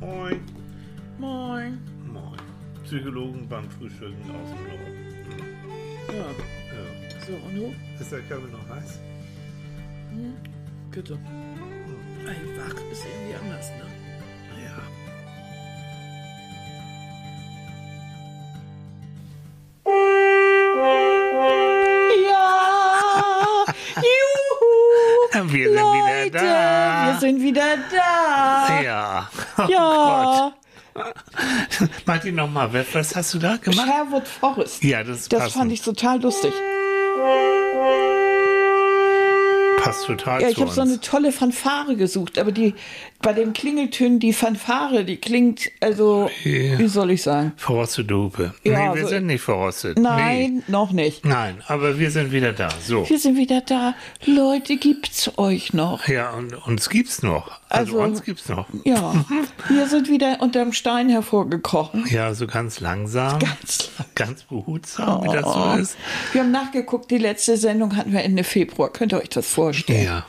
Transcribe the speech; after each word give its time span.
Moin. 0.00 0.40
Moin. 1.18 1.78
Moin. 2.12 2.38
Psychologen 2.84 3.46
beim 3.48 3.68
Frühstücken 3.70 4.22
aus 4.30 4.48
dem 4.50 4.62
Norden. 4.68 4.96
Ja, 6.08 6.14
Ja. 6.14 7.26
so 7.26 7.32
und 7.46 7.54
du? 7.56 7.74
Ist 8.00 8.12
der 8.12 8.20
Körper 8.22 8.48
noch 8.48 8.68
heiß? 8.76 9.00
Bitte. 10.90 11.18
Ey, 12.26 12.58
wach 12.58 12.74
ist 12.92 13.04
irgendwie 13.06 13.34
anders, 13.34 13.70
ne? 13.70 13.86
Ja. 14.64 14.82
Ja! 22.28 23.64
Juhu! 23.96 25.32
Wir 25.32 25.40
sind 25.40 25.52
wieder 25.52 25.82
Leute, 25.82 26.30
da. 26.30 27.06
Wir 27.06 27.20
sind 27.20 27.42
wieder 27.42 27.76
da. 27.90 28.80
Ja. 28.82 29.30
Oh 29.58 29.66
Ja. 29.68 30.52
Gott. 30.94 31.08
Martin, 32.06 32.34
nochmal, 32.34 32.70
was, 32.92 33.14
hast 33.14 33.34
du 33.34 33.38
da 33.38 33.56
gemacht? 33.56 33.86
Sherwood 33.86 34.26
Forest. 34.26 34.82
Ja, 34.82 35.04
das 35.04 35.20
ist 35.20 35.32
Das 35.32 35.40
passend. 35.40 35.58
fand 35.58 35.72
ich 35.72 35.82
total 35.82 36.20
lustig. 36.20 36.52
Passt 39.82 40.06
total 40.06 40.42
Ja, 40.42 40.48
ich 40.48 40.60
habe 40.60 40.70
so 40.72 40.80
eine 40.80 41.00
tolle 41.00 41.30
Fanfare 41.32 41.94
gesucht, 41.96 42.36
aber 42.38 42.50
die 42.52 42.74
bei 43.20 43.32
den 43.32 43.52
Klingeltönen 43.52 44.20
die 44.20 44.32
Fanfare, 44.32 45.04
die 45.04 45.16
klingt 45.16 45.70
also, 45.80 46.30
Ja. 46.44 46.78
wie 46.78 46.86
soll 46.86 47.10
ich 47.10 47.22
sagen? 47.22 47.52
Verrostete 47.56 48.14
Hupe. 48.16 48.54
Ja, 48.62 48.90
nee, 48.90 48.94
wir 48.96 49.02
so- 49.02 49.08
sind 49.08 49.26
nicht 49.26 49.42
verrostet. 49.42 49.98
Nein, 49.98 50.56
Nee. 50.58 50.62
noch 50.68 50.92
nicht. 50.92 51.24
Nein, 51.24 51.62
aber 51.66 51.98
wir 51.98 52.10
sind 52.12 52.30
wieder 52.30 52.52
da. 52.52 52.68
So. 52.80 53.08
Wir 53.08 53.18
sind 53.18 53.36
wieder 53.36 53.60
da. 53.60 53.94
Leute, 54.24 54.76
gibt's 54.76 55.32
euch 55.36 55.72
noch? 55.74 56.06
Ja, 56.06 56.30
und 56.30 56.54
uns 56.66 56.88
gibt's 56.90 57.22
noch. 57.22 57.60
Also, 57.68 57.98
Also- 57.98 58.04
uns 58.04 58.22
gibt's 58.22 58.48
noch. 58.48 58.66
Ja, 58.84 59.24
wir 59.68 59.88
sind 59.88 60.08
wieder 60.08 60.38
unterm 60.40 60.72
Stein 60.72 61.08
hervorgekrochen. 61.08 62.06
Ja, 62.08 62.32
so 62.34 62.46
ganz 62.46 62.78
langsam. 62.80 63.38
Ganz 63.40 63.90
Oh. 63.98 64.04
Ganz 64.14 64.42
behutsam, 64.44 65.24
wie 65.24 65.32
das 65.32 65.44
so 65.44 65.72
ist. 65.80 65.96
Wir 66.32 66.42
haben 66.42 66.50
nachgeguckt, 66.52 67.10
die 67.10 67.18
letzte 67.18 67.56
Sendung 67.56 67.96
hatten 67.96 68.12
wir 68.12 68.22
Ende 68.22 68.44
Februar. 68.44 68.92
Könnt 68.92 69.12
ihr 69.12 69.18
euch 69.20 69.28
das 69.28 69.48
vorstellen? 69.48 70.04
Ja. 70.04 70.26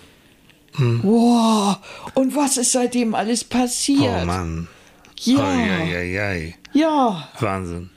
Wow, 0.77 1.77
und 2.13 2.35
was 2.35 2.57
ist 2.57 2.71
seitdem 2.71 3.15
alles 3.15 3.43
passiert? 3.43 4.21
Oh 4.23 4.25
Mann. 4.25 4.67
Ja, 5.21 5.43
Eieiei. 5.43 6.55
ja. 6.73 7.27
Wahnsinn. 7.39 7.89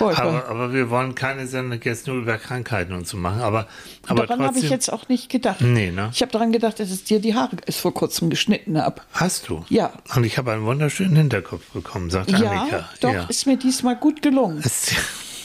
Aber, 0.00 0.46
aber 0.48 0.72
wir 0.74 0.90
wollen 0.90 1.14
keine 1.14 1.46
Sendung 1.46 1.80
jetzt 1.82 2.06
nur 2.06 2.16
über 2.16 2.36
Krankheiten 2.36 2.92
und 2.92 3.06
so 3.06 3.16
machen. 3.16 3.40
Aber, 3.40 3.66
aber 4.06 4.26
daran 4.26 4.44
habe 4.44 4.58
ich 4.58 4.68
jetzt 4.68 4.92
auch 4.92 5.08
nicht 5.08 5.30
gedacht. 5.30 5.60
Nee, 5.60 5.90
ne? 5.90 6.10
Ich 6.12 6.20
habe 6.20 6.32
daran 6.32 6.52
gedacht, 6.52 6.80
dass 6.80 6.90
es 6.90 7.04
dir 7.04 7.18
die 7.20 7.34
Haare 7.34 7.56
erst 7.64 7.80
vor 7.80 7.94
kurzem 7.94 8.28
geschnitten 8.28 8.80
habe. 8.80 9.00
Hast 9.12 9.48
du? 9.48 9.64
Ja. 9.68 9.92
Und 10.14 10.24
ich 10.24 10.36
habe 10.36 10.52
einen 10.52 10.64
wunderschönen 10.66 11.16
Hinterkopf 11.16 11.64
bekommen, 11.72 12.10
sagt 12.10 12.30
Ja, 12.30 12.50
Annika. 12.50 12.88
doch, 13.00 13.12
ja. 13.12 13.24
ist 13.24 13.46
mir 13.46 13.56
diesmal 13.56 13.96
gut 13.96 14.20
gelungen. 14.20 14.62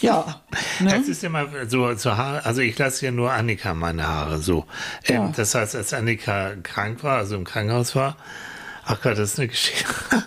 Ja. 0.01 0.41
Ne? 0.79 0.95
es 0.95 1.07
ist 1.07 1.23
immer 1.23 1.47
so, 1.67 1.93
so 1.95 2.17
Haare, 2.17 2.45
also 2.45 2.61
ich 2.61 2.77
lasse 2.77 3.05
ja 3.05 3.11
nur 3.11 3.31
Annika 3.31 3.73
meine 3.73 4.07
Haare 4.07 4.39
so. 4.39 4.65
Ähm, 5.05 5.15
Ja. 5.15 5.33
Das 5.35 5.55
heißt, 5.55 5.75
als 5.75 5.93
Annika 5.93 6.53
krank 6.63 7.03
war, 7.03 7.17
also 7.17 7.35
im 7.35 7.43
Krankenhaus 7.43 7.95
war, 7.95 8.17
ach 8.85 9.01
Gott, 9.01 9.17
das 9.17 9.33
ist 9.33 9.39
eine 9.39 9.47
Geschichte. 9.47 9.85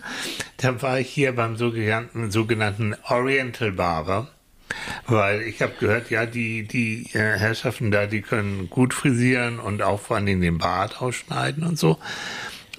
da 0.59 0.81
war 0.83 1.01
ich 1.01 1.11
hier 1.11 1.35
beim 1.35 1.57
sogenannten, 1.57 2.31
sogenannten 2.31 2.97
Oriental 3.09 3.73
Barber. 3.73 4.29
Weil 5.07 5.43
ich 5.43 5.63
habe 5.63 5.75
gehört, 5.79 6.11
ja, 6.11 6.27
die, 6.27 6.67
die 6.67 7.11
äh, 7.13 7.39
Herrschaften 7.39 7.91
da, 7.91 8.07
die 8.07 8.23
können 8.23 8.71
gut 8.71 8.95
frisieren 8.95 9.61
und 9.61 9.83
auch 9.83 10.01
vor 10.01 10.17
allem 10.17 10.41
den 10.41 10.59
Bart 10.59 11.01
ausschneiden 11.01 11.65
und 11.65 11.79
so. 11.79 11.99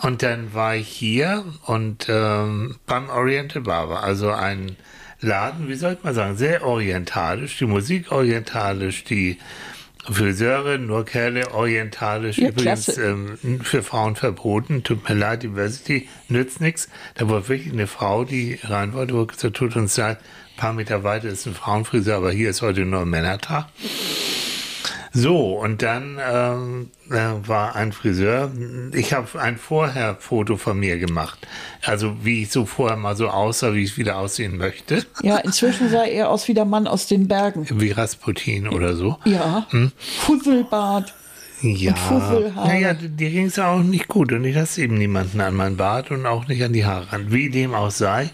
Und 0.01 0.23
dann 0.23 0.53
war 0.53 0.75
ich 0.75 0.87
hier 0.87 1.45
und 1.65 2.07
ähm, 2.09 2.77
beim 2.85 3.09
Oriental 3.09 3.61
Barber, 3.61 4.03
also 4.03 4.31
ein 4.31 4.75
Laden, 5.25 5.67
wie 5.67 5.75
sollte 5.75 6.03
man 6.03 6.13
sagen, 6.13 6.37
sehr 6.37 6.65
orientalisch, 6.65 7.57
die 7.57 7.65
Musik 7.65 8.11
orientalisch, 8.11 9.03
die 9.03 9.37
Friseure, 10.09 10.77
nur 10.77 11.03
Kerle 11.03 11.51
orientalisch, 11.51 12.37
Ja, 12.37 12.49
übrigens 12.49 12.97
ähm, 12.97 13.37
für 13.63 13.81
Frauen 13.81 14.15
verboten, 14.15 14.83
tut 14.83 15.07
mir 15.09 15.15
leid, 15.15 15.43
Diversity 15.43 16.07
nützt 16.29 16.61
nichts. 16.61 16.89
Da 17.15 17.27
war 17.27 17.47
wirklich 17.47 17.73
eine 17.73 17.87
Frau, 17.87 18.23
die 18.23 18.59
rein 18.63 18.93
wollte, 18.93 19.15
wo 19.15 19.25
gesagt, 19.25 19.55
tut 19.55 19.75
uns 19.75 19.97
leid, 19.97 20.19
ein 20.19 20.57
paar 20.57 20.73
Meter 20.73 21.03
weiter 21.03 21.27
ist 21.27 21.47
ein 21.47 21.55
Frauenfriseur, 21.55 22.17
aber 22.17 22.31
hier 22.31 22.51
ist 22.51 22.61
heute 22.61 22.85
nur 22.85 23.01
ein 23.01 23.09
Männertag. 23.09 23.65
So, 25.17 25.57
und 25.59 25.81
dann 25.81 26.19
ähm, 26.21 26.91
äh, 27.09 27.47
war 27.47 27.73
ein 27.75 27.93
Friseur. 27.93 28.51
Ich 28.93 29.13
habe 29.13 29.39
ein 29.41 29.57
Vorher-Foto 29.57 30.57
von 30.57 30.77
mir 30.77 30.97
gemacht. 30.99 31.39
Also 31.85 32.17
wie 32.23 32.41
ich 32.43 32.51
so 32.51 32.65
vorher 32.65 32.97
mal 32.97 33.15
so 33.15 33.29
aussah, 33.29 33.73
wie 33.73 33.83
ich 33.83 33.97
wieder 33.97 34.17
aussehen 34.17 34.57
möchte. 34.57 35.05
Ja, 35.23 35.37
inzwischen 35.37 35.89
sah 35.89 36.03
er 36.03 36.29
aus 36.29 36.49
wie 36.49 36.53
der 36.53 36.65
Mann 36.65 36.85
aus 36.85 37.07
den 37.07 37.29
Bergen. 37.29 37.65
Wie 37.79 37.91
Rasputin 37.91 38.67
oder 38.67 38.95
so. 38.95 39.17
Ja, 39.23 39.65
Hm? 39.69 39.93
Fusselbart. 40.19 41.13
Ja, 41.61 41.95
Fusselhaare. 41.95 42.67
naja, 42.67 42.93
dir 42.93 43.29
ging 43.29 43.45
es 43.45 43.57
auch 43.57 43.79
nicht 43.79 44.09
gut 44.09 44.33
und 44.33 44.43
ich 44.43 44.53
lasse 44.53 44.81
eben 44.81 44.97
niemanden 44.97 45.39
an 45.39 45.55
mein 45.55 45.77
Bart 45.77 46.11
und 46.11 46.25
auch 46.25 46.47
nicht 46.47 46.61
an 46.61 46.73
die 46.73 46.83
Haare 46.85 47.13
ran. 47.13 47.31
Wie 47.31 47.49
dem 47.49 47.73
auch 47.73 47.89
sei. 47.91 48.29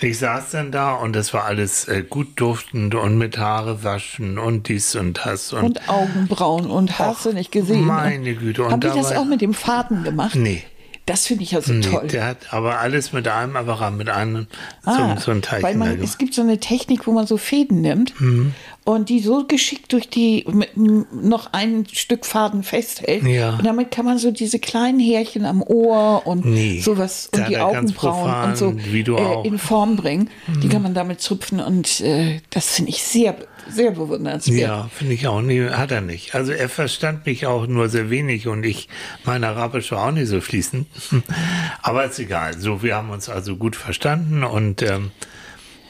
Ich 0.00 0.18
saß 0.18 0.50
dann 0.50 0.72
da 0.72 0.94
und 0.94 1.14
das 1.16 1.32
war 1.32 1.44
alles 1.44 1.88
äh, 1.88 2.02
gut 2.08 2.28
duftend 2.36 2.94
und 2.94 3.16
mit 3.16 3.38
Haare 3.38 3.82
waschen 3.82 4.38
und 4.38 4.68
dies 4.68 4.94
und 4.94 5.20
das 5.24 5.52
und, 5.52 5.62
Und 5.64 5.88
Augenbrauen 5.88 6.66
und 6.66 6.98
hast 6.98 7.24
du 7.24 7.32
nicht 7.32 7.50
gesehen. 7.52 7.80
ne? 7.80 7.86
meine 7.86 8.34
Güte. 8.34 8.64
Und 8.64 8.72
Haben 8.72 8.80
die 8.80 8.88
das 8.88 9.12
auch 9.12 9.24
mit 9.24 9.40
dem 9.40 9.54
Faden 9.54 10.04
gemacht? 10.04 10.34
Nee. 10.34 10.62
Das 11.06 11.28
finde 11.28 11.44
ich 11.44 11.52
ja 11.52 11.60
so 11.60 11.72
Nee, 11.72 11.82
toll. 11.86 12.08
der 12.08 12.24
hat 12.26 12.52
aber 12.52 12.80
alles 12.80 13.12
mit 13.12 13.28
einem 13.28 13.54
Apparat, 13.54 13.94
mit 13.94 14.08
einem 14.08 14.48
so, 14.84 14.90
Ah, 14.90 15.16
so 15.18 15.30
ein 15.30 15.40
Teilchen 15.40 15.62
weil 15.68 15.76
man, 15.76 16.02
es 16.02 16.18
gibt 16.18 16.34
so 16.34 16.42
eine 16.42 16.58
Technik, 16.58 17.06
wo 17.06 17.12
man 17.12 17.28
so 17.28 17.36
Fäden 17.36 17.80
nimmt 17.80 18.20
Mhm. 18.20 18.54
Und 18.86 19.08
die 19.08 19.18
so 19.18 19.44
geschickt 19.44 19.92
durch 19.92 20.08
die 20.08 20.44
mit 20.48 20.76
noch 20.76 21.52
ein 21.52 21.86
Stück 21.92 22.24
Faden 22.24 22.62
festhält. 22.62 23.24
Ja. 23.24 23.56
Und 23.56 23.66
damit 23.66 23.90
kann 23.90 24.04
man 24.04 24.16
so 24.18 24.30
diese 24.30 24.60
kleinen 24.60 25.00
Härchen 25.00 25.44
am 25.44 25.60
Ohr 25.60 26.24
und 26.24 26.44
Nee, 26.44 26.78
sowas 26.80 27.28
und 27.34 27.48
die 27.48 27.58
Augenbrauen 27.58 28.50
und 28.50 28.56
so. 28.56 28.70
Mhm. 28.70 28.78
äh, 28.78 29.46
in 29.46 29.58
Form 29.58 29.96
bringen. 29.96 30.30
Die 30.62 30.68
kann 30.68 30.82
man 30.82 30.94
damit 30.94 31.20
zupfen 31.20 31.58
und 31.58 32.00
äh, 32.00 32.38
das 32.50 32.76
finde 32.76 32.90
ich 32.90 33.02
sehr, 33.02 33.34
sehr 33.68 33.90
bewundernswert. 33.90 34.60
Ja, 34.60 34.88
finde 34.94 35.14
ich 35.14 35.26
auch. 35.26 35.42
Nee, 35.42 35.68
hat 35.68 35.90
er 35.90 36.00
nicht. 36.00 36.36
Also 36.36 36.52
er 36.52 36.68
verstand 36.68 37.26
mich 37.26 37.44
auch 37.44 37.66
nur 37.66 37.88
sehr 37.88 38.08
wenig 38.08 38.46
und 38.46 38.64
ich, 38.64 38.88
mein 39.24 39.42
Arabisch 39.42 39.90
war 39.90 40.06
auch 40.06 40.12
nicht 40.12 40.28
so 40.28 40.40
fließend. 40.40 40.86
Aber 41.82 42.04
ist 42.04 42.20
egal. 42.20 42.56
So, 42.56 42.84
wir 42.84 42.94
haben 42.94 43.10
uns 43.10 43.28
also 43.28 43.56
gut 43.56 43.74
verstanden 43.74 44.44
und, 44.44 44.82
ähm, 44.82 45.10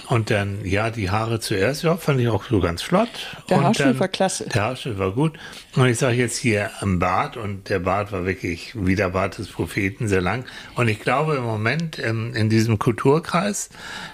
und 0.09 0.31
dann, 0.31 0.65
ja, 0.65 0.91
die 0.91 1.11
Haare 1.11 1.41
zuerst, 1.41 1.83
ja, 1.83 1.97
fand 1.97 2.21
ich 2.21 2.29
auch 2.29 2.45
so 2.45 2.61
ganz 2.61 2.83
flott. 2.83 3.09
Der 3.49 3.63
Haarschnitt 3.63 3.99
war 3.99 4.09
klasse. 4.09 4.49
Der 4.49 4.63
Haarschnitt 4.63 4.99
war 4.99 5.11
gut. 5.11 5.39
Und 5.75 5.87
ich 5.87 5.99
sage 5.99 6.17
jetzt 6.17 6.37
hier 6.37 6.71
am 6.81 6.99
Bart 6.99 7.37
und 7.37 7.69
der 7.69 7.81
Bart 7.81 8.13
war 8.13 8.25
wirklich 8.25 8.73
wie 8.77 8.95
der 8.95 9.11
Bart 9.11 9.39
des 9.39 9.49
Propheten, 9.49 10.07
sehr 10.07 10.21
lang. 10.21 10.45
Und 10.77 10.89
ich 10.89 11.01
glaube 11.01 11.35
im 11.37 11.45
Moment 11.45 11.99
ähm, 11.99 12.35
in 12.35 12.49
diesem 12.49 12.79
Kulturkreis 12.79 13.71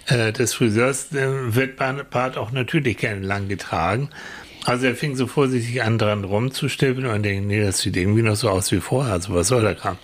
äh, 0.06 0.32
des 0.32 0.54
Friseurs 0.54 1.12
äh, 1.12 1.54
wird 1.54 1.76
Bart 1.76 2.36
auch 2.38 2.52
natürlich 2.52 2.96
gerne 2.96 3.20
lang 3.20 3.48
getragen. 3.48 4.08
Also 4.64 4.86
er 4.86 4.94
fing 4.94 5.16
so 5.16 5.26
vorsichtig 5.26 5.82
an, 5.82 5.98
dran 5.98 6.22
rumzustippeln 6.22 7.06
und 7.06 7.22
denkt, 7.24 7.46
nee, 7.48 7.60
das 7.62 7.80
sieht 7.80 7.96
irgendwie 7.96 8.22
noch 8.22 8.36
so 8.36 8.48
aus 8.48 8.70
wie 8.70 8.80
vorher. 8.80 9.14
Also 9.14 9.34
was 9.34 9.48
soll 9.48 9.62
der 9.62 9.74
Kram? 9.74 9.98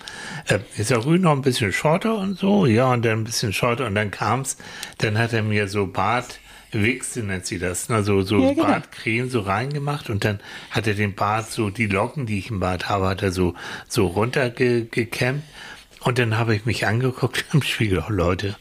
Äh, 0.47 0.59
ist 0.77 0.89
ja 0.89 0.97
Rüden 0.97 1.23
noch 1.23 1.31
ein 1.31 1.41
bisschen 1.41 1.71
shorter 1.71 2.17
und 2.17 2.37
so, 2.37 2.65
ja, 2.65 2.91
und 2.91 3.05
dann 3.05 3.19
ein 3.19 3.23
bisschen 3.23 3.53
shorter 3.53 3.85
und 3.85 3.95
dann 3.95 4.11
kam's, 4.11 4.57
dann 4.97 5.17
hat 5.17 5.31
er 5.31 5.43
mir 5.43 5.69
so 5.69 5.87
Bart, 5.87 6.39
Wichse 6.71 7.21
nennt 7.21 7.45
sie 7.45 7.57
das, 7.57 7.89
ne? 7.89 8.03
so, 8.03 8.21
so 8.21 8.39
Ja, 8.39 8.53
genau. 8.53 8.65
Bartcreme 8.65 9.29
so 9.29 9.39
reingemacht 9.39 10.09
und 10.09 10.25
dann 10.25 10.39
hat 10.71 10.87
er 10.87 10.93
den 10.93 11.15
Bart 11.15 11.49
so, 11.49 11.69
die 11.69 11.87
Locken, 11.87 12.25
die 12.25 12.37
ich 12.39 12.49
im 12.49 12.59
Bart 12.59 12.89
habe, 12.89 13.07
hat 13.07 13.23
er 13.23 13.31
so, 13.31 13.55
so 13.87 14.07
runtergekämmt. 14.07 15.43
Und 16.01 16.17
dann 16.17 16.37
habe 16.37 16.55
ich 16.55 16.65
mich 16.65 16.85
angeguckt 16.85 17.45
im 17.53 17.61
Spiegel, 17.61 18.03
oh 18.07 18.11
Leute. 18.11 18.55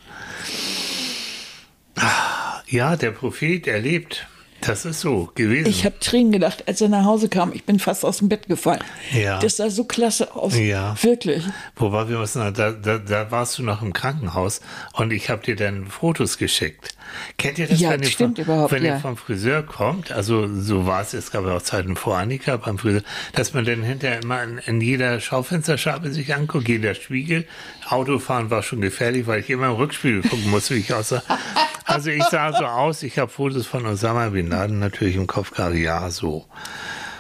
Ah, 1.97 2.63
Ja, 2.69 2.97
der 2.97 3.11
Prophet, 3.11 3.67
er 3.67 3.81
lebt. 3.81 4.27
Das 4.61 4.85
ist 4.85 5.01
so 5.01 5.31
gewesen. 5.35 5.69
Ich 5.69 5.85
habe 5.85 5.99
Tränen 6.01 6.33
gedacht, 6.33 6.65
als 6.67 6.81
er 6.81 6.89
nach 6.89 7.05
Hause 7.05 7.29
kam. 7.29 7.53
Ich 7.53 7.65
bin 7.65 7.79
fast 7.79 8.05
aus 8.05 8.19
dem 8.19 8.29
Bett 8.29 8.49
gefallen. 8.49 8.83
Ja. 9.13 9.39
Das 9.39 9.57
sah 9.57 9.71
so 9.71 9.85
klasse 9.85 10.35
aus. 10.35 10.57
Ja. 10.57 10.97
Wirklich. 11.03 11.45
Wobei 11.77 12.09
wir 12.09 12.19
müssen, 12.19 12.53
da, 12.55 12.73
da, 12.73 12.99
da 12.99 13.31
warst 13.31 13.59
du 13.59 13.63
noch 13.63 13.83
im 13.83 13.93
Krankenhaus 13.93 14.61
und 14.95 15.13
ich 15.13 15.31
habe 15.31 15.45
dir 15.45 15.57
dann 15.57 15.87
Fotos 15.87 16.39
geschickt. 16.39 16.95
Kennt 17.37 17.59
ihr 17.59 17.67
das, 17.67 17.81
Ja, 17.81 17.91
wenn, 17.91 18.03
ihr, 18.03 18.09
stimmt 18.09 18.39
vom, 18.39 18.45
überhaupt, 18.45 18.73
wenn 18.73 18.85
ja. 18.85 18.95
ihr 18.95 19.01
vom 19.01 19.17
Friseur 19.17 19.63
kommt? 19.63 20.13
Also 20.13 20.49
so 20.55 20.87
war 20.87 21.03
es, 21.03 21.15
es 21.15 21.31
gab 21.31 21.45
ja 21.45 21.57
auch 21.57 21.63
Zeiten 21.63 21.97
vor 21.97 22.17
Annika 22.17 22.57
beim 22.57 22.79
Friseur, 22.79 23.03
dass 23.35 23.55
man 23.55 23.65
dann 23.65 23.83
hinterher 23.83 24.23
immer 24.23 24.43
in, 24.43 24.59
in 24.59 24.81
jeder 24.81 25.21
Schaufensterscheibe 25.21 26.11
sich 26.13 26.35
anguckt, 26.35 26.69
jeder 26.69 26.95
Spiegel. 26.95 27.47
Autofahren 27.89 28.51
war 28.51 28.63
schon 28.63 28.81
gefährlich, 28.81 29.27
weil 29.27 29.41
ich 29.41 29.51
immer 29.51 29.67
im 29.67 29.73
Rückspiegel 29.73 30.23
gucken 30.23 30.51
musste, 30.51 30.75
wie 30.75 30.81
ich 30.81 30.93
aussah. 30.93 31.23
Also 31.85 32.11
ich 32.11 32.25
sah 32.25 32.53
so 32.53 32.67
aus, 32.67 33.03
ich 33.03 33.19
habe 33.19 33.31
Fotos 33.31 33.67
von 33.67 33.87
Osama 33.87 34.29
Bin 34.29 34.49
Laden 34.49 34.79
natürlich 34.79 35.17
im 35.17 35.27
Kopf 35.27 35.53
gehabt, 35.53 35.75
ja, 35.75 36.11
so. 36.11 36.45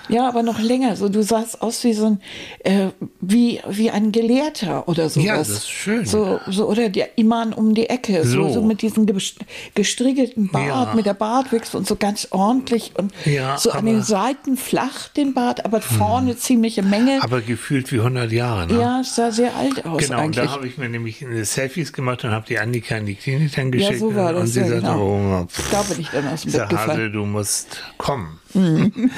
Ja, 0.08 0.28
aber 0.28 0.42
noch 0.42 0.58
länger. 0.60 0.96
So, 0.96 1.08
du 1.08 1.22
sahst 1.22 1.60
aus 1.62 1.84
wie 1.84 1.92
so 1.92 2.06
ein, 2.06 2.20
äh, 2.60 2.88
wie, 3.20 3.60
wie 3.68 3.90
ein 3.90 4.10
Gelehrter 4.12 4.88
oder 4.88 5.08
sowas. 5.08 5.26
Ja, 5.26 5.36
das 5.36 5.48
ist 5.50 5.70
schön. 5.70 6.06
So, 6.06 6.40
so 6.48 6.66
oder 6.68 6.88
der 6.88 7.18
Imam 7.18 7.52
um 7.52 7.74
die 7.74 7.88
Ecke. 7.88 8.24
So, 8.24 8.48
So. 8.48 8.54
so 8.54 8.62
mit 8.62 8.82
diesem 8.82 9.06
ges- 9.06 9.34
gestriegelten 9.74 10.48
Bart, 10.48 10.66
Ja. 10.88 10.92
mit 10.94 11.06
der 11.06 11.14
Bartwächse 11.14 11.76
und 11.76 11.86
so 11.86 11.96
ganz 11.96 12.28
ordentlich 12.30 12.92
und 12.96 13.12
Ja, 13.24 13.56
so 13.58 13.70
an 13.70 13.86
den 13.86 14.02
Seiten 14.02 14.56
flach 14.56 15.08
den 15.08 15.34
Bart, 15.34 15.64
aber 15.64 15.80
vorne 15.80 16.36
ziemliche 16.36 16.82
Menge. 16.82 17.18
Aber 17.22 17.40
gefühlt 17.40 17.92
wie 17.92 18.00
100 18.00 18.30
Jahre. 18.32 18.66
Ne? 18.66 18.80
ja, 18.80 19.00
es 19.00 19.14
sah 19.14 19.30
sehr 19.30 19.54
alt 19.56 19.84
aus 19.84 19.98
Genau, 20.02 20.18
und 20.18 20.24
eigentlich. 20.24 20.44
da 20.46 20.52
habe 20.52 20.66
ich 20.66 20.78
mir 20.78 20.88
nämlich 20.88 21.24
Selfies 21.42 21.92
gemacht 21.92 22.24
und 22.24 22.30
habe 22.30 22.46
die 22.48 22.58
Annika 22.58 22.96
in 22.96 23.06
die 23.06 23.14
Klinik 23.14 23.54
dann 23.54 23.70
geschickt. 23.70 23.98
so 24.00 24.14
war 24.14 24.30
und 24.34 24.42
das, 24.42 24.52
sie 24.54 24.60
ja, 24.60 24.66
sagte, 24.68 24.80
genau. 24.82 25.42
oh, 25.42 25.46
pff, 25.46 25.70
da 25.70 25.82
bin 25.82 26.00
ich 26.00 26.08
dann 26.08 26.28
aus 26.28 26.42
dem 26.42 26.52
Bett 26.52 26.68
gefallen. 26.68 26.90
Hase, 26.90 27.10
du 27.10 27.24
musst 27.24 27.82
kommen. 27.98 28.38
Mhm. 28.54 29.10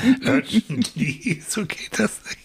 So 1.48 1.64
geht 1.66 1.98
das 1.98 2.20
nicht. 2.28 2.38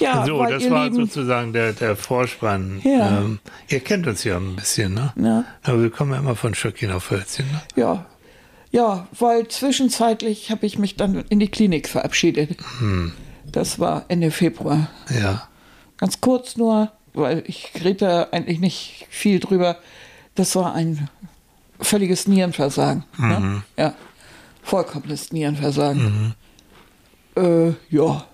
Ja, 0.00 0.26
so, 0.26 0.38
weil 0.38 0.52
das 0.52 0.64
ihr 0.64 0.70
war 0.70 0.84
Lieben- 0.84 0.96
sozusagen 0.96 1.52
der, 1.52 1.72
der 1.72 1.96
Vorspann. 1.96 2.80
Ja. 2.84 3.20
Ähm, 3.20 3.38
ihr 3.68 3.80
kennt 3.80 4.06
uns 4.06 4.24
ja 4.24 4.36
ein 4.36 4.56
bisschen, 4.56 4.94
ne? 4.94 5.12
Ja. 5.16 5.44
Aber 5.62 5.80
wir 5.82 5.90
kommen 5.90 6.12
ja 6.12 6.18
immer 6.18 6.36
von 6.36 6.54
Stöckchen 6.54 6.90
auf 6.90 7.10
Hölzchen. 7.10 7.46
Ne? 7.50 7.62
Ja, 7.76 8.06
ja, 8.70 9.06
weil 9.18 9.48
zwischenzeitlich 9.48 10.50
habe 10.50 10.66
ich 10.66 10.78
mich 10.78 10.96
dann 10.96 11.24
in 11.30 11.38
die 11.40 11.48
Klinik 11.48 11.88
verabschiedet. 11.88 12.56
Hm. 12.80 13.12
Das 13.50 13.78
war 13.78 14.04
Ende 14.08 14.30
Februar. 14.30 14.90
Ja. 15.18 15.48
Ganz 15.96 16.20
kurz 16.20 16.56
nur, 16.56 16.92
weil 17.14 17.42
ich 17.46 17.70
rede 17.82 17.94
da 18.06 18.22
eigentlich 18.32 18.60
nicht 18.60 19.06
viel 19.08 19.40
drüber. 19.40 19.78
Das 20.34 20.54
war 20.54 20.74
ein 20.74 21.08
völliges 21.80 22.26
Nierenversagen. 22.28 23.04
Ne? 23.16 23.62
Ja, 23.78 23.94
vollkommenes 24.68 25.32
Nierenversagen. 25.32 26.34
Äh, 27.36 27.70
ja. 27.90 28.26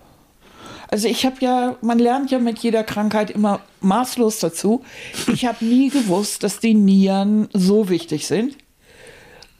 Also 0.89 1.09
ich 1.09 1.25
habe 1.25 1.37
ja, 1.41 1.77
man 1.81 1.99
lernt 1.99 2.31
ja 2.31 2.39
mit 2.39 2.59
jeder 2.59 2.85
Krankheit 2.85 3.31
immer 3.31 3.61
maßlos 3.81 4.41
dazu. 4.41 4.85
Ich 5.33 5.47
habe 5.47 5.65
nie 5.65 5.91
gewusst, 5.91 6.43
dass 6.43 6.61
die 6.61 6.75
Nieren 6.75 7.49
so 7.53 7.89
wichtig 7.89 8.27
sind. 8.27 8.57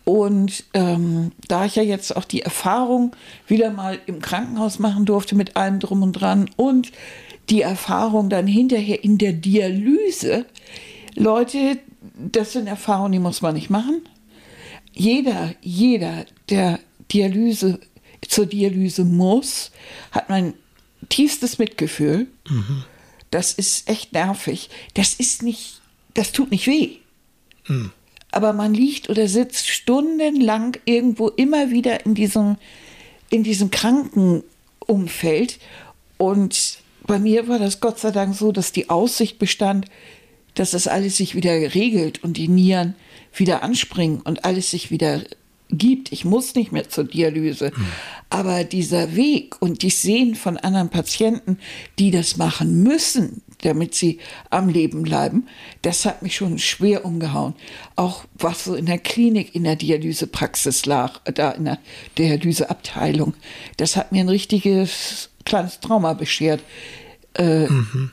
Und 0.05 0.65
ähm, 0.75 1.33
da 1.49 1.65
ich 1.65 1.77
ja 1.77 1.83
jetzt 1.83 2.15
auch 2.17 2.25
die 2.25 2.43
Erfahrung 2.43 3.17
wieder 3.47 3.71
mal 3.71 3.99
im 4.07 4.21
Krankenhaus 4.21 4.79
machen 4.79 5.07
durfte 5.07 5.35
mit 5.35 5.57
allem 5.57 5.81
drum 5.81 6.03
und 6.03 6.13
dran 6.13 6.51
und 6.57 6.93
die 7.49 7.63
Erfahrung 7.63 8.29
dann 8.29 8.47
hinterher 8.47 9.03
in 9.03 9.17
der 9.17 9.33
Dialyse, 9.33 10.45
Leute, 11.15 11.79
das 12.19 12.53
sind 12.53 12.67
Erfahrungen, 12.67 13.13
die 13.13 13.19
muss 13.19 13.43
man 13.43 13.55
nicht 13.55 13.71
machen. 13.71 14.03
Jeder, 14.93 15.55
jeder, 15.61 16.27
der 16.51 16.81
Dialyse 17.13 17.81
zur 18.27 18.47
Dialyse 18.47 19.05
muss, 19.05 19.71
hat 20.11 20.29
mein 20.29 20.55
tiefstes 21.09 21.59
Mitgefühl. 21.59 22.27
Das 23.31 23.53
ist 23.53 23.89
echt 23.89 24.13
nervig. 24.13 24.71
Das 24.95 25.15
ist 25.15 25.43
nicht, 25.43 25.81
das 26.15 26.33
tut 26.33 26.51
nicht 26.51 26.67
weh 26.67 26.99
aber 28.35 28.53
man 28.53 28.75
liegt 28.75 29.09
oder 29.09 29.29
sitzt 29.29 29.69
stundenlang 29.69 30.77
irgendwo 30.85 31.29
immer 31.29 31.71
wieder 31.71 32.05
in 32.05 32.15
diesem, 32.15 32.57
in 33.31 33.45
diesem 33.45 33.71
Krankenumfeld. 33.71 35.61
Und 36.19 36.79
bei 37.07 37.21
mir 37.21 37.47
war 37.47 37.61
das 37.61 37.79
Gott 37.79 38.01
sei 38.01 38.11
Dank 38.11 38.35
so, 38.35 38.51
dass 38.51 38.73
die 38.73 38.91
Aussicht 38.91 39.39
bestand, 39.39 39.87
dass 40.55 40.73
das 40.73 40.89
alles 40.89 41.17
sich 41.17 41.37
wieder 41.37 41.53
regelt 41.53 42.25
und 42.25 42.37
die 42.37 42.49
Nieren 42.49 42.97
wieder 43.33 43.63
anspringen 43.63 44.21
und 44.21 44.45
alles 44.45 44.73
sich 44.73 44.91
wieder 44.91 45.23
gibt. 45.79 46.13
Ich 46.13 46.25
muss 46.25 46.55
nicht 46.55 46.73
mehr 46.73 46.89
zur 46.89 47.05
Dialyse. 47.05 47.73
Aber 48.31 48.65
dieser 48.65 49.15
Weg 49.17 49.61
und 49.61 49.83
die 49.83 49.91
Sehen 49.91 50.35
von 50.35 50.57
anderen 50.57 50.89
Patienten, 50.89 51.59
die 51.99 52.11
das 52.11 52.37
machen 52.37 52.83
müssen, 52.83 53.43
damit 53.63 53.95
sie 53.95 54.19
am 54.51 54.69
Leben 54.69 55.03
bleiben, 55.03 55.47
das 55.83 56.05
hat 56.05 56.23
mich 56.23 56.37
schon 56.37 56.59
schwer 56.59 57.05
umgehauen. 57.05 57.55
Auch 57.97 58.25
was 58.35 58.65
so 58.65 58.75
in 58.75 58.87
der 58.87 58.99
Klinik, 58.99 59.55
in 59.55 59.65
der 59.65 59.77
Dialysepraxis 59.77 60.87
lag, 60.87 61.21
da 61.25 61.53
in 61.53 61.65
der 61.65 61.79
Dialyseabteilung, 62.19 63.35
das 63.77 63.97
hat 63.97 64.13
mir 64.13 64.21
ein 64.21 64.29
richtiges 64.29 65.31
kleines 65.45 65.81
Trauma 65.81 66.15
beschert. 66.15 66.63
Äh, 67.35 67.67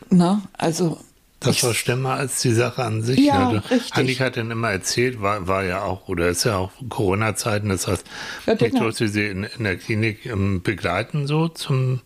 na, 0.10 0.44
also 0.54 0.98
Das 1.42 1.58
ich- 1.58 1.64
war 1.64 1.74
schlimmer 1.74 2.12
als 2.14 2.42
die 2.42 2.54
Sache 2.54 2.84
an 2.84 3.02
sich. 3.02 3.20
Ja, 3.20 3.48
Also, 3.50 3.60
richtig. 3.70 3.94
Annika 3.96 4.26
hat 4.26 4.38
dann 4.38 4.50
immer 4.52 4.70
erzählt, 4.72 5.22
war, 5.22 5.48
war 5.48 5.64
ja 5.66 5.82
auch, 5.84 6.08
oder 6.08 6.30
ist 6.30 6.44
ja 6.46 6.56
auch 6.58 6.72
Corona-Zeiten, 6.88 7.68
das 7.70 7.88
heißt, 7.88 8.06
Ja, 8.48 8.54
ich 8.60 8.74
durfte 8.74 9.08
sie 9.10 9.26
in, 9.28 9.44
in 9.44 9.64
der 9.66 9.76
Klinik 9.78 10.26
ähm, 10.26 10.62
begleiten, 10.62 11.28
so 11.28 11.48
zum 11.50 12.02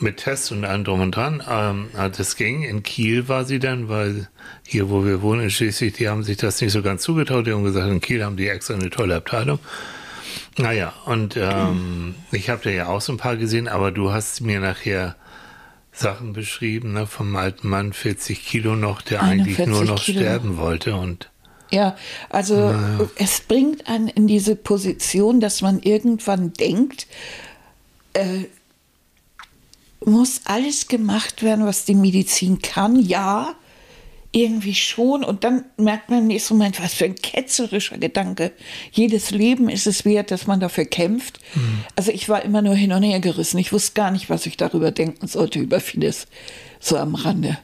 mit 0.00 0.18
Tests 0.18 0.52
und 0.52 0.64
allem 0.64 0.84
drum 0.84 1.00
und 1.00 1.16
dran. 1.16 1.42
Ähm, 1.50 1.88
ah, 1.96 2.08
das 2.08 2.36
ging. 2.36 2.62
In 2.62 2.84
Kiel 2.84 3.26
war 3.28 3.44
sie 3.44 3.58
dann, 3.58 3.88
weil 3.88 4.28
hier, 4.64 4.90
wo 4.90 5.04
wir 5.04 5.22
wohnen 5.22 5.42
in 5.42 5.50
Schleswig, 5.50 5.94
die 5.94 6.08
haben 6.08 6.22
sich 6.22 6.36
das 6.36 6.60
nicht 6.60 6.70
so 6.72 6.82
ganz 6.82 7.02
zugetraut. 7.02 7.48
Die 7.48 7.52
haben 7.52 7.64
gesagt, 7.64 7.88
in 7.90 8.00
Kiel 8.00 8.24
haben 8.24 8.36
die 8.36 8.46
extra 8.48 8.74
eine 8.74 8.90
tolle 8.90 9.16
Abteilung. 9.16 9.58
Naja, 10.56 10.92
und 11.06 11.36
ähm, 11.36 12.14
ich 12.30 12.48
habe 12.48 12.60
da 12.62 12.70
ja 12.70 12.86
auch 12.86 13.00
so 13.00 13.12
ein 13.12 13.16
paar 13.18 13.36
gesehen, 13.36 13.66
aber 13.66 13.90
du 13.90 14.12
hast 14.12 14.40
mir 14.40 14.60
nachher 14.60 15.16
Sachen 15.98 16.32
beschrieben, 16.32 16.92
ne, 16.92 17.06
vom 17.06 17.34
alten 17.36 17.68
Mann, 17.68 17.92
40 17.92 18.44
Kilo 18.44 18.76
noch, 18.76 19.02
der 19.02 19.22
eigentlich 19.22 19.58
41 19.58 19.66
nur 19.66 19.84
noch 19.84 20.02
Kilo. 20.02 20.20
sterben 20.20 20.56
wollte. 20.56 20.96
Und 20.96 21.30
Ja, 21.70 21.96
also 22.30 22.74
es 23.16 23.40
bringt 23.40 23.88
einen 23.88 24.08
in 24.08 24.26
diese 24.26 24.56
Position, 24.56 25.40
dass 25.40 25.60
man 25.60 25.80
irgendwann 25.80 26.52
denkt, 26.52 27.06
äh, 28.14 28.44
muss 30.04 30.42
alles 30.44 30.88
gemacht 30.88 31.42
werden, 31.42 31.66
was 31.66 31.84
die 31.84 31.94
Medizin 31.94 32.60
kann? 32.62 33.00
Ja, 33.00 33.54
irgendwie 34.42 34.74
schon. 34.74 35.24
Und 35.24 35.44
dann 35.44 35.64
merkt 35.76 36.10
man 36.10 36.20
im 36.20 36.26
nächsten 36.28 36.54
Moment, 36.54 36.82
was 36.82 36.94
für 36.94 37.06
ein 37.06 37.14
ketzerischer 37.16 37.98
Gedanke. 37.98 38.52
Jedes 38.92 39.30
Leben 39.30 39.68
ist 39.68 39.86
es 39.86 40.04
wert, 40.04 40.30
dass 40.30 40.46
man 40.46 40.60
dafür 40.60 40.84
kämpft. 40.84 41.40
Also 41.96 42.12
ich 42.12 42.28
war 42.28 42.42
immer 42.42 42.62
nur 42.62 42.74
hin 42.74 42.92
und 42.92 43.02
her 43.02 43.20
gerissen. 43.20 43.58
Ich 43.58 43.72
wusste 43.72 43.92
gar 43.94 44.10
nicht, 44.10 44.30
was 44.30 44.46
ich 44.46 44.56
darüber 44.56 44.90
denken 44.90 45.26
sollte, 45.26 45.58
über 45.58 45.80
vieles 45.80 46.26
so 46.80 46.96
am 46.96 47.14
Rande. 47.14 47.58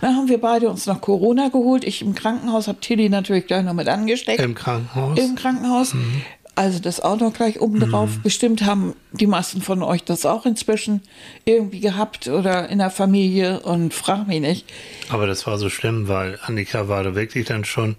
Dann 0.00 0.16
haben 0.16 0.28
wir 0.28 0.40
beide 0.40 0.68
uns 0.68 0.86
noch 0.86 1.00
Corona 1.00 1.48
geholt. 1.48 1.84
Ich 1.84 2.02
im 2.02 2.14
Krankenhaus, 2.14 2.66
habe 2.66 2.80
Tilly 2.80 3.08
natürlich 3.08 3.46
gleich 3.46 3.64
noch 3.64 3.72
mit 3.72 3.88
angesteckt. 3.88 4.42
im 4.42 4.54
Krankenhaus. 4.54 5.18
Im 5.18 5.36
Krankenhaus. 5.36 5.94
Also 6.54 6.80
das 6.80 7.00
auch 7.00 7.18
noch 7.18 7.32
gleich 7.32 7.60
oben 7.60 7.80
drauf. 7.80 8.18
Bestimmt 8.22 8.64
haben 8.64 8.94
die 9.12 9.26
meisten 9.26 9.62
von 9.62 9.82
euch 9.82 10.04
das 10.04 10.26
auch 10.26 10.44
inzwischen 10.44 11.00
irgendwie 11.46 11.80
gehabt 11.80 12.28
oder 12.28 12.68
in 12.68 12.78
der 12.78 12.90
Familie 12.90 13.60
und 13.60 13.94
frag 13.94 14.26
mich 14.26 14.40
nicht. 14.40 14.66
Aber 15.08 15.26
das 15.26 15.46
war 15.46 15.56
so 15.56 15.70
schlimm, 15.70 16.08
weil 16.08 16.38
Annika 16.42 16.88
war 16.88 17.04
da 17.04 17.14
wirklich 17.14 17.46
dann 17.46 17.64
schon 17.64 17.96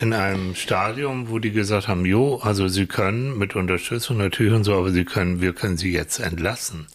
in 0.00 0.12
einem 0.12 0.54
Stadium, 0.54 1.28
wo 1.28 1.40
die 1.40 1.50
gesagt 1.50 1.88
haben, 1.88 2.06
jo, 2.06 2.36
also 2.36 2.68
sie 2.68 2.86
können 2.86 3.36
mit 3.36 3.56
Unterstützung 3.56 4.18
natürlich 4.18 4.52
und 4.52 4.62
so, 4.62 4.74
aber 4.74 4.92
sie 4.92 5.04
können, 5.04 5.40
wir 5.40 5.52
können 5.52 5.76
sie 5.76 5.92
jetzt 5.92 6.20
entlassen. 6.20 6.86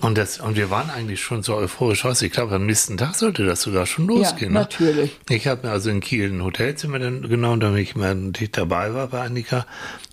Und 0.00 0.16
das, 0.16 0.38
und 0.38 0.56
wir 0.56 0.70
waren 0.70 0.90
eigentlich 0.90 1.20
schon 1.20 1.42
so 1.42 1.56
euphorisch 1.56 2.04
aus. 2.04 2.22
Ich 2.22 2.32
glaube, 2.32 2.54
am 2.54 2.66
nächsten 2.66 2.96
Tag 2.96 3.16
sollte 3.16 3.44
das 3.44 3.62
sogar 3.62 3.84
schon 3.84 4.06
losgehen. 4.06 4.52
ne? 4.52 4.60
natürlich. 4.60 5.18
Ich 5.28 5.48
habe 5.48 5.66
mir 5.66 5.72
also 5.72 5.90
in 5.90 6.00
Kiel 6.00 6.30
ein 6.30 6.42
Hotelzimmer 6.42 7.00
dann 7.00 7.28
genommen, 7.28 7.60
damit 7.60 7.80
ich 7.82 7.96
mal 7.96 8.14
nicht 8.14 8.56
dabei 8.56 8.94
war 8.94 9.08
bei 9.08 9.22
Annika. 9.22 9.66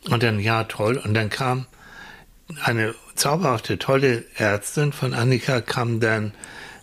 Und 0.10 0.24
dann, 0.24 0.40
ja, 0.40 0.64
toll. 0.64 0.98
Und 1.04 1.14
dann 1.14 1.30
kam 1.30 1.68
eine 2.64 2.96
zauberhafte, 3.16 3.78
tolle 3.78 4.26
Ärztin 4.36 4.92
von 4.92 5.14
Annika, 5.14 5.62
kam 5.62 6.00
dann 6.00 6.34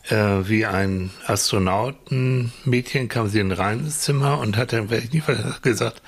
äh, 0.09 0.49
wie 0.49 0.67
ein 0.67 1.11
Astronautenmädchen, 1.27 3.09
kam 3.09 3.29
sie 3.29 3.41
in 3.41 3.49
ein 3.49 3.57
reines 3.57 4.01
Zimmer 4.01 4.39
und 4.39 4.57
hat 4.57 4.73
dann, 4.73 4.91
werde 4.91 5.05
ich 5.05 5.13
nie 5.13 5.21
vergessen, 5.21 5.55
gesagt, 5.63 6.03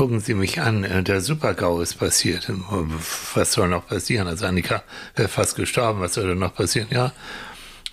gucken 0.00 0.20
Sie 0.20 0.32
mich 0.32 0.62
an, 0.62 0.82
äh, 0.82 1.02
der 1.02 1.20
Supergau 1.20 1.82
ist 1.82 1.96
passiert. 1.96 2.50
Was 3.34 3.52
soll 3.52 3.68
noch 3.68 3.86
passieren? 3.86 4.28
Also 4.28 4.46
Annika 4.46 4.82
wäre 5.14 5.28
fast 5.28 5.56
gestorben, 5.56 6.00
was 6.00 6.14
soll 6.14 6.26
denn 6.26 6.38
noch 6.38 6.54
passieren? 6.54 6.88
Ja, 6.90 7.12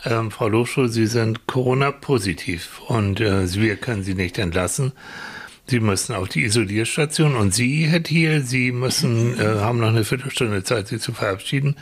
ähm, 0.05 0.31
Frau 0.31 0.47
Loschul, 0.47 0.87
Sie 0.87 1.05
sind 1.05 1.47
Corona-positiv 1.47 2.79
und 2.87 3.19
äh, 3.19 3.53
wir 3.53 3.75
können 3.75 4.03
Sie 4.03 4.13
nicht 4.13 4.37
entlassen. 4.37 4.93
Sie 5.65 5.81
müssen 5.81 6.15
auf 6.15 6.29
die 6.29 6.45
Isolierstation 6.45 7.35
und 7.35 7.53
Sie, 7.53 7.87
Herr 7.87 8.03
Thiel, 8.03 8.41
Sie 8.41 8.71
müssen, 8.71 9.37
äh, 9.37 9.59
haben 9.59 9.81
noch 9.81 9.89
eine 9.89 10.05
Viertelstunde 10.05 10.63
Zeit, 10.63 10.87
Sie 10.87 10.99
zu 10.99 11.11
verabschieden. 11.11 11.75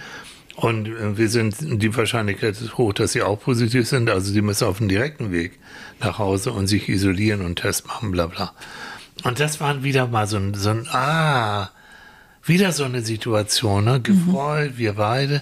Und 0.55 0.87
äh, 0.87 1.19
wir 1.19 1.29
sind, 1.29 1.55
die 1.61 1.95
Wahrscheinlichkeit 1.95 2.59
ist 2.59 2.79
hoch, 2.79 2.93
dass 2.93 3.11
Sie 3.11 3.21
auch 3.21 3.39
positiv 3.39 3.87
sind. 3.87 4.09
Also 4.09 4.33
Sie 4.33 4.41
müssen 4.41 4.65
auf 4.65 4.79
dem 4.79 4.87
direkten 4.87 5.31
Weg 5.31 5.59
nach 5.99 6.17
Hause 6.17 6.51
und 6.51 6.65
sich 6.65 6.89
isolieren 6.89 7.41
und 7.41 7.57
Test 7.57 7.85
machen, 7.85 8.09
bla 8.09 8.25
bla. 8.25 8.55
Und 9.25 9.39
das 9.39 9.59
war 9.59 9.83
wieder 9.83 10.05
mal 10.05 10.27
so 10.27 10.37
ein, 10.37 10.53
so 10.53 10.69
ein 10.69 10.87
ah, 10.91 11.71
wieder 12.43 12.71
so 12.71 12.83
eine 12.83 13.01
Situation, 13.01 13.83
ne? 13.83 13.99
Gefreut, 13.99 14.73
wir 14.77 14.93
beide. 14.93 15.41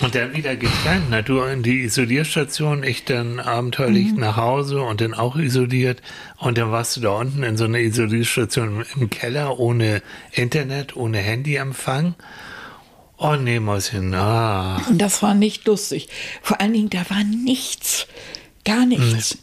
Und 0.00 0.14
dann 0.14 0.32
wieder 0.32 0.54
getrennt, 0.54 1.10
ne? 1.10 1.24
du 1.24 1.40
in 1.40 1.64
die 1.64 1.82
Isolierstation, 1.82 2.84
ich 2.84 3.04
dann 3.04 3.40
abenteuerlich 3.40 4.12
nach 4.12 4.36
Hause 4.36 4.80
und 4.82 5.00
dann 5.00 5.12
auch 5.12 5.34
isoliert. 5.34 6.02
Und 6.36 6.56
dann 6.56 6.70
warst 6.70 6.96
du 6.96 7.00
da 7.00 7.10
unten 7.10 7.42
in 7.42 7.56
so 7.56 7.64
einer 7.64 7.80
Isolierstation 7.80 8.84
im 8.94 9.10
Keller 9.10 9.58
ohne 9.58 10.00
Internet, 10.30 10.94
ohne 10.94 11.18
Handyempfang. 11.18 12.14
Oh 13.16 13.34
nee, 13.34 13.58
Mäuschen, 13.58 14.14
ah. 14.14 14.80
Und 14.88 14.98
das 14.98 15.20
war 15.20 15.34
nicht 15.34 15.66
lustig. 15.66 16.08
Vor 16.42 16.60
allen 16.60 16.74
Dingen, 16.74 16.90
da 16.90 17.10
war 17.10 17.24
nichts. 17.24 18.06
Gar 18.64 18.86
nichts. 18.86 19.38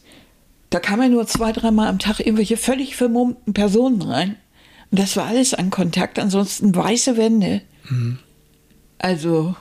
Da 0.73 0.79
kamen 0.79 1.11
nur 1.11 1.27
zwei, 1.27 1.51
dreimal 1.51 1.87
am 1.87 1.99
Tag 1.99 2.19
irgendwelche 2.19 2.57
völlig 2.57 2.95
vermummten 2.95 3.53
Personen 3.53 4.01
rein. 4.01 4.37
Und 4.89 4.99
das 4.99 5.15
war 5.15 5.27
alles 5.27 5.53
an 5.53 5.69
Kontakt, 5.69 6.17
ansonsten 6.17 6.73
weiße 6.73 7.15
Wände. 7.15 7.61
Mhm. 7.87 8.17
Also, 8.97 9.55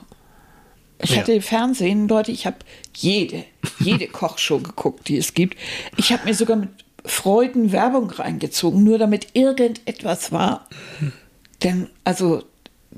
ich 1.02 1.10
ja. 1.10 1.18
hatte 1.18 1.42
Fernsehen, 1.42 2.08
Leute, 2.08 2.32
ich 2.32 2.46
habe 2.46 2.56
jede, 2.96 3.44
jede 3.78 4.06
Kochshow 4.08 4.60
geguckt, 4.60 5.06
die 5.08 5.18
es 5.18 5.34
gibt. 5.34 5.58
Ich 5.98 6.14
habe 6.14 6.24
mir 6.24 6.32
sogar 6.32 6.56
mit 6.56 6.70
Freuden 7.04 7.72
Werbung 7.72 8.08
reingezogen, 8.08 8.82
nur 8.82 8.96
damit 8.96 9.26
irgendetwas 9.34 10.32
war. 10.32 10.66
Mhm. 10.98 11.12
Denn, 11.62 11.90
also, 12.04 12.42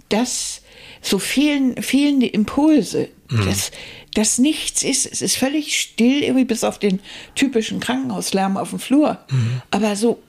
das, 0.08 0.62
so 1.02 1.18
fehlen, 1.18 1.82
fehlende 1.82 2.28
Impulse, 2.28 3.08
mhm. 3.28 3.44
das, 3.44 3.72
das 4.14 4.38
nichts 4.38 4.82
ist. 4.82 5.06
Es 5.06 5.22
ist 5.22 5.36
völlig 5.36 5.78
still, 5.78 6.22
irgendwie 6.22 6.44
bis 6.44 6.64
auf 6.64 6.78
den 6.78 7.00
typischen 7.34 7.80
Krankenhauslärm 7.80 8.56
auf 8.56 8.70
dem 8.70 8.78
Flur. 8.78 9.18
Mhm. 9.30 9.62
Aber 9.70 9.96
so, 9.96 10.22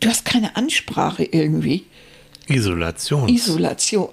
du 0.00 0.08
hast 0.08 0.24
keine 0.24 0.56
Ansprache 0.56 1.24
irgendwie. 1.24 1.84
Isolation. 2.46 3.28
Isolation. 3.28 4.08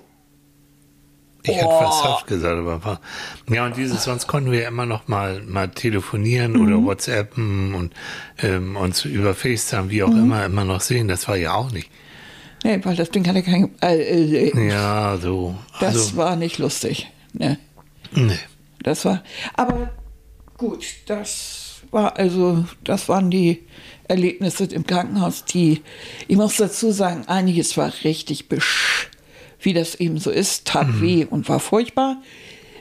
Ich 1.46 1.52
oh. 1.52 1.56
hätte 1.56 1.68
fast 1.68 2.28
gesagt, 2.28 2.58
aber 2.58 3.02
ja 3.50 3.66
und 3.66 3.76
dieses 3.76 4.06
sonst 4.06 4.28
konnten 4.28 4.52
wir 4.52 4.62
ja 4.62 4.68
immer 4.70 4.86
noch 4.86 5.10
mal 5.10 5.42
mal 5.42 5.68
telefonieren 5.68 6.54
mhm. 6.54 6.62
oder 6.66 6.84
WhatsAppen 6.84 7.76
und 7.76 7.94
ähm, 8.42 8.78
uns 8.78 9.04
über 9.04 9.36
FaceTime 9.36 9.90
wie 9.90 10.04
auch 10.04 10.10
mhm. 10.10 10.20
immer 10.20 10.46
immer 10.46 10.64
noch 10.64 10.80
sehen. 10.80 11.10
Das 11.10 11.28
war 11.28 11.36
ja 11.36 11.54
auch 11.54 11.72
nicht. 11.72 11.90
Nee, 12.64 12.80
weil 12.84 12.96
das 12.96 13.12
Ding 13.12 13.28
hatte 13.28 13.44
kein. 13.44 13.70
Äh, 13.82 14.48
äh, 14.48 14.70
ja, 14.70 15.18
so. 15.22 15.56
Das 15.82 15.96
also, 15.96 16.16
war 16.16 16.38
nicht 16.38 16.60
lustig. 16.60 17.12
Ne. 17.34 17.60
Nee. 18.14 18.40
Das 18.84 19.06
war. 19.06 19.24
Aber 19.56 19.90
gut, 20.58 20.86
das 21.08 21.82
war 21.92 22.18
also, 22.18 22.66
das 22.84 23.10
waren 23.10 23.32
die 23.32 23.64
Erlebnisse 24.08 24.66
im 24.66 24.86
Krankenhaus, 24.86 25.46
die, 25.46 25.82
ich 26.28 26.36
muss 26.36 26.58
dazu 26.58 26.92
sagen, 26.92 27.26
einiges 27.28 27.78
war 27.78 27.92
richtig 28.04 28.50
besch, 28.50 29.10
wie 29.62 29.74
das 29.74 29.96
eben 29.96 30.18
so 30.18 30.30
ist, 30.30 30.66
tat 30.66 30.88
mhm. 30.88 31.02
weh 31.02 31.26
und 31.26 31.48
war 31.48 31.60
furchtbar. 31.60 32.22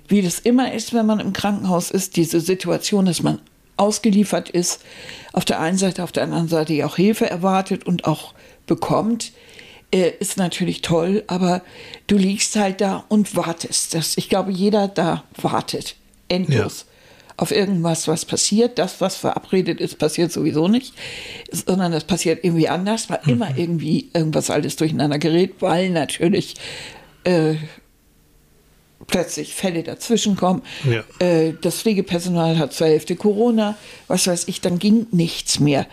Wie 0.09 0.23
das 0.23 0.41
immer 0.41 0.73
ist, 0.73 0.93
wenn 0.93 1.07
man 1.07 1.21
im 1.21 1.33
Krankenhaus 1.33 1.91
ist, 1.91 2.17
diese 2.17 2.41
Situation, 2.41 3.07
dass 3.07 3.23
man 3.23 3.41
ausgeliefert 3.77 4.51
ist, 4.51 4.83
auf 5.33 5.45
der 5.45 5.61
einen 5.61 5.79
Seite, 5.79 6.03
auf 6.03 6.13
der 6.13 6.25
anderen 6.25 6.49
Seite 6.49 6.85
auch 6.85 6.97
Hilfe 6.97 7.31
erwartet 7.31 7.87
und 7.87 8.05
auch 8.05 8.35
bekommt 8.67 9.33
ist 9.93 10.39
natürlich 10.39 10.81
toll, 10.81 11.23
aber 11.27 11.63
du 12.07 12.17
liegst 12.17 12.57
halt 12.57 12.81
da 12.81 13.05
und 13.09 13.37
wartest. 13.37 13.95
Das, 13.95 14.17
ich 14.17 14.29
glaube, 14.29 14.51
jeder 14.51 14.89
da 14.89 15.25
wartet 15.37 15.97
endlos 16.29 16.87
ja. 16.89 17.35
auf 17.37 17.51
irgendwas, 17.51 18.09
was 18.09 18.25
passiert. 18.25 18.79
Das, 18.79 19.01
was 19.03 19.17
verabredet 19.17 19.81
ist, 19.81 19.99
passiert 19.99 20.33
sowieso 20.33 20.67
nicht, 20.67 20.95
sondern 21.51 21.93
das 21.93 22.05
passiert 22.05 22.43
irgendwie 22.43 22.69
anders, 22.69 23.11
weil 23.11 23.21
mhm. 23.25 23.33
immer 23.33 23.59
irgendwie 23.59 24.09
irgendwas 24.15 24.51
alles 24.51 24.77
durcheinander 24.77 25.19
gerät, 25.19 25.57
weil 25.61 25.91
natürlich 25.91 26.55
äh, 27.25 27.57
plötzlich 29.07 29.55
Fälle 29.55 29.83
dazwischenkommen. 29.83 30.63
Ja. 30.85 31.05
Äh, 31.19 31.55
das 31.61 31.83
Pflegepersonal 31.83 32.59
hat 32.59 32.73
zur 32.73 32.87
Hälfte 32.87 33.15
Corona, 33.17 33.77
was 34.09 34.27
weiß 34.27 34.49
ich, 34.49 34.63
dann 34.63 34.79
ging 34.79 35.07
nichts 35.11 35.61
mehr. 35.61 35.87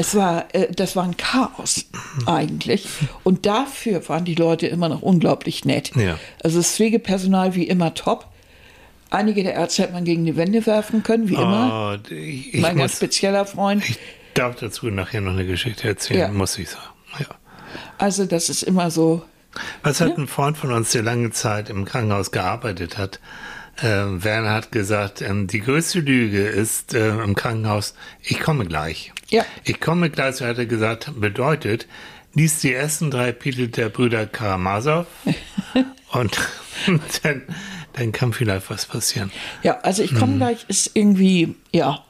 Es 0.00 0.14
war, 0.14 0.46
äh, 0.54 0.72
das 0.72 0.94
war 0.94 1.02
ein 1.02 1.16
Chaos 1.16 1.86
eigentlich. 2.24 2.86
Und 3.24 3.46
dafür 3.46 4.08
waren 4.08 4.24
die 4.24 4.36
Leute 4.36 4.68
immer 4.68 4.88
noch 4.88 5.02
unglaublich 5.02 5.64
nett. 5.64 5.90
Ja. 5.96 6.18
Also 6.42 6.58
das 6.58 6.76
Pflegepersonal 6.76 7.56
wie 7.56 7.64
immer 7.64 7.94
top. 7.94 8.28
Einige 9.10 9.42
der 9.42 9.54
Ärzte 9.54 9.82
hat 9.82 9.92
man 9.92 10.04
gegen 10.04 10.24
die 10.24 10.36
Wände 10.36 10.64
werfen 10.66 11.02
können, 11.02 11.28
wie 11.28 11.34
immer. 11.34 11.98
Oh, 11.98 12.12
ich, 12.14 12.54
ich 12.54 12.60
mein 12.60 12.76
muss, 12.76 12.82
ganz 12.82 12.96
spezieller 12.96 13.44
Freund. 13.44 13.88
Ich 13.88 13.98
darf 14.34 14.54
dazu 14.54 14.86
nachher 14.86 15.20
noch 15.20 15.32
eine 15.32 15.44
Geschichte 15.44 15.88
erzählen, 15.88 16.20
ja. 16.20 16.28
muss 16.28 16.56
ich 16.58 16.70
sagen. 16.70 16.84
Ja. 17.18 17.26
Also 17.98 18.24
das 18.24 18.50
ist 18.50 18.62
immer 18.62 18.92
so. 18.92 19.24
Was 19.82 20.00
hat 20.00 20.10
ja? 20.10 20.16
ein 20.16 20.28
Freund 20.28 20.56
von 20.56 20.70
uns, 20.70 20.92
der 20.92 21.02
lange 21.02 21.32
Zeit 21.32 21.70
im 21.70 21.84
Krankenhaus 21.84 22.30
gearbeitet 22.30 22.98
hat, 22.98 23.18
äh, 23.80 23.84
Werner 23.86 24.50
hat 24.50 24.72
gesagt, 24.72 25.22
ähm, 25.22 25.46
die 25.46 25.60
größte 25.60 26.00
Lüge 26.00 26.46
ist 26.46 26.94
äh, 26.94 27.10
im 27.10 27.34
Krankenhaus, 27.34 27.94
ich 28.22 28.40
komme 28.40 28.64
gleich. 28.66 29.12
Ja. 29.28 29.44
Ich 29.64 29.80
komme 29.80 30.10
gleich, 30.10 30.36
so 30.36 30.46
hat 30.46 30.58
er 30.58 30.66
gesagt, 30.66 31.12
bedeutet, 31.20 31.86
liest 32.34 32.62
die 32.62 32.72
ersten 32.72 33.10
drei 33.10 33.32
Titel 33.32 33.68
der 33.68 33.88
Brüder 33.88 34.26
Karamasow 34.26 35.06
und 36.12 36.38
dann, 37.22 37.42
dann 37.94 38.12
kann 38.12 38.32
vielleicht 38.32 38.70
was 38.70 38.86
passieren. 38.86 39.30
Ja, 39.62 39.78
also 39.80 40.02
ich 40.02 40.14
komme 40.14 40.32
hm. 40.32 40.38
gleich 40.38 40.64
ist 40.68 40.90
irgendwie, 40.94 41.54
ja, 41.72 42.04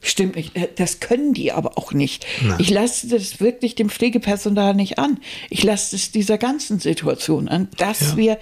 stimmt 0.00 0.36
nicht. 0.36 0.56
Äh, 0.56 0.68
das 0.74 1.00
können 1.00 1.34
die 1.34 1.52
aber 1.52 1.78
auch 1.78 1.92
nicht. 1.92 2.26
Nein. 2.42 2.56
Ich 2.58 2.70
lasse 2.70 3.08
das 3.08 3.40
wirklich 3.40 3.74
dem 3.74 3.90
Pflegepersonal 3.90 4.74
nicht 4.74 4.98
an. 4.98 5.20
Ich 5.50 5.62
lasse 5.62 5.96
es 5.96 6.10
dieser 6.10 6.38
ganzen 6.38 6.80
Situation 6.80 7.48
an, 7.48 7.68
dass 7.76 8.12
ja. 8.12 8.16
wir, 8.16 8.38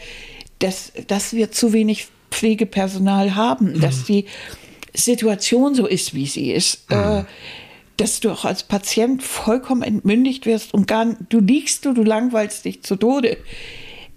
dass, 0.59 0.93
dass 1.07 1.33
wir 1.33 1.53
zu 1.53 1.73
wenig 1.73 2.09
Pflegepersonal 2.31 3.35
haben, 3.35 3.73
mhm. 3.73 3.81
dass 3.81 4.05
die 4.05 4.27
Situation 4.95 5.75
so 5.75 5.87
ist, 5.87 6.15
wie 6.15 6.27
sie 6.27 6.53
ist. 6.53 6.91
Mhm. 6.91 6.97
Äh, 6.97 7.25
dass 7.97 8.21
du 8.21 8.31
auch 8.31 8.47
als 8.47 8.63
Patient 8.63 9.23
vollkommen 9.23 9.83
entmündigt 9.83 10.47
wirst 10.47 10.73
und 10.73 10.89
gar 10.89 11.05
du 11.29 11.39
liegst 11.41 11.85
du, 11.85 11.93
du 11.93 12.03
langweilst 12.03 12.65
dich 12.65 12.83
zu 12.83 12.97
Tode, 12.97 13.37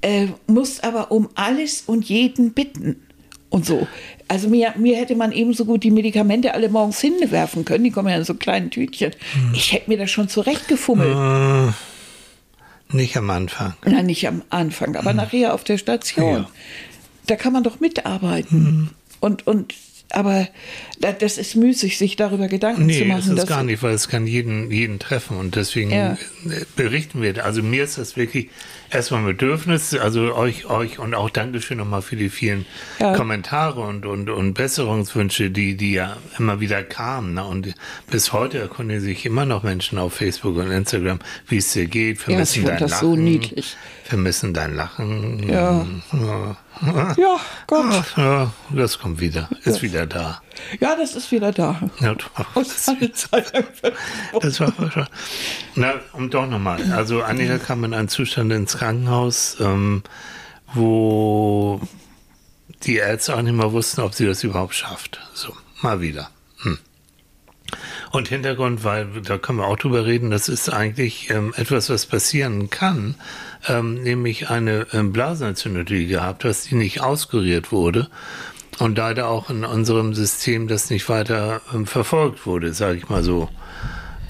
äh, 0.01 0.27
musst 0.47 0.85
aber 0.85 1.11
um 1.11 1.27
alles 1.35 1.83
und 1.85 2.07
jeden 2.07 2.53
bitten 2.53 3.01
und 3.49 3.65
so. 3.65 3.85
Also 4.29 4.47
mir, 4.47 4.73
mir 4.77 4.95
hätte 4.95 5.15
man 5.15 5.33
ebenso 5.33 5.65
gut 5.65 5.83
die 5.83 5.91
Medikamente 5.91 6.53
alle 6.53 6.69
morgens 6.69 7.01
hinwerfen 7.01 7.65
können, 7.65 7.83
die 7.83 7.91
kommen 7.91 8.07
ja 8.07 8.15
in 8.15 8.23
so 8.23 8.35
kleinen 8.35 8.71
Tütchen. 8.71 9.11
Mhm. 9.35 9.53
Ich 9.53 9.73
hätte 9.73 9.89
mir 9.89 9.97
das 9.97 10.09
schon 10.09 10.29
zurechtgefummelt. 10.29 11.73
Äh, 12.89 12.95
nicht 12.95 13.17
am 13.17 13.29
Anfang. 13.29 13.73
Nein, 13.85 14.05
nicht 14.05 14.25
am 14.29 14.43
Anfang, 14.49 14.95
aber 14.95 15.11
mhm. 15.11 15.17
nachher 15.17 15.53
auf 15.53 15.65
der 15.65 15.77
Station. 15.77 16.43
Ja 16.43 16.49
da 17.27 17.35
kann 17.35 17.53
man 17.53 17.63
doch 17.63 17.79
mitarbeiten. 17.79 18.63
Mhm. 18.63 18.89
Und, 19.19 19.47
und 19.47 19.73
aber 20.09 20.47
das 20.99 21.37
ist 21.39 21.55
müßig, 21.55 21.97
sich 21.97 22.15
darüber 22.15 22.47
Gedanken 22.47 22.85
nee, 22.85 22.99
zu 22.99 23.05
machen. 23.05 23.29
Nee, 23.29 23.35
das 23.35 23.45
ist 23.45 23.49
gar 23.49 23.63
nicht, 23.63 23.81
weil 23.81 23.95
es 23.95 24.07
kann 24.07 24.27
jeden, 24.27 24.69
jeden 24.69 24.99
treffen 24.99 25.37
und 25.37 25.55
deswegen 25.55 25.91
ja. 25.91 26.17
berichten 26.75 27.21
wir. 27.21 27.43
Also 27.43 27.63
mir 27.63 27.83
ist 27.83 27.97
das 27.97 28.15
wirklich 28.15 28.49
erstmal 28.93 29.21
ein 29.21 29.25
Bedürfnis, 29.25 29.95
also 29.95 30.35
euch, 30.35 30.65
euch 30.65 30.99
und 30.99 31.15
auch 31.15 31.29
Dankeschön 31.29 31.77
nochmal 31.77 32.01
für 32.01 32.15
die 32.15 32.29
vielen 32.29 32.65
ja. 32.99 33.15
Kommentare 33.15 33.81
und, 33.81 34.05
und, 34.05 34.29
und 34.29 34.53
Besserungswünsche, 34.53 35.49
die, 35.49 35.75
die 35.75 35.93
ja 35.93 36.17
immer 36.37 36.59
wieder 36.59 36.83
kamen. 36.83 37.33
Ne? 37.33 37.43
Und 37.43 37.73
bis 38.09 38.33
heute 38.33 38.59
erkundigen 38.59 39.01
sich 39.01 39.25
immer 39.25 39.45
noch 39.45 39.63
Menschen 39.63 39.97
auf 39.97 40.13
Facebook 40.13 40.57
und 40.57 40.71
Instagram, 40.71 41.19
wie 41.47 41.57
es 41.57 41.73
dir 41.73 41.87
geht, 41.87 42.19
vermissen 42.19 42.63
ja, 42.63 42.69
dein 42.69 42.79
das 42.79 42.91
Lachen. 42.91 43.07
so 43.07 43.15
niedlich. 43.15 43.77
Vermissen 44.03 44.53
dein 44.53 44.75
Lachen. 44.75 45.49
Ja. 45.49 45.85
ja. 46.13 46.57
Ja, 47.17 47.39
Gott. 47.67 48.13
Ja, 48.17 48.51
das 48.71 48.99
kommt 48.99 49.19
wieder. 49.21 49.47
Ist 49.63 49.83
wieder 49.83 50.05
da. 50.07 50.41
Ja, 50.79 50.95
das 50.95 51.15
ist 51.15 51.31
wieder 51.31 51.51
da. 51.51 51.79
Ja, 51.99 52.15
das, 52.55 52.85
das 54.41 54.59
war 54.59 54.91
schon. 54.91 55.07
Na, 55.75 55.93
und 56.13 56.33
doch 56.33 56.47
nochmal. 56.47 56.81
Also 56.91 57.21
Annika 57.21 57.57
kam 57.57 57.83
in 57.83 57.93
einen 57.93 58.09
Zustand 58.09 58.51
ins 58.51 58.77
Krankenhaus, 58.77 59.57
ähm, 59.59 60.03
wo 60.73 61.81
die 62.83 62.95
Ärzte 62.95 63.35
auch 63.35 63.41
nicht 63.41 63.55
mehr 63.55 63.71
wussten, 63.71 64.01
ob 64.01 64.13
sie 64.13 64.25
das 64.25 64.43
überhaupt 64.43 64.75
schafft. 64.75 65.19
So, 65.33 65.55
mal 65.81 66.01
wieder. 66.01 66.29
Hm. 66.61 66.77
Und 68.11 68.27
Hintergrund, 68.27 68.83
weil 68.83 69.07
da 69.23 69.37
können 69.37 69.59
wir 69.59 69.67
auch 69.67 69.77
drüber 69.77 70.05
reden, 70.05 70.31
das 70.31 70.49
ist 70.49 70.69
eigentlich 70.69 71.29
ähm, 71.29 71.53
etwas, 71.55 71.89
was 71.89 72.05
passieren 72.05 72.69
kann, 72.69 73.15
ähm, 73.67 74.01
nämlich 74.03 74.49
eine 74.49 74.87
ähm, 74.93 75.13
Blasenentzündung, 75.13 75.85
die 75.85 76.07
gehabt 76.07 76.43
hast, 76.43 76.69
die 76.69 76.75
nicht 76.75 77.01
auskuriert 77.01 77.71
wurde 77.71 78.09
und 78.79 78.97
leider 78.97 79.27
auch 79.27 79.49
in 79.49 79.63
unserem 79.63 80.13
System 80.13 80.67
das 80.67 80.89
nicht 80.89 81.07
weiter 81.09 81.61
ähm, 81.73 81.85
verfolgt 81.85 82.45
wurde, 82.45 82.73
sage 82.73 82.97
ich 82.97 83.09
mal 83.09 83.23
so 83.23 83.49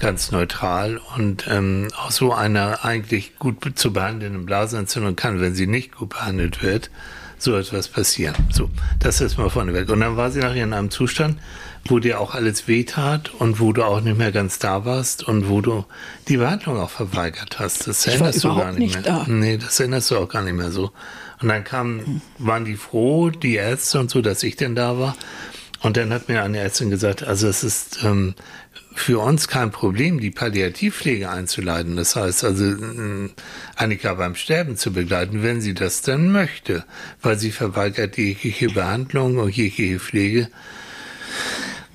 ganz 0.00 0.32
neutral. 0.32 1.00
Und 1.16 1.46
ähm, 1.48 1.88
auch 1.96 2.10
so 2.10 2.32
einer 2.32 2.84
eigentlich 2.84 3.38
gut 3.38 3.56
zu 3.74 3.92
behandelnden 3.92 4.46
Blasenentzündung 4.46 5.16
kann, 5.16 5.40
wenn 5.40 5.54
sie 5.54 5.66
nicht 5.66 5.96
gut 5.96 6.10
behandelt 6.10 6.62
wird, 6.62 6.90
so 7.38 7.56
etwas 7.56 7.88
passieren. 7.88 8.34
So, 8.50 8.70
das 8.98 9.20
ist 9.20 9.38
mal 9.38 9.50
vorneweg. 9.50 9.88
Und 9.88 10.00
dann 10.00 10.16
war 10.16 10.30
sie 10.30 10.40
nachher 10.40 10.64
in 10.64 10.72
einem 10.72 10.90
Zustand, 10.90 11.38
wo 11.86 11.98
dir 11.98 12.20
auch 12.20 12.34
alles 12.34 12.66
wehtat 12.66 13.32
und 13.38 13.60
wo 13.60 13.72
du 13.72 13.84
auch 13.84 14.00
nicht 14.00 14.16
mehr 14.16 14.32
ganz 14.32 14.58
da 14.58 14.84
warst 14.84 15.22
und 15.22 15.48
wo 15.48 15.60
du 15.60 15.84
die 16.28 16.38
Behandlung 16.38 16.78
auch 16.78 16.90
verweigert 16.90 17.58
hast. 17.58 17.86
Das 17.86 18.06
erinnerst 18.06 18.42
du 18.44 18.56
gar 18.56 18.72
nicht, 18.72 18.78
nicht 18.78 18.94
mehr. 18.94 19.02
Da. 19.02 19.24
Nee, 19.26 19.58
das 19.58 19.78
erinnerst 19.80 20.10
du 20.10 20.18
auch 20.18 20.28
gar 20.28 20.42
nicht 20.42 20.54
mehr 20.54 20.70
so. 20.70 20.90
Und 21.40 21.48
dann 21.48 21.64
kamen, 21.64 22.22
waren 22.38 22.64
die 22.64 22.76
froh, 22.76 23.30
die 23.30 23.54
Ärzte 23.54 24.00
und 24.00 24.10
so, 24.10 24.22
dass 24.22 24.42
ich 24.42 24.56
denn 24.56 24.74
da 24.74 24.98
war. 24.98 25.16
Und 25.82 25.98
dann 25.98 26.12
hat 26.12 26.28
mir 26.28 26.42
eine 26.42 26.58
Ärztin 26.58 26.88
gesagt, 26.88 27.22
also 27.22 27.46
es 27.46 27.62
ist 27.62 28.02
ähm, 28.04 28.34
für 28.94 29.18
uns 29.18 29.48
kein 29.48 29.70
Problem, 29.70 30.20
die 30.20 30.30
Palliativpflege 30.30 31.28
einzuleiten. 31.28 31.96
Das 31.96 32.16
heißt 32.16 32.44
also, 32.44 32.64
äh, 32.64 33.28
Annika 33.76 34.14
beim 34.14 34.34
Sterben 34.34 34.76
zu 34.76 34.92
begleiten, 34.92 35.42
wenn 35.42 35.60
sie 35.60 35.74
das 35.74 36.00
dann 36.00 36.32
möchte, 36.32 36.84
weil 37.20 37.38
sie 37.38 37.50
verweigert 37.50 38.16
jegliche 38.16 38.68
Behandlung 38.68 39.36
und 39.38 39.54
jegliche 39.54 39.98
Pflege, 39.98 40.48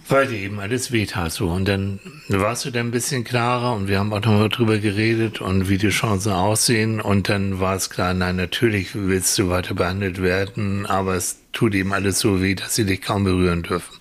weil 0.09 0.27
dir 0.27 0.37
eben 0.37 0.59
alles 0.59 0.91
wehtat 0.91 1.31
so. 1.31 1.49
Und 1.49 1.65
dann 1.67 1.99
warst 2.27 2.65
du 2.65 2.71
dann 2.71 2.87
ein 2.87 2.91
bisschen 2.91 3.23
klarer 3.23 3.73
und 3.73 3.87
wir 3.87 3.99
haben 3.99 4.11
auch 4.11 4.21
nochmal 4.21 4.49
drüber 4.49 4.79
geredet 4.79 5.39
und 5.39 5.69
wie 5.69 5.77
die 5.77 5.89
Chancen 5.89 6.31
aussehen. 6.31 6.99
Und 6.99 7.29
dann 7.29 7.59
war 7.59 7.75
es 7.75 7.89
klar, 7.89 8.13
nein, 8.13 8.35
natürlich 8.35 8.95
willst 8.95 9.37
du 9.37 9.49
weiter 9.49 9.75
behandelt 9.75 10.21
werden, 10.21 10.85
aber 10.85 11.15
es 11.15 11.37
tut 11.53 11.75
eben 11.75 11.93
alles 11.93 12.19
so 12.19 12.41
weh, 12.41 12.55
dass 12.55 12.75
sie 12.75 12.85
dich 12.85 13.01
kaum 13.01 13.23
berühren 13.23 13.63
dürfen. 13.63 13.95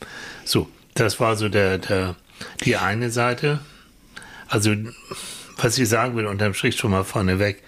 So, 0.45 0.69
das 0.95 1.21
war 1.21 1.37
so 1.37 1.49
der, 1.49 1.79
der 1.79 2.17
die 2.65 2.77
eine 2.77 3.11
Seite, 3.11 3.61
also 4.49 4.75
was 5.57 5.77
ich 5.79 5.89
sagen 5.89 6.17
will, 6.17 6.27
unterm 6.27 6.55
Strich 6.55 6.77
schon 6.77 6.93
mal 6.93 7.05
vorneweg, 7.05 7.63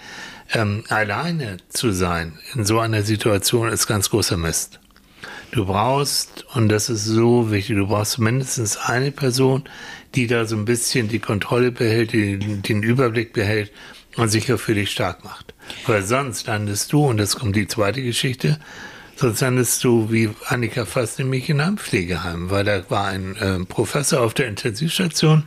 ähm, 0.53 0.85
alleine 0.89 1.59
zu 1.69 1.93
sein 1.93 2.39
in 2.55 2.65
so 2.65 2.81
einer 2.81 3.03
Situation 3.03 3.69
ist 3.69 3.87
ganz 3.87 4.11
großer 4.11 4.37
Mist. 4.37 4.80
Du 5.53 5.65
brauchst, 5.67 6.45
und 6.55 6.69
das 6.69 6.89
ist 6.89 7.05
so 7.05 7.51
wichtig, 7.51 7.77
du 7.77 7.89
brauchst 7.89 8.19
mindestens 8.19 8.77
eine 8.77 9.11
Person, 9.11 9.65
die 10.15 10.27
da 10.27 10.45
so 10.45 10.57
ein 10.57 10.65
bisschen 10.65 11.09
die 11.09 11.19
Kontrolle 11.19 11.73
behält, 11.73 12.13
die, 12.13 12.39
den 12.39 12.83
Überblick 12.83 13.33
behält 13.33 13.73
und 14.17 14.29
sich 14.29 14.53
auch 14.53 14.61
für 14.61 14.75
dich 14.75 14.91
stark 14.91 15.25
macht. 15.25 15.55
Weil 15.87 16.03
sonst 16.03 16.47
landest 16.47 16.93
du, 16.93 17.05
und 17.05 17.17
das 17.17 17.37
kommt 17.37 17.57
die 17.57 17.69
zweite 17.69 18.03
Geschichte, 18.03 18.59
Sonst 19.21 19.41
landest 19.41 19.85
du 19.85 20.11
wie 20.11 20.31
Annika 20.47 20.87
fast 20.87 21.19
nämlich 21.19 21.51
in 21.51 21.61
einem 21.61 21.77
Pflegeheim, 21.77 22.49
weil 22.49 22.65
da 22.65 22.89
war 22.89 23.09
ein 23.09 23.37
äh, 23.37 23.59
Professor 23.67 24.23
auf 24.23 24.33
der 24.33 24.47
Intensivstation, 24.47 25.43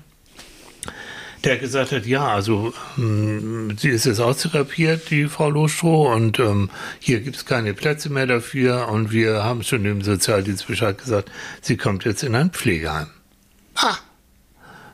der 1.44 1.58
gesagt 1.58 1.92
hat, 1.92 2.06
ja, 2.06 2.28
also 2.28 2.74
mh, 2.96 3.04
hm, 3.04 3.78
sie 3.78 3.90
ist 3.90 4.06
jetzt 4.06 4.20
austherapiert, 4.20 5.10
die 5.10 5.26
Frau 5.26 5.50
Lostroh, 5.50 6.14
und 6.14 6.40
ähm, 6.40 6.70
hier 7.00 7.20
gibt 7.20 7.36
es 7.36 7.46
keine 7.46 7.74
Plätze 7.74 8.10
mehr 8.10 8.28
dafür 8.28 8.88
und 8.90 9.12
wir 9.12 9.44
haben 9.44 9.64
schon 9.64 9.84
dem 9.84 10.02
Sozialdienst 10.02 10.68
Bescheid 10.68 10.98
gesagt, 10.98 11.32
sie 11.62 11.78
kommt 11.78 12.06
jetzt 12.06 12.24
in 12.24 12.36
ein 12.36 12.52
Pflegeheim. 12.52 13.08
Ah! 13.76 13.98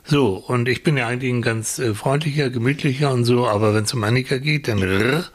So, 0.05 0.37
und 0.37 0.67
ich 0.67 0.81
bin 0.81 0.97
ja 0.97 1.07
eigentlich 1.07 1.31
ein 1.31 1.43
ganz 1.43 1.77
äh, 1.77 1.93
freundlicher, 1.93 2.49
gemütlicher 2.49 3.11
und 3.11 3.25
so, 3.25 3.47
aber 3.47 3.75
wenn 3.75 3.83
es 3.83 3.93
um 3.93 4.03
Annika 4.03 4.37
geht, 4.37 4.67
dann 4.67 4.81
rrr, 4.81 5.25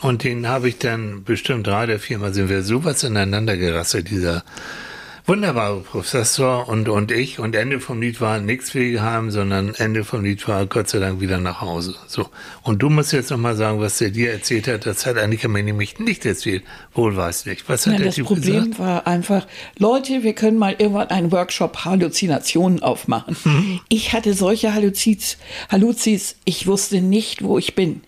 und 0.00 0.24
den 0.24 0.48
habe 0.48 0.70
ich 0.70 0.78
dann 0.78 1.24
bestimmt 1.24 1.66
drei 1.66 1.84
oder 1.84 1.98
viermal 1.98 2.32
sind 2.32 2.48
wir 2.48 2.62
sowas 2.62 3.04
ineinander 3.04 3.58
gerasselt, 3.58 4.08
dieser 4.08 4.44
wunderbare 5.30 5.78
Professor 5.82 6.68
und, 6.68 6.88
und 6.88 7.12
ich. 7.12 7.38
Und 7.38 7.54
Ende 7.54 7.78
vom 7.78 8.02
Lied 8.02 8.20
war 8.20 8.40
nichts 8.40 8.72
Pflegeheim, 8.72 9.30
sondern 9.30 9.72
Ende 9.76 10.02
vom 10.02 10.24
Lied 10.24 10.48
war 10.48 10.66
Gott 10.66 10.88
sei 10.88 10.98
Dank 10.98 11.20
wieder 11.20 11.38
nach 11.38 11.60
Hause. 11.60 11.94
So. 12.08 12.26
Und 12.64 12.82
du 12.82 12.90
musst 12.90 13.12
jetzt 13.12 13.30
nochmal 13.30 13.54
sagen, 13.54 13.78
was 13.78 13.98
der 13.98 14.10
dir 14.10 14.32
erzählt 14.32 14.66
hat. 14.66 14.86
Das 14.86 15.06
hat 15.06 15.18
Annika 15.18 15.46
mir 15.46 15.62
nämlich 15.62 16.00
nicht 16.00 16.26
erzählt. 16.26 16.64
Wohl 16.94 17.16
weiß 17.16 17.46
nicht. 17.46 17.68
Was 17.68 17.86
hat 17.86 17.92
ja, 17.92 17.98
der 17.98 18.06
das 18.06 18.16
typ 18.16 18.26
Problem 18.26 18.70
gesagt? 18.72 18.78
war 18.80 19.06
einfach, 19.06 19.46
Leute, 19.78 20.24
wir 20.24 20.32
können 20.32 20.58
mal 20.58 20.74
irgendwann 20.76 21.10
einen 21.10 21.30
Workshop 21.30 21.84
Halluzinationen 21.84 22.82
aufmachen. 22.82 23.36
Mhm. 23.44 23.80
Ich 23.88 24.12
hatte 24.12 24.34
solche 24.34 24.74
Halluzis, 24.74 25.38
Halluzis, 25.68 26.34
ich 26.44 26.66
wusste 26.66 27.00
nicht, 27.00 27.44
wo 27.44 27.56
ich 27.56 27.76
bin. 27.76 28.00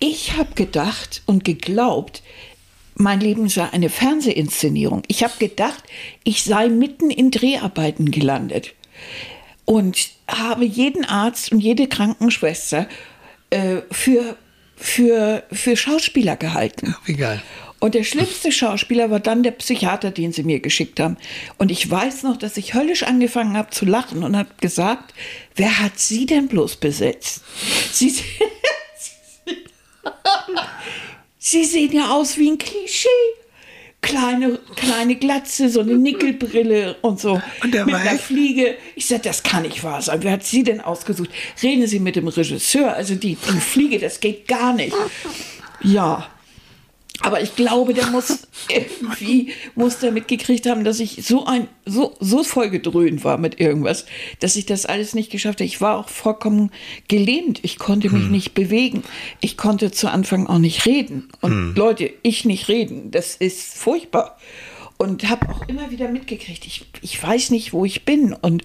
Ich 0.00 0.36
habe 0.36 0.54
gedacht 0.56 1.22
und 1.26 1.44
geglaubt, 1.44 2.22
mein 2.96 3.20
Leben 3.20 3.48
sei 3.48 3.68
eine 3.70 3.90
Fernsehinszenierung. 3.90 5.02
Ich 5.08 5.22
habe 5.22 5.34
gedacht, 5.38 5.82
ich 6.24 6.44
sei 6.44 6.68
mitten 6.68 7.10
in 7.10 7.30
Dreharbeiten 7.30 8.10
gelandet 8.10 8.74
und 9.64 10.10
habe 10.28 10.64
jeden 10.64 11.04
Arzt 11.04 11.52
und 11.52 11.60
jede 11.60 11.88
Krankenschwester 11.88 12.88
äh, 13.50 13.82
für, 13.90 14.36
für, 14.76 15.44
für 15.52 15.76
Schauspieler 15.76 16.36
gehalten. 16.36 16.96
Wie 17.04 17.14
geil. 17.14 17.42
Und 17.78 17.94
der 17.94 18.04
schlimmste 18.04 18.50
Schauspieler 18.50 19.10
war 19.10 19.20
dann 19.20 19.42
der 19.42 19.50
Psychiater, 19.50 20.10
den 20.10 20.32
sie 20.32 20.44
mir 20.44 20.60
geschickt 20.60 20.98
haben. 20.98 21.18
Und 21.58 21.70
ich 21.70 21.88
weiß 21.90 22.22
noch, 22.22 22.38
dass 22.38 22.56
ich 22.56 22.72
höllisch 22.72 23.02
angefangen 23.02 23.56
habe 23.56 23.70
zu 23.70 23.84
lachen 23.84 24.24
und 24.24 24.34
habe 24.34 24.48
gesagt, 24.60 25.12
wer 25.54 25.78
hat 25.80 25.98
sie 25.98 26.24
denn 26.24 26.48
bloß 26.48 26.76
besetzt? 26.76 27.44
Sie, 27.92 28.14
Sie 31.48 31.64
sehen 31.64 31.92
ja 31.92 32.10
aus 32.10 32.38
wie 32.38 32.50
ein 32.50 32.58
Klischee. 32.58 33.08
Kleine, 34.00 34.58
kleine 34.74 35.14
Glatze, 35.14 35.68
so 35.68 35.78
eine 35.78 35.96
Nickelbrille 35.96 36.96
und 37.02 37.20
so. 37.20 37.40
Und 37.62 37.72
der 37.72 37.84
mit 37.84 37.94
war 37.94 38.00
einer? 38.00 38.18
Fliege. 38.18 38.74
Ich 38.96 39.06
sagte, 39.06 39.28
das 39.28 39.44
kann 39.44 39.62
nicht 39.62 39.84
wahr 39.84 40.02
sein. 40.02 40.24
Wer 40.24 40.32
hat 40.32 40.44
sie 40.44 40.64
denn 40.64 40.80
ausgesucht? 40.80 41.30
Reden 41.62 41.86
Sie 41.86 42.00
mit 42.00 42.16
dem 42.16 42.26
Regisseur. 42.26 42.94
Also 42.94 43.14
die, 43.14 43.36
die 43.36 43.60
Fliege, 43.60 44.00
das 44.00 44.18
geht 44.18 44.48
gar 44.48 44.72
nicht. 44.72 44.96
Ja. 45.82 46.28
Aber 47.22 47.40
ich 47.40 47.56
glaube, 47.56 47.94
der 47.94 48.06
muss 48.06 48.46
irgendwie 48.68 49.52
muss 49.74 49.98
der 49.98 50.12
mitgekriegt 50.12 50.66
haben, 50.66 50.84
dass 50.84 51.00
ich 51.00 51.24
so 51.24 51.46
ein 51.46 51.68
so 51.84 52.14
so 52.20 52.44
vollgedröhnt 52.44 53.24
war 53.24 53.38
mit 53.38 53.60
irgendwas, 53.60 54.06
dass 54.40 54.56
ich 54.56 54.66
das 54.66 54.86
alles 54.86 55.14
nicht 55.14 55.30
geschafft 55.30 55.60
habe. 55.60 55.66
Ich 55.66 55.80
war 55.80 55.98
auch 55.98 56.08
vollkommen 56.08 56.70
gelähmt. 57.08 57.60
Ich 57.62 57.78
konnte 57.78 58.10
mich 58.10 58.28
nicht 58.28 58.54
bewegen. 58.54 59.02
Ich 59.40 59.56
konnte 59.56 59.90
zu 59.90 60.10
Anfang 60.10 60.46
auch 60.46 60.58
nicht 60.58 60.86
reden. 60.86 61.28
Und 61.40 61.74
Leute, 61.76 62.12
ich 62.22 62.44
nicht 62.44 62.68
reden, 62.68 63.10
das 63.10 63.36
ist 63.36 63.74
furchtbar. 63.76 64.36
Und 64.98 65.28
habe 65.28 65.50
auch 65.50 65.68
immer 65.68 65.90
wieder 65.90 66.08
mitgekriegt, 66.08 66.66
ich, 66.66 66.86
ich 67.02 67.22
weiß 67.22 67.50
nicht, 67.50 67.74
wo 67.74 67.84
ich 67.84 68.06
bin. 68.06 68.32
Und 68.32 68.64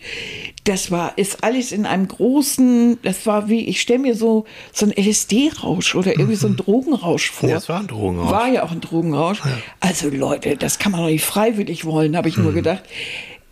das 0.63 0.89
war, 0.89 1.17
ist 1.17 1.43
alles 1.43 1.73
in 1.73 1.85
einem 1.85 2.07
großen, 2.07 2.99
das 3.03 3.25
war 3.25 3.49
wie, 3.49 3.67
ich 3.67 3.81
stelle 3.81 3.99
mir 3.99 4.15
so, 4.15 4.45
so 4.71 4.85
ein 4.85 4.93
LSD-Rausch 4.95 5.95
oder 5.95 6.11
irgendwie 6.11 6.35
so 6.35 6.47
ein 6.47 6.55
Drogenrausch 6.57 7.31
vor. 7.31 7.49
Ja, 7.49 7.57
es 7.57 7.67
war 7.67 7.81
ein 7.81 7.87
Drogenrausch. 7.87 8.31
War 8.31 8.47
ja 8.47 8.63
auch 8.63 8.71
ein 8.71 8.79
Drogenrausch. 8.79 9.41
Also 9.81 10.09
Leute, 10.09 10.55
das 10.55 10.79
kann 10.79 10.93
man 10.93 11.01
doch 11.01 11.07
nicht 11.07 11.25
freiwillig 11.25 11.83
wollen, 11.83 12.15
habe 12.15 12.29
ich 12.29 12.37
nur 12.37 12.53
gedacht. 12.53 12.83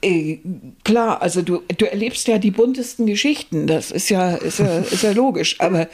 Äh, 0.01 0.37
klar, 0.85 1.21
also 1.21 1.41
du, 1.41 1.61
du 1.77 1.85
erlebst 1.85 2.27
ja 2.29 2.37
die 2.37 2.51
buntesten 2.51 3.05
Geschichten, 3.05 3.67
das 3.67 3.91
ist 3.91 4.09
ja, 4.09 4.35
ist 4.35 4.59
ja, 4.59 4.79
ist 4.79 5.03
ja 5.03 5.11
logisch, 5.11 5.59
aber 5.59 5.89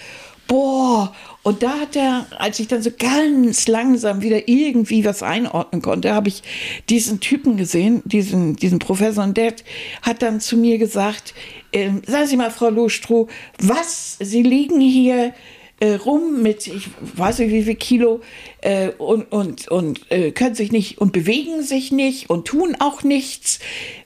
boah, 0.47 1.11
und 1.45 1.61
da 1.61 1.79
hat 1.79 1.95
er, 1.95 2.25
als 2.39 2.59
ich 2.59 2.67
dann 2.67 2.81
so 2.81 2.89
ganz 2.97 3.67
langsam 3.67 4.23
wieder 4.23 4.47
irgendwie 4.47 5.05
was 5.05 5.21
einordnen 5.21 5.83
konnte, 5.83 6.11
habe 6.11 6.27
ich 6.27 6.41
diesen 6.89 7.19
Typen 7.19 7.55
gesehen, 7.55 8.01
diesen, 8.03 8.55
diesen 8.55 8.79
Professor, 8.79 9.23
und 9.23 9.37
der 9.37 9.53
hat 10.01 10.23
dann 10.23 10.39
zu 10.41 10.57
mir 10.57 10.79
gesagt, 10.79 11.35
ähm, 11.71 12.01
sagen 12.07 12.25
Sie 12.25 12.35
mal, 12.35 12.49
Frau 12.49 12.71
Lohstroh, 12.71 13.27
was, 13.59 14.17
Sie 14.19 14.41
liegen 14.41 14.81
hier 14.81 15.35
äh, 15.79 15.93
rum 15.93 16.41
mit, 16.41 16.65
ich 16.65 16.89
weiß 17.15 17.37
nicht 17.37 17.51
wie 17.51 17.61
viel 17.61 17.75
Kilo, 17.75 18.21
äh, 18.61 18.89
und, 18.97 19.31
und, 19.31 19.67
und 19.67 20.11
äh, 20.11 20.31
können 20.31 20.55
sich 20.55 20.71
nicht 20.71 20.97
und 20.97 21.13
bewegen 21.13 21.61
sich 21.61 21.91
nicht 21.91 22.27
und 22.27 22.47
tun 22.47 22.75
auch 22.79 23.03
nichts. 23.03 23.59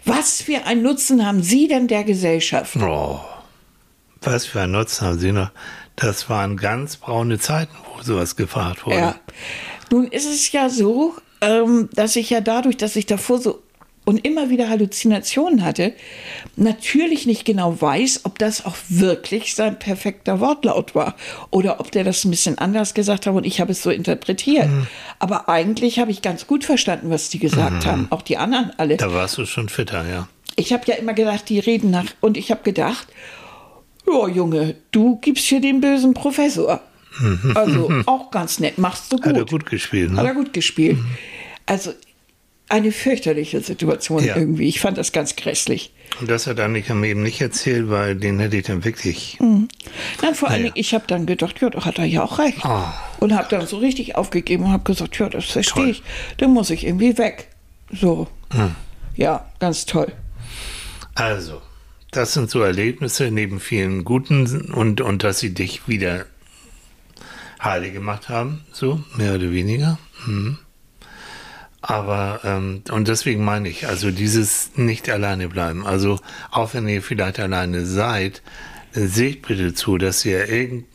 Was 0.04 0.42
für 0.42 0.66
einen 0.66 0.82
Nutzen 0.82 1.26
haben 1.26 1.42
Sie 1.42 1.70
denn 1.70 1.88
der 1.88 2.04
Gesellschaft? 2.04 2.76
Oh, 2.82 3.22
was 4.20 4.46
für 4.46 4.60
einen 4.60 4.74
Nutzen 4.74 5.08
haben 5.08 5.20
Sie 5.20 5.32
noch? 5.32 5.52
Das 6.00 6.30
waren 6.30 6.56
ganz 6.56 6.98
braune 6.98 7.40
Zeiten, 7.40 7.76
wo 7.96 8.02
sowas 8.02 8.36
gefragt 8.36 8.86
wurde. 8.86 8.98
Ja. 8.98 9.16
Nun 9.92 10.08
ist 10.08 10.26
es 10.26 10.52
ja 10.52 10.70
so, 10.70 11.16
ähm, 11.42 11.90
dass 11.94 12.16
ich 12.16 12.30
ja 12.30 12.42
dadurch, 12.42 12.78
dass 12.78 12.96
ich 12.96 13.06
davor 13.06 13.40
so 13.40 13.62
und 14.06 14.26
immer 14.26 14.50
wieder 14.50 14.70
Halluzinationen 14.70 15.64
hatte, 15.64 15.94
natürlich 16.56 17.28
nicht 17.28 17.46
genau 17.46 17.80
weiß, 17.80 18.22
ob 18.24 18.40
das 18.40 18.66
auch 18.66 18.76
wirklich 18.88 19.54
sein 19.54 19.78
perfekter 19.78 20.40
Wortlaut 20.40 20.96
war 20.96 21.16
oder 21.52 21.80
ob 21.80 21.92
der 21.92 22.04
das 22.04 22.26
ein 22.26 22.32
bisschen 22.32 22.58
anders 22.58 22.96
gesagt 22.96 23.28
hat 23.28 23.36
und 23.36 23.46
ich 23.46 23.62
habe 23.62 23.72
es 23.72 23.84
so 23.84 23.92
interpretiert. 23.92 24.68
Mhm. 24.68 24.88
Aber 25.20 25.48
eigentlich 25.48 26.00
habe 26.00 26.10
ich 26.10 26.24
ganz 26.24 26.48
gut 26.48 26.66
verstanden, 26.66 27.12
was 27.12 27.30
die 27.30 27.38
gesagt 27.38 27.86
haben, 27.86 28.08
auch 28.10 28.24
die 28.24 28.38
anderen 28.38 28.72
alle. 28.78 28.98
Da 28.98 29.14
warst 29.14 29.38
du 29.38 29.46
schon 29.46 29.70
fitter, 29.70 30.04
ja. 30.10 30.28
Ich 30.56 30.74
habe 30.74 30.84
ja 30.88 30.96
immer 30.96 31.14
gedacht, 31.14 31.48
die 31.48 31.60
reden 31.60 31.92
nach 31.92 32.06
und 32.20 32.36
ich 32.36 32.50
habe 32.50 32.64
gedacht, 32.64 33.08
ja 34.12 34.28
Junge, 34.28 34.76
du 34.92 35.18
gibst 35.18 35.46
hier 35.46 35.62
den 35.62 35.82
bösen 35.82 36.14
Professor. 36.14 36.82
Also 37.56 37.92
auch 38.06 38.32
ganz 38.32 38.60
nett, 38.60 38.78
machst 38.78 39.12
du 39.12 39.18
gut. 39.18 39.26
Hat 39.26 39.36
er 39.38 39.46
gut 39.46 39.66
gespielt, 39.66 40.12
Hat 40.12 40.26
er 40.26 40.34
ne? 40.34 40.34
gut 40.36 40.54
gespielt. 40.54 40.98
Also 41.66 41.92
eine 42.70 42.92
fürchterliche 42.92 43.62
Situation 43.62 44.24
Ja. 44.24 44.38
irgendwie. 44.38 44.68
Ich 44.70 44.80
fand 44.80 44.98
das 44.98 45.12
ganz 45.12 45.36
grässlich. 45.36 45.92
Und 46.22 46.30
das 46.30 46.48
hat 46.48 46.60
Annika 46.60 46.94
mir 46.94 47.08
eben 47.08 47.24
nicht 47.24 47.42
erzählt, 47.42 47.90
weil 47.90 48.16
den 48.16 48.40
hätte 48.40 48.58
ich 48.58 48.66
dann 48.66 48.86
wirklich. 48.86 49.38
Nein, 49.40 49.68
vor 50.34 50.50
allen 50.50 50.62
Naja. 50.62 50.74
Dingen, 50.74 50.74
ich 50.76 50.94
habe 50.94 51.06
dann 51.08 51.26
gedacht, 51.26 51.60
ja, 51.62 51.70
da 51.70 51.84
hat 51.84 51.98
er 51.98 52.06
ja 52.06 52.24
auch 52.24 52.38
recht. 52.40 52.64
Ah. 52.64 52.94
Und 53.20 53.36
habe 53.36 53.48
dann 53.50 53.66
so 53.68 53.78
richtig 53.78 54.16
aufgegeben 54.16 54.66
und 54.66 54.72
habe 54.72 54.84
gesagt, 54.84 55.18
ja, 55.20 55.30
das 55.30 55.46
verstehe 55.46 55.90
ich. 55.90 56.04
Dann 56.38 56.52
muss 56.52 56.70
ich 56.70 56.86
irgendwie 56.86 57.18
weg. 57.18 57.48
So. 57.92 58.28
Ja, 59.16 59.46
ganz 59.60 59.86
toll. 59.86 60.12
Also, 61.16 61.62
das 62.12 62.34
sind 62.34 62.50
so 62.50 62.62
Erlebnisse 62.62 63.32
neben 63.32 63.60
vielen 63.60 64.04
guten 64.04 64.72
und, 64.72 65.02
und 65.02 65.24
dass 65.24 65.40
sie 65.40 65.54
dich 65.54 65.88
wieder 65.88 66.26
heile 67.62 67.92
gemacht 67.92 68.30
haben, 68.30 68.62
so, 68.72 69.04
mehr 69.16 69.36
oder 69.36 69.52
weniger. 69.52 70.00
Mhm. 70.26 70.58
Aber, 71.82 72.42
ähm, 72.44 72.84
und 72.92 73.08
deswegen 73.08 73.44
meine 73.44 73.70
ich, 73.70 73.88
also 73.88 74.12
dieses 74.12 74.72
nicht 74.76 75.10
alleine 75.10 75.48
bleiben. 75.48 75.86
Also, 75.86 76.20
auch 76.52 76.74
wenn 76.74 76.88
ihr 76.88 77.02
vielleicht 77.02 77.40
alleine 77.40 77.86
seid, 77.86 78.42
seht 78.92 79.48
bitte 79.48 79.74
zu, 79.74 79.98
dass 79.98 80.26
ihr 80.26 80.50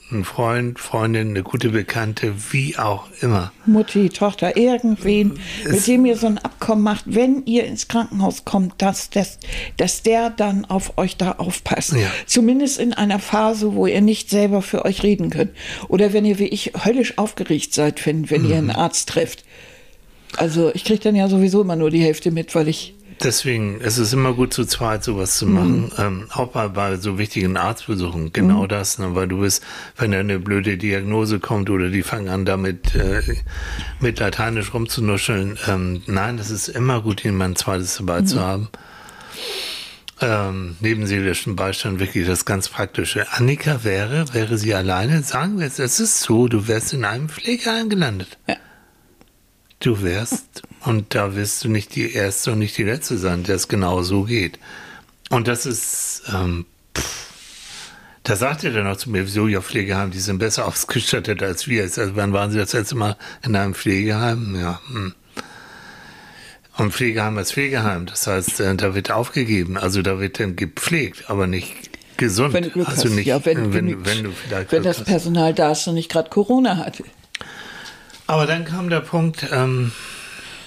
irgendeinen 0.04 0.24
Freund, 0.24 0.78
Freundin, 0.78 1.28
eine 1.30 1.42
gute 1.42 1.70
Bekannte, 1.70 2.34
wie 2.50 2.76
auch 2.76 3.06
immer. 3.20 3.52
Mutti, 3.66 4.10
Tochter, 4.10 4.56
irgendwen, 4.56 5.38
mit 5.68 5.86
dem 5.86 6.04
ihr 6.04 6.16
so 6.16 6.26
ein 6.26 6.38
Abkommen 6.38 6.82
macht, 6.82 7.04
wenn 7.06 7.44
ihr 7.46 7.64
ins 7.64 7.88
Krankenhaus 7.88 8.44
kommt, 8.44 8.80
dass, 8.82 9.10
dass, 9.10 9.38
dass 9.76 10.02
der 10.02 10.30
dann 10.30 10.66
auf 10.66 10.98
euch 10.98 11.16
da 11.16 11.32
aufpasst. 11.32 11.94
Ja. 11.94 12.10
Zumindest 12.26 12.78
in 12.78 12.92
einer 12.92 13.18
Phase, 13.18 13.74
wo 13.74 13.86
ihr 13.86 14.02
nicht 14.02 14.30
selber 14.30 14.62
für 14.62 14.84
euch 14.84 15.02
reden 15.02 15.30
könnt. 15.30 15.52
Oder 15.88 16.12
wenn 16.12 16.24
ihr 16.24 16.38
wie 16.38 16.48
ich 16.48 16.72
höllisch 16.84 17.18
aufgeregt 17.18 17.72
seid, 17.74 18.04
wenn, 18.06 18.30
wenn 18.30 18.48
ihr 18.48 18.56
einen 18.56 18.70
Arzt 18.70 19.08
trefft. 19.08 19.44
Also 20.36 20.72
ich 20.74 20.84
kriege 20.84 21.00
dann 21.00 21.14
ja 21.14 21.28
sowieso 21.28 21.62
immer 21.62 21.76
nur 21.76 21.90
die 21.90 22.02
Hälfte 22.02 22.30
mit, 22.30 22.54
weil 22.54 22.68
ich 22.68 22.93
Deswegen 23.22 23.80
ist 23.80 23.98
es 23.98 24.12
immer 24.12 24.34
gut, 24.34 24.52
zu 24.52 24.64
zweit 24.64 25.04
sowas 25.04 25.38
zu 25.38 25.46
machen. 25.46 25.92
Ähm, 25.98 26.26
auch 26.30 26.48
bei, 26.48 26.68
bei 26.68 26.96
so 26.96 27.18
wichtigen 27.18 27.56
Arztbesuchen. 27.56 28.32
Genau 28.32 28.66
das, 28.66 28.98
ne? 28.98 29.14
weil 29.14 29.28
du 29.28 29.40
bist, 29.40 29.62
wenn 29.96 30.10
da 30.10 30.18
eine 30.18 30.38
blöde 30.38 30.76
Diagnose 30.76 31.38
kommt 31.38 31.70
oder 31.70 31.90
die 31.90 32.02
fangen 32.02 32.28
an, 32.28 32.44
damit 32.44 32.94
äh, 32.94 33.22
mit 34.00 34.18
Lateinisch 34.18 34.74
rumzunuscheln. 34.74 35.58
Ähm, 35.66 36.02
nein, 36.06 36.38
es 36.38 36.50
ist 36.50 36.68
immer 36.68 37.02
gut, 37.02 37.22
jemand 37.24 37.58
zweites 37.58 37.96
dabei 37.96 38.22
zu 38.22 38.40
haben. 38.40 38.68
Ähm, 40.20 40.76
neben 40.80 41.06
seelischem 41.06 41.56
Beistand 41.56 41.98
wirklich 41.98 42.26
das 42.26 42.44
ganz 42.44 42.68
Praktische. 42.68 43.26
Annika 43.32 43.84
wäre, 43.84 44.32
wäre 44.32 44.58
sie 44.58 44.74
alleine, 44.74 45.22
sagen 45.22 45.58
wir 45.58 45.66
es, 45.66 45.78
es 45.78 45.98
ist 46.00 46.20
so, 46.20 46.46
du 46.46 46.68
wärst 46.68 46.92
in 46.92 47.04
einem 47.04 47.28
Pflegeheim 47.28 47.88
gelandet. 47.88 48.38
Ja. 48.46 48.56
Du 49.84 50.02
wärst, 50.02 50.62
und 50.86 51.14
da 51.14 51.36
wirst 51.36 51.62
du 51.62 51.68
nicht 51.68 51.94
die 51.94 52.14
Erste 52.14 52.52
und 52.52 52.58
nicht 52.58 52.78
die 52.78 52.84
Letzte 52.84 53.18
sein, 53.18 53.42
der 53.42 53.56
es 53.56 53.68
genau 53.68 54.02
so 54.02 54.22
geht. 54.22 54.58
Und 55.28 55.46
das 55.46 55.66
ist, 55.66 56.22
ähm, 56.34 56.64
pff, 56.96 57.26
da 58.22 58.34
sagt 58.34 58.64
er 58.64 58.70
dann 58.70 58.86
auch 58.86 58.96
zu 58.96 59.10
mir, 59.10 59.26
wieso 59.26 59.46
ja 59.46 59.60
Pflegeheim, 59.60 60.10
die 60.10 60.20
sind 60.20 60.38
besser 60.38 60.66
ausgestattet 60.68 61.42
als 61.42 61.68
wir. 61.68 61.82
Also 61.82 62.16
wann 62.16 62.32
waren 62.32 62.50
Sie 62.50 62.56
das 62.56 62.72
letzte 62.72 62.94
Mal 62.94 63.18
in 63.42 63.54
einem 63.54 63.74
Pflegeheim? 63.74 64.56
Ja, 64.58 64.80
hm. 64.88 65.14
Und 66.78 66.94
Pflegeheim 66.94 67.36
ist 67.36 67.52
Pflegeheim, 67.52 68.06
das 68.06 68.26
heißt, 68.26 68.60
äh, 68.60 68.74
da 68.76 68.94
wird 68.94 69.10
aufgegeben, 69.10 69.76
also 69.76 70.00
da 70.00 70.18
wird 70.18 70.40
dann 70.40 70.56
gepflegt, 70.56 71.28
aber 71.28 71.46
nicht 71.46 71.90
gesund. 72.16 72.54
wenn 72.54 72.64
du 72.64 72.70
Glück 72.70 72.88
also 72.88 73.04
hast. 73.04 73.10
nicht, 73.10 73.26
ja, 73.26 73.44
wenn, 73.44 73.74
wenn, 73.74 73.88
genügt. 73.88 74.06
wenn 74.06 74.24
du 74.24 74.30
vielleicht 74.30 74.72
wenn 74.72 74.82
das. 74.82 75.04
Personal 75.04 75.52
da 75.52 75.72
ist 75.72 75.86
und 75.86 75.94
nicht 75.94 76.10
gerade 76.10 76.30
Corona 76.30 76.78
hat. 76.78 77.02
Aber 78.26 78.46
dann 78.46 78.64
kam 78.64 78.88
der 78.88 79.00
Punkt, 79.00 79.46
ähm, 79.52 79.92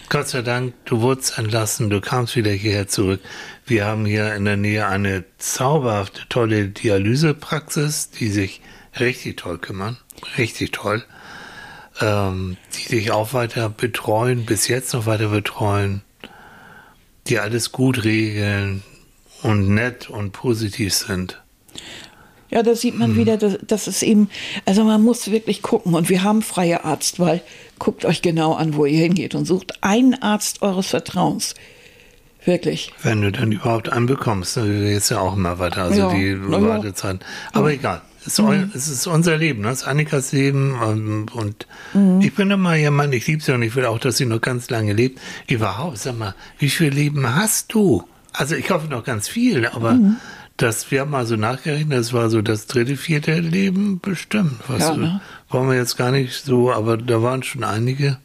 Gott 0.10 0.28
sei 0.30 0.42
Dank, 0.42 0.74
du 0.86 1.02
wurdest 1.02 1.38
entlassen, 1.38 1.90
du 1.90 2.00
kamst 2.00 2.36
wieder 2.36 2.52
hierher 2.52 2.88
zurück. 2.88 3.20
Wir 3.66 3.86
haben 3.86 4.06
hier 4.06 4.36
in 4.36 4.46
der 4.46 4.56
Nähe 4.56 4.88
eine 4.88 5.26
zauberhafte, 5.38 6.22
tolle 6.30 6.70
Dialysepraxis, 6.70 8.12
die 8.12 8.30
sich 8.30 8.62
richtig 9.00 9.38
toll 9.38 9.58
kümmern. 9.58 9.98
Richtig 10.38 10.72
toll. 10.72 11.04
Ähm, 12.00 12.58
die 12.74 12.96
dich 12.96 13.12
auch 13.12 13.34
weiter 13.34 13.70
betreuen, 13.70 14.46
bis 14.46 14.68
jetzt 14.68 14.94
noch 14.94 15.08
weiter 15.08 15.30
betreuen, 15.30 16.04
die 17.28 17.40
alles 17.40 17.72
gut 17.72 18.04
regeln 18.04 18.84
und 19.42 19.70
nett 19.70 20.10
und 20.10 20.32
positiv 20.32 20.94
sind. 20.94 21.42
Ja, 22.50 22.64
da 22.64 22.76
sieht 22.76 22.98
man 22.98 23.16
wieder, 23.18 23.36
dass, 23.38 23.58
dass 23.68 23.88
es 23.88 24.02
eben, 24.04 24.30
also 24.66 24.84
man 24.86 25.04
muss 25.04 25.30
wirklich 25.32 25.62
gucken 25.62 25.94
und 25.96 26.08
wir 26.10 26.24
haben 26.24 26.42
freie 26.42 26.86
Arztwahl. 26.86 27.42
Guckt 27.78 28.06
euch 28.06 28.22
genau 28.22 28.54
an, 28.54 28.76
wo 28.76 28.86
ihr 28.86 29.00
hingeht 29.00 29.36
und 29.36 29.46
sucht 29.46 29.84
einen 29.84 30.14
Arzt 30.22 30.62
eures 30.62 30.88
Vertrauens. 30.88 31.56
Wirklich. 32.46 32.94
Wenn 33.04 33.22
du 33.22 33.32
dann 33.32 33.52
überhaupt 33.52 33.90
einen 33.90 34.06
bekommst, 34.06 34.56
dann 34.56 34.72
geht's 34.82 35.10
ja 35.10 35.20
auch 35.20 35.36
immer 35.36 35.60
weiter. 35.60 35.84
Also 35.84 36.00
Ja, 36.00 36.14
die 36.14 36.28
ja. 36.30 36.62
Wartezeit. 36.62 37.20
Aber 37.52 37.72
egal. 37.74 38.02
Es 38.26 38.40
ist, 38.40 38.76
es 38.76 38.88
ist 38.90 39.08
unser 39.08 39.38
Leben, 39.38 39.62
ne? 39.62 39.70
es 39.70 39.82
ist 39.84 39.88
Annikas 39.88 40.34
Leben 40.34 40.76
ähm, 40.84 41.26
und 41.34 41.66
Mhm. 41.94 42.20
ich 42.22 42.34
bin 42.36 42.52
immer 42.52 42.76
ihr 42.76 42.92
Mann, 42.92 43.14
ich 43.14 43.26
liebe 43.26 43.42
sie 43.42 43.54
und 43.54 43.62
ich 43.64 43.74
will 43.76 43.86
auch, 43.86 44.00
dass 44.00 44.18
sie 44.18 44.26
noch 44.26 44.42
ganz 44.42 44.70
lange 44.70 44.92
lebt. 44.92 45.20
Überhaupt, 45.50 45.98
sag 45.98 46.18
mal, 46.18 46.36
wie 46.60 46.70
viel 46.70 46.90
Leben 46.90 47.36
hast 47.36 47.74
du? 47.74 48.04
Also 48.34 48.56
ich 48.56 48.70
hoffe 48.70 48.88
noch 48.88 49.06
ganz 49.06 49.30
viel, 49.30 49.66
aber 49.68 49.94
Mhm. 49.94 50.18
Das, 50.58 50.90
wir 50.92 51.02
haben 51.02 51.12
mal 51.12 51.26
so 51.26 51.36
nachgerechnet, 51.36 51.98
das 51.98 52.14
war 52.14 52.30
so 52.30 52.42
das 52.42 52.66
dritte, 52.66 52.98
vierte 52.98 53.40
Leben 53.40 54.00
bestimmt. 54.00 54.56
Was 54.68 54.82
Ja, 54.82 54.98
ne? 54.98 55.22
Wollen 55.50 55.70
wir 55.70 55.76
jetzt 55.76 55.98
gar 55.98 56.12
nicht 56.12 56.34
so, 56.44 56.72
aber 56.72 56.98
da 56.98 57.22
waren 57.22 57.44
schon 57.44 57.64
einige. 57.64 58.18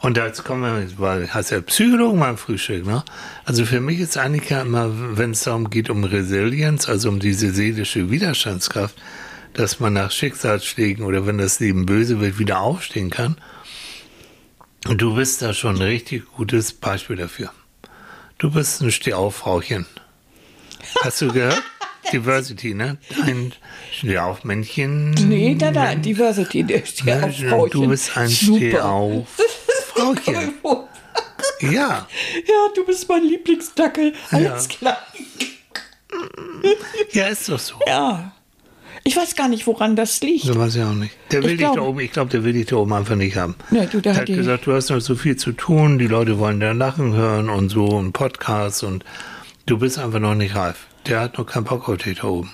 Und 0.00 0.18
jetzt 0.18 0.44
kommen 0.44 0.62
wir, 0.62 0.98
weil 0.98 1.32
hast 1.32 1.50
ja 1.50 1.60
Psychologen 1.62 2.20
beim 2.20 2.36
Frühstück, 2.36 2.84
ne? 2.84 3.04
Also 3.46 3.64
für 3.64 3.80
mich 3.80 4.00
ist 4.00 4.18
Annika 4.18 4.60
immer, 4.60 4.90
wenn 5.16 5.30
es 5.30 5.44
darum 5.44 5.70
geht, 5.70 5.88
um 5.88 6.04
Resilienz, 6.04 6.88
also 6.88 7.08
um 7.08 7.20
diese 7.20 7.52
seelische 7.52 8.10
Widerstandskraft, 8.10 8.96
dass 9.54 9.80
man 9.80 9.94
nach 9.94 10.10
Schicksalsschlägen 10.10 11.06
oder 11.06 11.26
wenn 11.26 11.38
das 11.38 11.60
Leben 11.60 11.86
böse 11.86 12.20
wird, 12.20 12.38
wieder 12.38 12.60
aufstehen 12.60 13.08
kann. 13.08 13.36
Und 14.86 15.00
du 15.00 15.14
bist 15.14 15.40
da 15.40 15.54
schon 15.54 15.76
ein 15.76 15.82
richtig 15.82 16.24
gutes 16.36 16.74
Beispiel 16.74 17.16
dafür. 17.16 17.50
Du 18.36 18.50
bist 18.50 18.82
ein 18.82 18.90
Stehauf-Frauchen. 18.90 19.86
Hast 21.02 21.20
du 21.20 21.32
gehört? 21.32 21.62
Diversity, 22.12 22.74
ne? 22.74 22.98
Ein 23.24 23.52
Stehauf-Männchen. 23.92 25.12
Nee, 25.12 25.56
nein, 25.58 25.72
nein, 25.74 26.02
Diversity, 26.02 26.62
der 26.64 26.84
steht 26.84 27.06
Ja, 27.06 27.22
auf 27.24 27.36
Frauchen. 27.36 27.70
Du 27.70 27.88
bist 27.88 28.16
ein. 28.16 28.28
Stehauf-Frauchen. 28.30 30.54
Ja. 31.60 32.06
Ja, 32.46 32.54
du 32.74 32.84
bist 32.84 33.08
mein 33.08 33.22
Lieblingsdackel. 33.24 34.12
Alles 34.30 34.68
klar. 34.68 34.98
Ja, 37.12 37.26
ist 37.28 37.48
doch 37.48 37.58
so. 37.58 37.74
Ja. 37.86 38.32
Ich 39.04 39.16
weiß 39.16 39.34
gar 39.36 39.48
nicht, 39.48 39.66
woran 39.66 39.96
das 39.96 40.20
liegt. 40.20 40.44
So 40.44 40.56
weiß 40.56 40.76
ich 40.76 40.82
auch 40.82 40.94
nicht. 40.94 41.14
Der 41.30 41.42
will 41.42 41.52
Ich 41.52 41.58
dich 41.58 41.66
da 41.66 41.72
glaub- 41.74 41.88
oben, 41.88 42.00
ich 42.00 42.12
glaube, 42.12 42.30
der 42.30 42.42
will 42.44 42.54
dich 42.54 42.66
da 42.66 42.76
oben 42.76 42.92
einfach 42.92 43.16
nicht 43.16 43.36
haben. 43.36 43.54
Nee, 43.70 43.86
du, 43.90 44.00
da 44.00 44.12
der 44.12 44.20
hat 44.22 44.26
gesagt, 44.26 44.66
du 44.66 44.72
hast 44.74 44.90
noch 44.90 45.00
so 45.00 45.14
viel 45.14 45.36
zu 45.36 45.52
tun, 45.52 45.98
die 45.98 46.06
Leute 46.06 46.38
wollen 46.38 46.60
dein 46.60 46.78
Lachen 46.78 47.12
hören 47.14 47.48
und 47.50 47.68
so 47.68 47.84
und 47.84 48.12
Podcasts 48.12 48.82
und 48.82 49.04
du 49.66 49.78
bist 49.78 49.98
einfach 49.98 50.20
noch 50.20 50.34
nicht 50.34 50.54
reif. 50.54 50.86
Der 51.06 51.20
hat 51.20 51.38
noch 51.38 51.46
keinen 51.46 51.64
Bock 51.64 51.88
auf 51.88 51.98
dich 51.98 52.18
da 52.20 52.28
oben. 52.28 52.50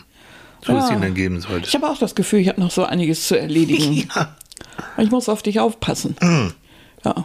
So 0.65 0.77
es 0.77 0.89
Ja. 0.89 0.95
ihn 0.97 1.01
dann 1.03 1.15
geben 1.15 1.39
Ich 1.39 1.45
sollte. 1.45 1.73
habe 1.73 1.89
auch 1.89 1.99
das 1.99 2.15
Gefühl, 2.15 2.41
ich 2.41 2.49
habe 2.49 2.61
noch 2.61 2.71
so 2.71 2.85
einiges 2.85 3.27
zu 3.29 3.39
erledigen. 3.39 4.09
Ja. 4.17 4.37
Ich 4.99 5.11
muss 5.11 5.29
auf 5.29 5.43
dich 5.43 5.59
aufpassen. 5.59 6.17
Mhm. 6.21 6.53
Ja, 7.05 7.25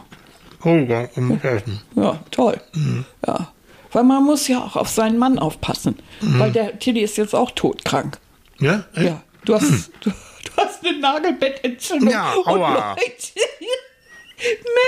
Holger, 0.64 1.08
um 1.16 1.38
Essen. 1.42 1.80
ja, 1.94 2.18
toll. 2.30 2.60
Mhm. 2.74 3.04
Ja. 3.26 3.52
Weil 3.92 4.04
man 4.04 4.24
muss 4.24 4.48
ja 4.48 4.62
auch 4.62 4.76
auf 4.76 4.88
seinen 4.88 5.18
Mann 5.18 5.38
aufpassen. 5.38 5.96
Mhm. 6.22 6.38
Weil 6.38 6.52
der 6.52 6.78
Tilly 6.78 7.00
ist 7.00 7.16
jetzt 7.18 7.34
auch 7.34 7.50
todkrank. 7.50 8.18
Ja? 8.58 8.84
Echt? 8.94 9.06
Ja, 9.06 9.22
du 9.44 9.54
hast, 9.54 9.90
du, 10.00 10.10
du 10.10 10.50
hast 10.56 10.84
eine 10.84 10.98
Nagelbettentzündung. 10.98 12.10
Ja, 12.10 12.32
und 12.34 12.46
aua. 12.48 12.90
Leute, 12.90 13.02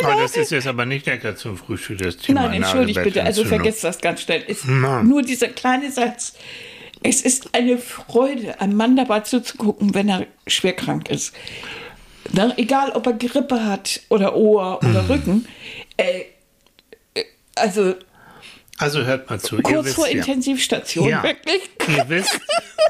Männer. 0.02 0.20
das 0.22 0.36
ist 0.36 0.50
jetzt 0.50 0.66
aber 0.66 0.84
nicht 0.86 1.06
lecker 1.06 1.36
zum 1.36 1.56
Frühstück, 1.56 1.98
das 1.98 2.16
Thema 2.18 2.42
Nein, 2.42 2.62
entschuldigt 2.62 3.02
bitte, 3.02 3.22
also 3.24 3.44
vergesst 3.44 3.84
das 3.84 4.00
ganz 4.00 4.22
schnell. 4.22 4.44
Es, 4.46 4.64
nur 4.64 5.22
dieser 5.22 5.48
kleine 5.48 5.90
Satz. 5.90 6.34
Es 7.02 7.22
ist 7.22 7.54
eine 7.54 7.78
Freude, 7.78 8.60
einem 8.60 8.76
Mann 8.76 8.96
dabei 8.96 9.20
zuzugucken, 9.20 9.94
wenn 9.94 10.08
er 10.08 10.26
schwer 10.46 10.72
krank 10.74 11.08
ist. 11.10 11.32
Na, 12.32 12.52
egal, 12.58 12.90
ob 12.90 13.06
er 13.06 13.12
Grippe 13.14 13.64
hat 13.64 14.00
oder 14.08 14.34
Ohr 14.36 14.78
oder 14.82 15.02
Mhm. 15.04 15.10
Rücken. 15.10 15.48
Äh, 15.96 16.22
äh, 17.14 17.24
also 17.54 17.94
Also 18.78 19.04
hört 19.04 19.28
mal 19.28 19.40
zu. 19.40 19.56
kurz 19.60 19.86
wisst 19.86 19.96
vor 19.96 20.06
ja. 20.08 20.18
Intensivstation, 20.18 21.08
Ja. 21.08 21.22
wirklich. 21.22 21.62
Ihr 21.88 22.08
wisst, 22.08 22.40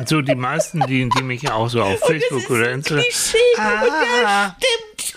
so 0.04 0.20
die 0.20 0.34
meisten, 0.34 0.80
die, 0.86 1.08
die 1.08 1.22
mich 1.22 1.42
ja 1.42 1.54
auch 1.54 1.68
so 1.68 1.82
auf 1.82 1.98
Facebook 2.00 2.48
oder 2.50 2.70
Instagram. 2.72 3.04
Ah. 3.58 4.56
stimmt. 4.58 5.14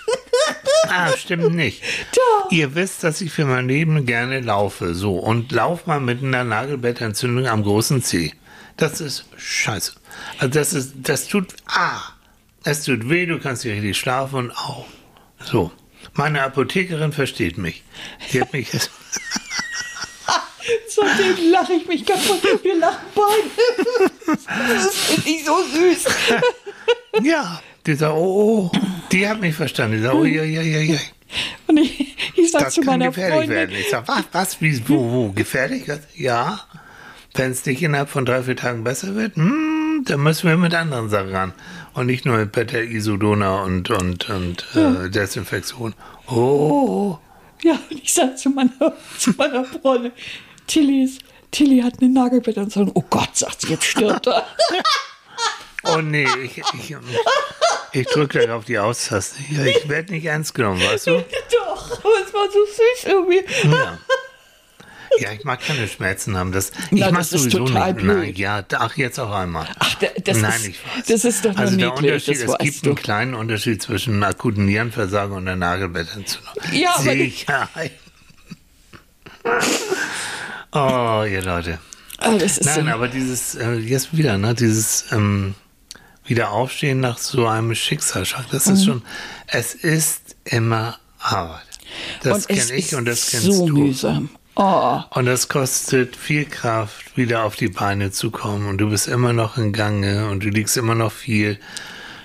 Ah, 0.88 1.16
stimmt 1.16 1.54
nicht. 1.54 1.82
Doch. 2.14 2.50
Ihr 2.50 2.74
wisst, 2.74 3.04
dass 3.04 3.20
ich 3.20 3.32
für 3.32 3.44
mein 3.44 3.68
Leben 3.68 4.06
gerne 4.06 4.40
laufe. 4.40 4.94
So. 4.94 5.16
Und 5.16 5.52
lauf 5.52 5.86
mal 5.86 6.00
mit 6.00 6.22
einer 6.22 6.44
Nagelbettentzündung 6.44 7.46
am 7.46 7.62
großen 7.62 8.02
Zeh. 8.02 8.32
Das 8.76 9.00
ist 9.00 9.26
scheiße. 9.36 9.92
Also 10.38 10.52
das 10.52 10.72
ist, 10.72 10.92
das 10.96 11.26
tut, 11.28 11.54
ah, 11.66 12.00
es 12.64 12.84
tut 12.84 13.08
weh, 13.10 13.26
du 13.26 13.38
kannst 13.38 13.64
nicht 13.64 13.74
richtig 13.74 13.98
schlafen 13.98 14.36
und 14.36 14.50
au. 14.56 14.86
So. 15.44 15.70
Meine 16.14 16.42
Apothekerin 16.42 17.12
versteht 17.12 17.58
mich. 17.58 17.82
Die 18.32 18.40
hat 18.40 18.52
mich 18.52 18.68
Seitdem 20.88 21.50
lache 21.50 21.72
ich 21.74 21.86
mich 21.88 22.04
kaputt. 22.04 22.42
Wir 22.62 22.76
lachen 22.78 23.06
beide. 23.14 24.10
Das 24.26 24.94
finde 24.96 25.28
ich 25.30 25.44
so 25.44 25.56
süß. 25.62 26.04
ja, 27.22 27.60
die 27.86 27.94
sagt, 27.94 28.14
oh, 28.14 28.70
oh, 28.72 28.78
die 29.10 29.28
hat 29.28 29.40
mich 29.40 29.54
verstanden. 29.54 29.96
Die 29.96 30.02
sagt, 30.02 30.14
oh, 30.14 30.24
ja, 30.24 30.44
ja, 30.44 30.62
ja, 30.62 30.80
ja. 30.80 30.98
Und 31.66 31.78
ich, 31.78 32.16
ich 32.36 32.50
sag 32.50 32.64
Das 32.64 32.74
zu 32.74 32.80
kann 32.82 32.98
meiner 32.98 33.06
gefährlich 33.06 33.34
Freundin, 33.34 33.56
werden. 33.56 33.76
Ich 33.78 33.90
sag, 33.90 34.06
was, 34.06 34.24
was, 34.32 34.60
wie, 34.60 34.88
wo, 34.88 35.10
wo, 35.10 35.32
gefährlich? 35.32 35.84
Ja. 36.14 36.60
Wenn 37.34 37.50
es 37.52 37.64
nicht 37.64 37.82
innerhalb 37.82 38.10
von 38.10 38.26
drei, 38.26 38.42
vier 38.42 38.56
Tagen 38.56 38.84
besser 38.84 39.14
wird, 39.14 39.36
hm, 39.36 40.04
dann 40.06 40.20
müssen 40.20 40.48
wir 40.48 40.56
mit 40.58 40.74
anderen 40.74 41.08
Sachen 41.08 41.34
ran. 41.34 41.52
Und 41.94 42.06
nicht 42.06 42.26
nur 42.26 42.36
mit 42.36 42.52
Beta 42.52 42.78
Isodona 42.78 43.62
und, 43.62 43.90
und, 43.90 44.28
und 44.28 44.66
äh, 44.74 45.08
Desinfektion. 45.08 45.94
Oh, 46.26 47.18
Ja, 47.62 47.78
und 47.90 48.02
ich 48.02 48.12
sag 48.12 48.36
zu 48.38 48.50
meiner, 48.50 48.92
zu 49.18 49.30
meiner 49.38 49.64
Freundin, 49.64 50.12
Tilly, 50.66 51.04
ist, 51.04 51.20
Tilly 51.50 51.80
hat 51.82 51.94
eine 52.00 52.10
Nagelbett 52.10 52.56
und 52.58 52.72
so, 52.72 52.90
oh 52.94 53.04
Gott, 53.10 53.36
sagt 53.36 53.60
sie, 53.62 53.68
jetzt 53.70 53.84
stirbt 53.84 54.26
er. 54.26 54.46
Oh 55.84 55.96
nee, 56.00 56.28
ich, 56.44 56.58
ich, 56.58 56.96
ich 57.92 58.06
drücke 58.06 58.38
gleich 58.38 58.50
auf 58.50 58.64
die 58.66 58.78
Austaste. 58.78 59.34
Ich 59.50 59.88
werde 59.88 60.12
nicht 60.12 60.24
ernst 60.24 60.54
genommen, 60.54 60.80
weißt 60.80 61.08
du? 61.08 61.10
Doch, 61.50 61.98
aber 61.98 62.08
es 62.24 62.32
war 62.32 62.46
so 62.52 62.60
süß 62.64 63.04
irgendwie. 63.12 63.44
Ja. 63.68 63.98
Ja, 65.18 65.32
ich 65.32 65.42
mag 65.42 65.60
keine 65.60 65.88
Schmerzen 65.88 66.36
haben. 66.36 66.52
Das, 66.52 66.70
ich 66.70 67.00
Na, 67.00 67.10
das 67.10 67.32
ist 67.32 67.42
sowieso 67.50 67.66
total 67.66 67.94
nicht. 67.94 68.02
blöd. 68.04 68.16
Nein, 68.16 68.34
ja, 68.36 68.64
ach, 68.78 68.96
jetzt 68.96 69.18
auch 69.18 69.32
einmal. 69.32 69.66
Ach, 69.80 69.94
da- 69.96 70.06
das 70.24 70.38
Nein, 70.38 70.52
ist, 70.52 70.66
ich 70.68 70.78
weiß. 70.84 71.06
das 71.08 71.24
ist 71.24 71.44
doch 71.44 71.56
Also 71.56 71.76
der 71.76 71.88
niedlich, 71.90 72.12
Unterschied, 72.28 72.48
es 72.48 72.58
gibt 72.58 72.86
du. 72.86 72.90
einen 72.90 72.96
kleinen 72.96 73.34
Unterschied 73.34 73.82
zwischen 73.82 74.12
einem 74.14 74.22
akuten 74.22 74.64
Nierenversagen 74.66 75.34
und 75.36 75.48
einer 75.48 75.56
Nagelbettentzündung. 75.56 76.52
Ja, 76.72 76.94
aber- 76.94 77.02
Sicher. 77.02 77.68
Oh, 80.72 81.24
ihr 81.28 81.42
Leute. 81.42 81.78
Das 82.18 82.58
ist 82.58 82.64
Nein, 82.66 82.86
so, 82.86 82.90
aber 82.92 83.08
dieses, 83.08 83.54
äh, 83.56 83.72
jetzt 83.74 84.16
wieder, 84.16 84.38
ne, 84.38 84.54
dieses 84.54 85.06
ähm, 85.12 85.54
Wiederaufstehen 86.24 87.00
nach 87.00 87.18
so 87.18 87.46
einem 87.46 87.74
Schicksalsschlag, 87.74 88.46
das 88.50 88.66
Mhm. 88.66 88.72
ist 88.74 88.84
schon, 88.84 89.02
es 89.48 89.74
ist 89.74 90.36
immer 90.44 90.98
Arbeit. 91.18 91.62
Das 92.22 92.46
kenne 92.46 92.72
ich 92.74 92.94
und 92.94 93.04
das 93.06 93.30
kennst 93.30 93.46
so 93.46 93.66
du. 93.66 93.76
mühsam. 93.76 94.30
Oh, 94.54 95.00
Und 95.14 95.26
das 95.26 95.48
kostet 95.48 96.14
viel 96.14 96.44
Kraft, 96.44 97.16
wieder 97.16 97.44
auf 97.44 97.56
die 97.56 97.68
Beine 97.68 98.10
zu 98.10 98.30
kommen. 98.30 98.66
Und 98.68 98.78
du 98.78 98.90
bist 98.90 99.08
immer 99.08 99.32
noch 99.32 99.56
in 99.56 99.72
Gange 99.72 100.28
und 100.28 100.44
du 100.44 100.48
liegst 100.50 100.76
immer 100.76 100.94
noch 100.94 101.10
viel. 101.12 101.58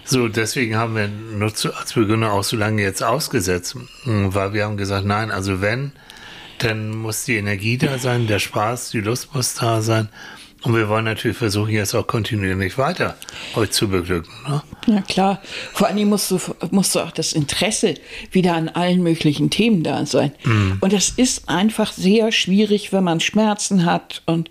So, 0.04 0.28
deswegen 0.28 0.76
haben 0.78 0.96
wir 0.96 1.08
nur 1.08 1.54
zu, 1.56 1.74
als 1.74 1.94
Begründer 1.94 2.32
auch 2.34 2.44
so 2.44 2.56
lange 2.58 2.82
jetzt 2.82 3.02
ausgesetzt, 3.04 3.76
weil 4.06 4.54
wir 4.54 4.66
haben 4.66 4.78
gesagt, 4.78 5.06
nein, 5.06 5.32
also 5.32 5.62
wenn, 5.62 5.94
dann 6.60 6.90
muss 6.96 7.26
die 7.26 7.36
Energie 7.36 7.78
da 7.78 7.98
sein, 7.98 8.28
der 8.28 8.40
Spaß, 8.40 8.92
die 8.92 9.02
Lust 9.02 9.34
muss 9.34 9.54
da 9.56 9.82
sein. 9.82 10.10
Und 10.64 10.76
wir 10.76 10.90
wollen 10.90 11.06
natürlich 11.06 11.38
versuchen, 11.38 11.70
jetzt 11.70 11.94
auch 11.94 12.08
kontinuierlich 12.08 12.78
weiter 12.78 13.16
euch 13.56 13.72
zu 13.72 13.88
beglücken. 13.90 14.32
Ne? 14.48 14.62
ja 14.88 15.02
klar. 15.02 15.42
Vor 15.72 15.88
Dingen 15.90 16.10
musst 16.10 16.32
du, 16.32 16.40
musst 16.72 16.96
du 16.96 17.00
auch 17.00 17.12
das 17.12 17.34
Interesse 17.34 17.94
wieder 18.32 18.56
an 18.56 18.68
allen 18.70 19.04
möglichen 19.04 19.52
Themen 19.52 19.84
da 19.84 20.06
sein. 20.06 20.32
Mhm. 20.44 20.78
Und 20.82 20.94
das 20.94 21.10
ist 21.10 21.48
einfach 21.48 21.94
sehr 21.94 22.32
schwierig, 22.32 22.92
wenn 22.92 23.04
man 23.04 23.20
Schmerzen 23.20 23.86
hat 23.86 24.24
und 24.26 24.50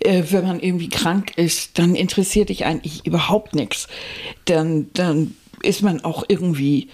äh, 0.00 0.22
wenn 0.30 0.46
man 0.46 0.58
irgendwie 0.58 0.88
krank 0.88 1.36
ist, 1.36 1.78
dann 1.78 1.94
interessiert 1.94 2.48
dich 2.48 2.64
eigentlich 2.64 3.06
überhaupt 3.06 3.54
nichts. 3.54 3.88
Dann, 4.46 4.90
dann 4.94 5.36
ist 5.62 5.82
man 5.82 6.02
auch 6.02 6.24
irgendwie 6.28 6.88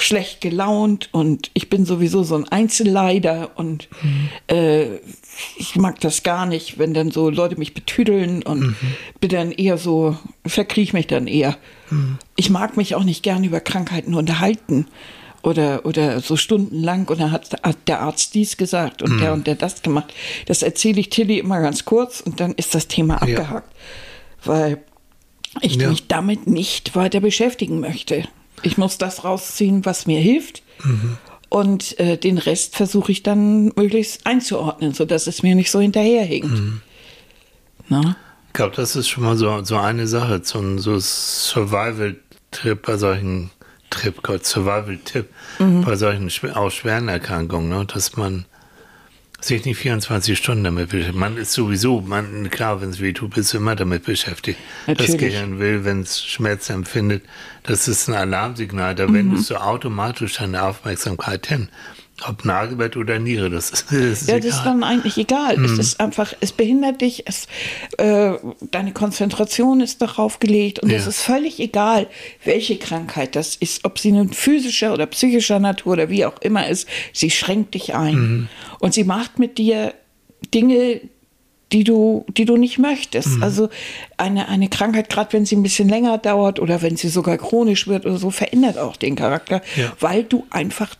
schlecht 0.00 0.40
gelaunt 0.40 1.08
und 1.12 1.50
ich 1.54 1.68
bin 1.68 1.84
sowieso 1.84 2.22
so 2.22 2.36
ein 2.36 2.48
Einzelleider 2.48 3.50
und 3.56 3.88
äh, 4.46 4.96
ich 5.56 5.76
mag 5.76 6.00
das 6.00 6.22
gar 6.22 6.46
nicht, 6.46 6.78
wenn 6.78 6.94
dann 6.94 7.10
so 7.10 7.30
Leute 7.30 7.56
mich 7.58 7.74
betüdeln 7.74 8.42
und 8.42 8.76
bin 9.20 9.30
dann 9.30 9.52
eher 9.52 9.76
so, 9.76 10.16
verkriech 10.46 10.92
mich 10.92 11.06
dann 11.08 11.26
eher. 11.26 11.56
Ich 12.36 12.48
mag 12.50 12.76
mich 12.76 12.94
auch 12.94 13.04
nicht 13.04 13.22
gern 13.22 13.44
über 13.44 13.60
Krankheiten 13.60 14.14
unterhalten 14.14 14.86
oder, 15.42 15.84
oder 15.86 16.20
so 16.20 16.36
stundenlang 16.36 17.08
und 17.08 17.20
dann 17.20 17.32
hat, 17.32 17.56
der 17.88 18.00
Arzt 18.00 18.34
dies 18.34 18.56
gesagt 18.56 19.02
und 19.02 19.18
der 19.20 19.32
und 19.32 19.46
der 19.46 19.54
das 19.54 19.82
gemacht. 19.82 20.12
Das 20.46 20.62
erzähle 20.62 21.00
ich 21.00 21.10
Tilly 21.10 21.38
immer 21.38 21.60
ganz 21.60 21.84
kurz 21.84 22.20
und 22.20 22.40
dann 22.40 22.52
ist 22.54 22.74
das 22.74 22.88
Thema 22.88 23.22
abgehakt, 23.22 23.72
weil 24.44 24.82
ich 25.60 25.76
Ja. 25.76 25.88
mich 25.90 26.06
damit 26.08 26.46
nicht 26.46 26.94
weiter 26.94 27.20
beschäftigen 27.20 27.80
möchte. 27.80 28.24
Ich 28.62 28.78
muss 28.78 28.98
das 28.98 29.24
rausziehen, 29.24 29.84
was 29.84 30.06
mir 30.06 30.20
hilft. 30.20 30.62
Und 31.48 31.98
äh, 31.98 32.18
den 32.18 32.38
Rest 32.38 32.76
versuche 32.76 33.12
ich 33.12 33.22
dann 33.22 33.72
möglichst 33.76 34.26
einzuordnen, 34.26 34.92
sodass 34.92 35.26
es 35.26 35.42
mir 35.42 35.54
nicht 35.54 35.70
so 35.70 35.80
hinterherhinkt. 35.80 36.60
Na? 37.88 38.16
Ich 38.48 38.52
glaube, 38.52 38.76
das 38.76 38.96
ist 38.96 39.08
schon 39.08 39.24
mal 39.24 39.36
so, 39.36 39.64
so 39.64 39.76
eine 39.76 40.06
Sache, 40.06 40.40
so 40.42 40.58
ein 40.58 40.78
so 40.78 40.98
Survival-Trip 40.98 42.82
bei 42.82 42.96
solchen 42.96 43.50
Trip, 43.90 44.14
Survival-Tipp 44.42 45.26
bei 45.58 45.96
solchen 45.96 46.30
auch 46.54 46.70
schweren 46.70 47.08
Erkrankungen, 47.08 47.68
ne? 47.68 47.86
dass 47.86 48.16
man 48.16 48.44
sich 49.40 49.64
nicht 49.64 49.78
24 49.78 50.36
Stunden 50.36 50.64
damit 50.64 50.90
beschäftigt. 50.90 51.18
Man 51.18 51.36
ist 51.36 51.52
sowieso, 51.52 52.00
man, 52.00 52.50
klar, 52.50 52.80
wenn 52.80 52.90
es 52.90 53.00
weh 53.00 53.12
tut, 53.12 53.34
bist 53.34 53.52
du 53.52 53.58
immer 53.58 53.76
damit 53.76 54.04
beschäftigt. 54.04 54.58
Das 54.86 54.98
Natürlich. 54.98 55.18
Gehirn 55.34 55.58
will, 55.58 55.84
wenn 55.84 56.00
es 56.00 56.24
Schmerz 56.24 56.70
empfindet, 56.70 57.22
das 57.62 57.86
ist 57.86 58.08
ein 58.08 58.14
Alarmsignal, 58.14 58.94
da 58.94 59.12
wendest 59.12 59.50
du 59.50 59.56
automatisch 59.56 60.36
deine 60.36 60.62
Aufmerksamkeit 60.62 61.46
hin. 61.46 61.68
Ob 62.26 62.44
Nagelbett 62.44 62.96
oder 62.96 63.18
Niere, 63.18 63.48
das 63.48 63.70
ist, 63.70 63.86
das 63.90 63.98
ist 64.22 64.28
Ja, 64.28 64.36
das 64.36 64.46
ist 64.46 64.52
egal. 64.54 64.64
dann 64.64 64.82
eigentlich 64.82 65.16
egal. 65.18 65.64
Es 65.64 65.78
ist 65.78 66.00
einfach, 66.00 66.32
es 66.40 66.50
behindert 66.52 67.00
dich, 67.00 67.22
es, 67.26 67.46
äh, 67.98 68.32
deine 68.72 68.92
Konzentration 68.92 69.80
ist 69.80 70.02
darauf 70.02 70.40
gelegt 70.40 70.80
und 70.80 70.90
es 70.90 71.04
Ja. 71.04 71.08
ist 71.10 71.20
völlig 71.22 71.60
egal, 71.60 72.08
welche 72.44 72.76
Krankheit 72.76 73.36
das 73.36 73.54
ist, 73.54 73.84
ob 73.84 73.98
sie 74.00 74.10
nun 74.12 74.32
physischer 74.32 74.92
oder 74.92 75.06
psychischer 75.06 75.60
Natur 75.60 75.92
oder 75.92 76.10
wie 76.10 76.24
auch 76.24 76.38
immer 76.40 76.66
ist, 76.68 76.88
sie 77.12 77.30
schränkt 77.30 77.74
dich 77.74 77.94
ein. 77.94 78.48
Und 78.80 78.94
sie 78.94 79.04
macht 79.04 79.38
mit 79.38 79.58
dir 79.58 79.94
Dinge, 80.52 81.00
die 81.72 81.84
du, 81.84 82.24
die 82.30 82.46
du 82.46 82.56
nicht 82.56 82.78
möchtest. 82.78 83.42
Also 83.42 83.68
eine, 84.16 84.48
eine 84.48 84.68
Krankheit, 84.68 85.10
gerade 85.10 85.32
wenn 85.34 85.44
sie 85.44 85.54
ein 85.54 85.62
bisschen 85.62 85.88
länger 85.88 86.16
dauert 86.18 86.58
oder 86.60 86.80
wenn 86.82 86.96
sie 86.96 87.08
sogar 87.08 87.36
chronisch 87.36 87.86
wird 87.86 88.06
oder 88.06 88.16
so, 88.18 88.30
verändert 88.30 88.78
auch 88.78 88.96
den 88.96 89.16
Charakter, 89.16 89.60
Ja. 89.76 89.92
weil 90.00 90.24
du 90.24 90.46
einfach 90.50 90.94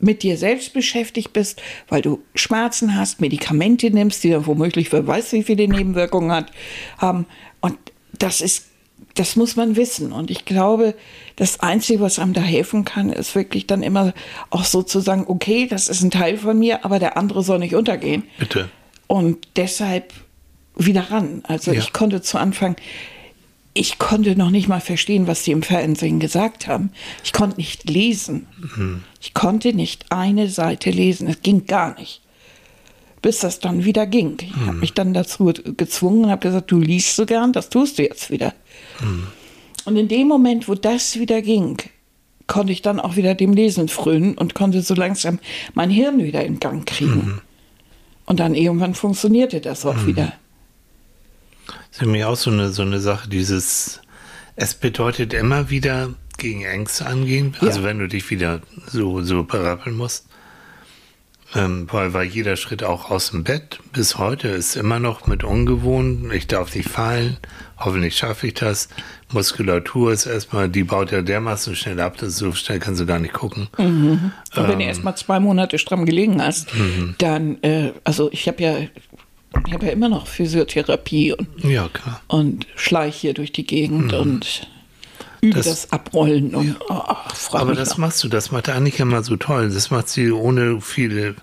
mit 0.00 0.22
dir 0.22 0.36
selbst 0.36 0.72
beschäftigt 0.72 1.32
bist, 1.32 1.60
weil 1.88 2.02
du 2.02 2.22
Schmerzen 2.34 2.94
hast, 2.94 3.20
Medikamente 3.20 3.90
nimmst, 3.90 4.22
die 4.24 4.30
dann 4.30 4.46
womöglich 4.46 4.92
wer 4.92 5.06
weiß, 5.06 5.32
wie 5.32 5.42
viele 5.42 5.66
Nebenwirkungen 5.68 6.30
hat, 6.32 6.50
haben. 6.98 7.26
Und 7.60 7.76
das 8.18 8.40
ist, 8.40 8.66
das 9.14 9.36
muss 9.36 9.56
man 9.56 9.76
wissen. 9.76 10.12
Und 10.12 10.30
ich 10.30 10.44
glaube, 10.44 10.94
das 11.36 11.60
Einzige, 11.60 12.00
was 12.00 12.18
einem 12.18 12.32
da 12.32 12.40
helfen 12.40 12.84
kann, 12.84 13.10
ist 13.10 13.34
wirklich 13.34 13.66
dann 13.66 13.82
immer 13.82 14.12
auch 14.50 14.64
so 14.64 14.82
zu 14.82 15.00
sagen, 15.00 15.24
okay, 15.26 15.66
das 15.68 15.88
ist 15.88 16.02
ein 16.02 16.10
Teil 16.10 16.36
von 16.36 16.58
mir, 16.58 16.84
aber 16.84 16.98
der 16.98 17.16
andere 17.16 17.42
soll 17.42 17.58
nicht 17.58 17.74
untergehen. 17.74 18.24
Bitte. 18.38 18.68
Und 19.06 19.48
deshalb 19.56 20.12
wieder 20.76 21.10
ran. 21.10 21.42
Also 21.46 21.72
Ja. 21.72 21.80
ich 21.80 21.92
konnte 21.92 22.22
zu 22.22 22.38
Anfang, 22.38 22.76
ich 23.78 23.98
konnte 23.98 24.34
noch 24.34 24.50
nicht 24.50 24.66
mal 24.66 24.80
verstehen, 24.80 25.28
was 25.28 25.44
die 25.44 25.52
im 25.52 25.62
Fernsehen 25.62 26.18
gesagt 26.18 26.66
haben. 26.66 26.90
Ich 27.22 27.32
konnte 27.32 27.58
nicht 27.58 27.88
lesen. 27.88 28.48
Ich 29.20 29.34
konnte 29.34 29.72
nicht 29.72 30.06
eine 30.10 30.48
Seite 30.48 30.90
lesen. 30.90 31.28
Es 31.28 31.42
ging 31.42 31.64
gar 31.66 31.96
nicht. 31.96 32.20
Bis 33.22 33.38
das 33.38 33.60
dann 33.60 33.84
wieder 33.84 34.06
ging. 34.06 34.36
Ich 34.40 34.66
habe 34.66 34.78
mich 34.78 34.94
dann 34.94 35.14
dazu 35.14 35.52
gezwungen 35.76 36.24
und 36.24 36.30
habe 36.30 36.42
gesagt, 36.42 36.72
du 36.72 36.80
liest 36.80 37.14
so 37.14 37.24
gern, 37.24 37.52
das 37.52 37.68
tust 37.68 37.98
du 37.98 38.02
jetzt 38.02 38.32
wieder. 38.32 38.52
Und 39.84 39.96
in 39.96 40.08
dem 40.08 40.26
Moment, 40.26 40.66
wo 40.68 40.74
das 40.74 41.20
wieder 41.20 41.40
ging, 41.40 41.76
konnte 42.48 42.72
ich 42.72 42.82
dann 42.82 42.98
auch 42.98 43.14
wieder 43.14 43.36
dem 43.36 43.52
Lesen 43.52 43.86
frönen 43.86 44.36
und 44.36 44.54
konnte 44.56 44.82
so 44.82 44.94
langsam 44.94 45.38
mein 45.74 45.90
Hirn 45.90 46.18
wieder 46.18 46.44
in 46.44 46.58
Gang 46.58 46.84
kriegen. 46.84 47.40
Und 48.26 48.40
dann 48.40 48.56
irgendwann 48.56 48.94
funktionierte 48.94 49.60
das 49.60 49.86
auch 49.86 50.04
wieder. 50.06 50.32
Das 51.98 52.02
ist 52.02 52.04
für 52.04 52.06
mich 52.12 52.24
auch 52.24 52.36
so 52.36 52.50
eine, 52.50 52.70
so 52.70 52.82
eine 52.82 53.00
Sache, 53.00 53.28
dieses, 53.28 54.00
es 54.56 54.74
bedeutet 54.74 55.34
immer 55.34 55.68
wieder 55.70 56.10
gegen 56.36 56.64
Ängste 56.64 57.06
angehen, 57.06 57.56
also 57.60 57.80
Ja. 57.80 57.86
wenn 57.86 57.98
du 57.98 58.06
dich 58.06 58.30
wieder 58.30 58.60
so, 58.86 59.20
so 59.22 59.42
berappeln 59.42 59.96
musst. 59.96 60.26
Ähm, 61.56 61.88
weil, 61.90 62.12
weil 62.12 62.26
jeder 62.26 62.56
Schritt 62.56 62.84
auch 62.84 63.10
aus 63.10 63.30
dem 63.30 63.42
Bett 63.42 63.80
bis 63.94 64.18
heute 64.18 64.48
ist 64.48 64.76
immer 64.76 65.00
noch 65.00 65.26
mit 65.26 65.42
ungewohnt. 65.44 66.30
Ich 66.34 66.46
darf 66.46 66.74
nicht 66.76 66.90
fallen. 66.90 67.38
Hoffentlich 67.78 68.16
schaffe 68.18 68.48
ich 68.48 68.54
das. 68.54 68.88
Muskulatur 69.32 70.12
ist 70.12 70.26
erstmal, 70.26 70.68
die 70.68 70.84
baut 70.84 71.10
ja 71.10 71.22
dermaßen 71.22 71.74
schnell 71.74 72.00
ab, 72.00 72.18
dass 72.18 72.36
so 72.36 72.52
schnell 72.52 72.80
kannst 72.80 73.00
du 73.00 73.06
gar 73.06 73.18
nicht 73.18 73.32
gucken. 73.32 73.68
Und 73.78 74.30
wenn 74.54 74.66
du 74.66 74.72
Ähm. 74.74 74.80
erst 74.80 75.04
mal 75.04 75.16
zwei 75.16 75.40
Monate 75.40 75.78
stramm 75.78 76.04
gelegen 76.04 76.40
hast, 76.42 76.72
Mhm. 76.74 77.14
dann, 77.16 77.62
äh, 77.62 77.92
also 78.04 78.28
ich 78.30 78.46
habe 78.46 78.62
ja, 78.62 78.76
ich 79.66 79.72
habe 79.74 79.86
ja 79.86 79.92
immer 79.92 80.08
noch 80.08 80.26
Physiotherapie 80.26 81.32
und, 81.32 81.48
Ja, 81.64 81.88
klar. 81.88 82.20
und 82.28 82.66
schleich 82.76 83.16
hier 83.16 83.34
durch 83.34 83.52
die 83.52 83.66
Gegend 83.66 84.12
und 84.12 84.68
übe 85.40 85.54
Mhm. 85.54 85.56
Das- 85.56 85.66
das, 85.66 85.92
Abrollen 85.92 86.54
und 86.54 86.76
oh, 86.88 87.02
Aber 87.52 87.74
das 87.74 87.90
noch. 87.90 87.98
machst 87.98 88.24
du, 88.24 88.28
das 88.28 88.50
macht 88.50 88.68
Annika 88.68 89.02
immer 89.04 89.22
so 89.22 89.36
toll. 89.36 89.70
Das 89.70 89.90
macht 89.90 90.08
sie 90.08 90.30
ohne 90.32 90.80
viele 90.80 91.36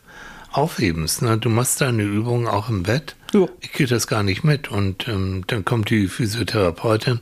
Aufhebens. 0.52 1.22
Ne? 1.22 1.38
Du 1.38 1.50
machst 1.50 1.82
deine 1.82 2.04
Übungen 2.04 2.48
auch 2.48 2.70
im 2.70 2.84
Bett. 2.84 3.16
Ja. 3.34 3.48
Ich 3.62 3.72
kriege 3.72 3.90
das 3.90 4.08
gar 4.08 4.24
nicht 4.24 4.44
mit. 4.44 4.70
Und 4.70 5.08
ähm, 5.08 5.44
dann 5.48 5.64
kommt 5.66 5.90
die 5.90 6.08
Physiotherapeutin 6.08 7.22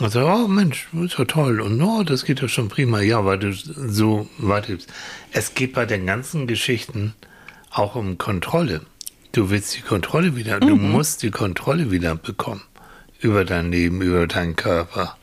und 0.00 0.10
sagt, 0.10 0.26
oh 0.26 0.48
Mensch, 0.48 0.88
das 0.92 1.12
ist 1.12 1.18
ja 1.18 1.24
toll. 1.26 1.60
Und 1.60 1.80
oh, 1.82 2.02
das 2.02 2.24
geht 2.24 2.40
ja 2.40 2.48
schon 2.48 2.68
prima. 2.68 3.00
Ja, 3.00 3.24
weil 3.24 3.38
du 3.38 3.52
so 3.52 4.28
weitergibst. 4.38 4.88
Es 5.32 5.54
geht 5.54 5.72
bei 5.74 5.84
den 5.86 6.06
ganzen 6.06 6.46
Geschichten 6.46 7.14
auch 7.70 7.94
um 7.96 8.16
Kontrolle. 8.18 8.80
Du 9.32 9.50
willst 9.50 9.76
die 9.76 9.82
Kontrolle 9.82 10.36
wieder, 10.36 10.58
du 10.60 10.76
musst 10.76 11.22
die 11.22 11.30
Kontrolle 11.30 11.90
wieder 11.90 12.14
bekommen 12.14 12.62
über 13.20 13.44
dein 13.44 13.70
Leben, 13.70 14.00
über 14.00 14.26
deinen 14.26 14.56
Körper. 14.56 15.16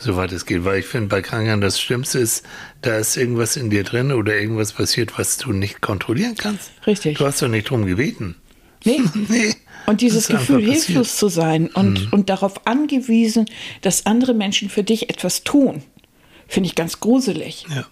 soweit 0.00 0.32
es 0.32 0.46
geht. 0.46 0.64
Weil 0.64 0.80
ich 0.80 0.86
finde, 0.86 1.08
bei 1.08 1.22
Krankheiten 1.22 1.60
das 1.60 1.80
Schlimmste 1.80 2.18
ist, 2.18 2.44
da 2.80 2.96
ist 2.96 3.16
irgendwas 3.16 3.56
in 3.56 3.70
dir 3.70 3.84
drin 3.84 4.10
oder 4.10 4.34
irgendwas 4.34 4.72
passiert, 4.72 5.16
was 5.18 5.36
du 5.36 5.52
nicht 5.52 5.80
kontrollieren 5.80 6.34
kannst. 6.36 6.72
Richtig. 6.86 7.18
Du 7.18 7.26
hast 7.26 7.40
doch 7.40 7.48
nicht 7.48 7.70
drum 7.70 7.86
gebeten. 7.86 8.34
Nee. 8.84 9.00
nee. 9.28 9.54
Und 9.86 10.00
dieses 10.00 10.28
Gefühl, 10.28 10.62
hilflos 10.62 11.16
zu 11.16 11.28
sein 11.28 11.68
und, 11.68 12.06
mhm. 12.06 12.08
und 12.12 12.30
darauf 12.30 12.66
angewiesen, 12.66 13.46
dass 13.80 14.06
andere 14.06 14.34
Menschen 14.34 14.68
für 14.70 14.84
dich 14.84 15.10
etwas 15.10 15.44
tun, 15.44 15.82
finde 16.48 16.68
ich 16.68 16.74
ganz 16.74 17.00
gruselig. 17.00 17.66
Ja. 17.74 17.86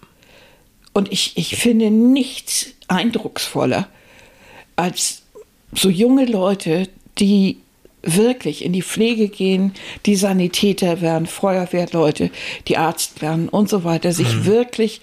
Und 0.93 1.11
ich, 1.11 1.37
ich 1.37 1.55
finde 1.57 1.89
nichts 1.89 2.67
eindrucksvoller 2.87 3.87
als 4.75 5.20
so 5.73 5.89
junge 5.89 6.25
Leute, 6.25 6.87
die 7.17 7.57
wirklich 8.03 8.65
in 8.65 8.73
die 8.73 8.81
Pflege 8.81 9.29
gehen, 9.29 9.73
die 10.05 10.15
Sanitäter 10.15 11.01
werden, 11.01 11.27
Feuerwehrleute, 11.27 12.31
die 12.67 12.77
Arzt 12.77 13.21
werden 13.21 13.47
und 13.47 13.69
so 13.69 13.83
weiter, 13.83 14.11
sich 14.11 14.35
mhm. 14.35 14.45
wirklich 14.45 15.01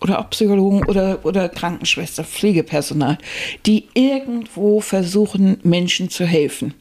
oder 0.00 0.18
auch 0.20 0.30
Psychologen 0.30 0.84
oder, 0.84 1.24
oder 1.24 1.48
Krankenschwester, 1.48 2.24
Pflegepersonal, 2.24 3.18
die 3.66 3.88
irgendwo 3.94 4.80
versuchen, 4.80 5.58
Menschen 5.62 6.08
zu 6.08 6.24
helfen. 6.24 6.74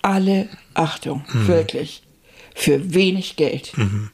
Alle 0.00 0.48
Achtung, 0.74 1.24
mhm. 1.32 1.48
wirklich. 1.48 2.02
Für 2.54 2.94
wenig 2.94 3.36
Geld. 3.36 3.76
Mhm. 3.76 4.10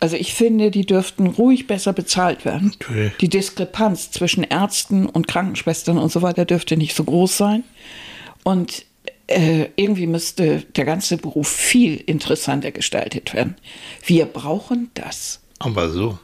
Also 0.00 0.16
ich 0.16 0.34
finde, 0.34 0.70
die 0.70 0.86
dürften 0.86 1.26
ruhig 1.26 1.66
besser 1.66 1.92
bezahlt 1.92 2.44
werden. 2.44 2.72
Okay. 2.80 3.12
Die 3.20 3.28
Diskrepanz 3.28 4.10
zwischen 4.10 4.44
Ärzten 4.44 5.06
und 5.06 5.26
Krankenschwestern 5.26 5.98
und 5.98 6.12
so 6.12 6.22
weiter 6.22 6.44
dürfte 6.44 6.76
nicht 6.76 6.94
so 6.94 7.04
groß 7.04 7.36
sein. 7.36 7.64
Und 8.44 8.84
äh, 9.26 9.66
irgendwie 9.76 10.06
müsste 10.06 10.62
der 10.76 10.84
ganze 10.84 11.16
Beruf 11.16 11.48
viel 11.48 11.96
interessanter 11.96 12.70
gestaltet 12.70 13.34
werden. 13.34 13.56
Wir 14.04 14.26
brauchen 14.26 14.90
das. 14.94 15.40
Aber 15.58 15.90
so. 15.90 16.18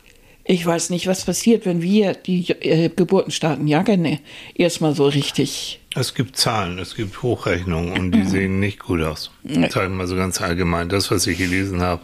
Ich 0.47 0.65
weiß 0.65 0.91
nicht, 0.91 1.07
was 1.07 1.25
passiert, 1.25 1.65
wenn 1.65 1.81
wir 1.81 2.13
die 2.13 2.51
äh, 2.51 2.91
geburtenstarken 2.91 3.67
Jahrgänge 3.67 4.21
erstmal 4.55 4.95
so 4.95 5.07
richtig. 5.07 5.81
Es 5.95 6.15
gibt 6.15 6.37
Zahlen, 6.37 6.79
es 6.79 6.95
gibt 6.95 7.23
Hochrechnungen 7.23 7.93
und 7.99 8.13
die 8.13 8.25
sehen 8.29 8.61
nicht 8.61 8.79
gut 8.79 9.01
aus. 9.01 9.31
Sagen 9.45 9.73
wir 9.73 9.89
mal 9.89 10.07
so 10.07 10.17
ganz 10.17 10.41
allgemein. 10.43 10.91
Das, 10.91 11.11
was 11.11 11.27
ich 11.27 11.39
gelesen 11.39 11.81
habe, 11.81 12.03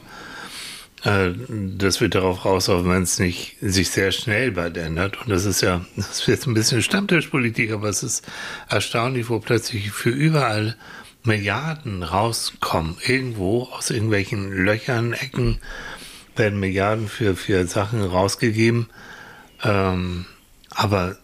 das 1.03 2.01
wird 2.03 2.15
darauf 2.15 2.45
rauslaufen, 2.45 2.91
wenn 2.91 3.03
es 3.05 3.19
nicht 3.19 3.57
sich 3.63 3.89
sehr 3.89 4.13
schnell 4.13 4.53
bald 4.53 4.77
ändert. 4.77 5.21
Und 5.23 5.31
das 5.31 5.47
ist 5.47 5.63
ja, 5.63 5.85
das 5.97 6.21
ist 6.21 6.27
jetzt 6.27 6.47
ein 6.47 6.55
bisschen 6.55 6.83
Stammtischpolitik, 6.83 7.73
aber 7.73 7.89
es 7.89 8.03
ist 8.03 8.27
erstaunlich, 8.69 9.31
wo 9.31 9.39
plötzlich 9.41 9.93
für 9.93 10.11
überall 10.11 10.77
Milliarden 11.25 12.03
rauskommen. 12.03 12.97
Irgendwo 13.07 13.65
aus 13.65 13.91
irgendwelchen 13.91 14.53
Löchern, 14.53 15.15
Ecken 15.15 15.59
werden 16.37 16.61
Milliarden 16.61 17.09
für, 17.09 17.35
für 17.35 17.67
Sachen 17.67 18.03
rausgegeben. 18.03 18.87
Ähm, 19.63 20.27
aber 20.71 21.17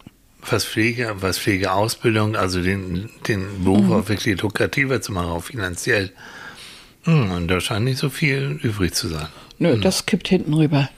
was 0.49 0.65
Pflege, 0.65 1.15
was 1.19 1.37
Pflegeausbildung, 1.37 2.35
also 2.35 2.61
den, 2.61 3.09
den 3.27 3.63
Beruf 3.63 3.85
mhm. 3.85 3.93
auch 3.93 4.09
wirklich 4.09 4.41
lukrativer 4.41 5.01
zu 5.01 5.11
machen, 5.11 5.29
auch 5.29 5.43
finanziell. 5.43 6.11
Hm, 7.03 7.31
und 7.31 7.47
da 7.47 7.59
scheint 7.59 7.85
nicht 7.85 7.99
so 7.99 8.09
viel 8.09 8.59
übrig 8.63 8.93
zu 8.93 9.07
sein. 9.07 9.27
Nö, 9.59 9.73
hm. 9.73 9.81
das 9.81 10.05
kippt 10.05 10.27
hinten 10.27 10.53
rüber. 10.53 10.89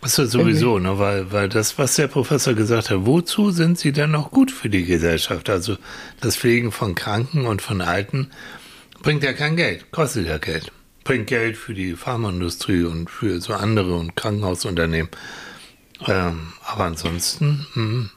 Das 0.00 0.12
ist 0.12 0.18
ja 0.18 0.26
sowieso, 0.26 0.78
ne, 0.78 0.98
weil, 0.98 1.32
weil 1.32 1.48
das, 1.48 1.76
was 1.76 1.96
der 1.96 2.06
Professor 2.06 2.54
gesagt 2.54 2.90
hat, 2.90 3.06
wozu 3.06 3.50
sind 3.50 3.78
sie 3.78 3.90
denn 3.90 4.12
noch 4.12 4.30
gut 4.30 4.52
für 4.52 4.70
die 4.70 4.84
Gesellschaft? 4.84 5.50
Also 5.50 5.76
das 6.20 6.36
Pflegen 6.36 6.70
von 6.70 6.94
Kranken 6.94 7.46
und 7.46 7.62
von 7.62 7.80
Alten 7.80 8.30
bringt 9.02 9.24
ja 9.24 9.32
kein 9.32 9.56
Geld, 9.56 9.90
kostet 9.90 10.26
ja 10.26 10.38
Geld 10.38 10.70
bringt 11.08 11.28
Geld 11.28 11.56
für 11.56 11.72
die 11.72 11.96
Pharmaindustrie 11.96 12.82
und 12.82 13.08
für 13.08 13.40
so 13.40 13.54
andere 13.54 13.94
und 13.94 14.14
Krankenhausunternehmen. 14.14 15.10
Ähm, 16.06 16.52
aber 16.66 16.84
ansonsten, 16.84 17.66
hm, 17.72 18.10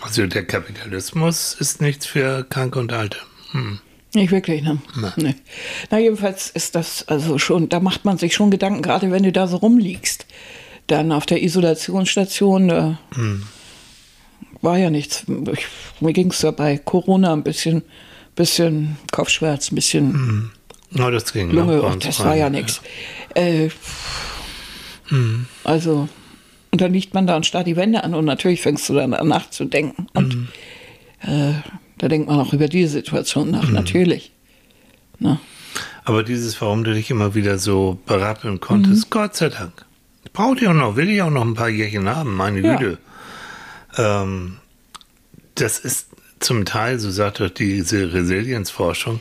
also 0.00 0.26
der 0.26 0.46
Kapitalismus 0.46 1.54
ist 1.60 1.82
nichts 1.82 2.06
für 2.06 2.44
Kranke 2.48 2.78
und 2.78 2.94
Alte. 2.94 3.18
Hm. 3.50 3.80
Nicht 4.16 4.30
wirklich, 4.30 4.62
ne? 4.62 4.78
Na. 4.96 5.12
Nee. 5.16 5.34
Na, 5.90 5.98
jedenfalls 5.98 6.48
ist 6.48 6.74
das 6.74 7.06
also 7.06 7.38
schon, 7.38 7.68
da 7.68 7.80
macht 7.80 8.06
man 8.06 8.16
sich 8.16 8.34
schon 8.34 8.50
Gedanken, 8.50 8.80
gerade 8.80 9.10
wenn 9.10 9.22
du 9.22 9.30
da 9.30 9.46
so 9.46 9.58
rumliegst. 9.58 10.24
Dann 10.86 11.12
auf 11.12 11.26
der 11.26 11.42
Isolationsstation, 11.42 12.68
da 12.68 12.98
hm. 13.14 13.42
war 14.62 14.78
ja 14.78 14.88
nichts. 14.88 15.26
Ich, 15.52 15.66
mir 16.00 16.14
ging 16.14 16.30
es 16.30 16.40
ja 16.40 16.50
bei 16.50 16.78
Corona 16.78 17.34
ein 17.34 17.42
bisschen, 17.42 17.82
bisschen 18.36 18.96
Kopfschmerz, 19.12 19.70
ein 19.70 19.74
bisschen 19.74 20.12
hm. 20.14 20.50
No, 20.92 21.10
das 21.10 21.30
ging 21.30 21.50
Lunge, 21.50 21.82
ach, 21.84 21.96
das 21.96 22.20
rein. 22.20 22.26
war 22.26 22.36
ja 22.36 22.48
nichts. 22.48 22.80
Ja. 23.36 23.42
Äh, 23.42 23.70
mhm. 25.10 25.46
Also, 25.62 26.08
und 26.70 26.80
dann 26.80 26.94
liegt 26.94 27.12
man 27.12 27.26
da 27.26 27.36
und 27.36 27.44
starrt 27.44 27.66
die 27.66 27.76
Wände 27.76 28.02
an 28.02 28.14
und 28.14 28.24
natürlich 28.24 28.62
fängst 28.62 28.88
du 28.88 28.94
dann 28.94 29.12
an 29.12 29.28
nachzudenken. 29.28 30.06
Und 30.14 30.36
mhm. 30.36 30.48
äh, 31.20 31.54
da 31.98 32.08
denkt 32.08 32.28
man 32.28 32.40
auch 32.40 32.52
über 32.52 32.68
diese 32.68 32.92
Situation 32.92 33.50
nach, 33.50 33.68
mhm. 33.68 33.74
natürlich. 33.74 34.32
Na. 35.18 35.30
Ne? 35.30 35.40
Aber 36.04 36.22
dieses, 36.22 36.60
warum 36.60 36.84
du 36.84 36.94
dich 36.94 37.10
immer 37.10 37.34
wieder 37.34 37.58
so 37.58 37.98
berappeln 38.06 38.60
konntest, 38.60 39.06
mhm. 39.06 39.10
Gott 39.10 39.34
sei 39.34 39.48
Dank. 39.48 39.84
Braucht 40.32 40.62
ihr 40.62 40.70
auch 40.70 40.74
noch, 40.74 40.96
will 40.96 41.10
ich 41.10 41.20
auch 41.22 41.30
noch 41.30 41.44
ein 41.44 41.54
paar 41.54 41.68
Jährchen 41.68 42.08
haben, 42.08 42.36
meine 42.36 42.60
ja. 42.60 42.76
Güte. 42.76 42.98
Ähm, 43.96 44.58
das 45.56 45.78
ist 45.78 46.08
zum 46.38 46.64
Teil, 46.64 46.98
so 46.98 47.10
sagt 47.10 47.40
doch 47.40 47.50
diese 47.50 48.12
Resilienzforschung, 48.12 49.20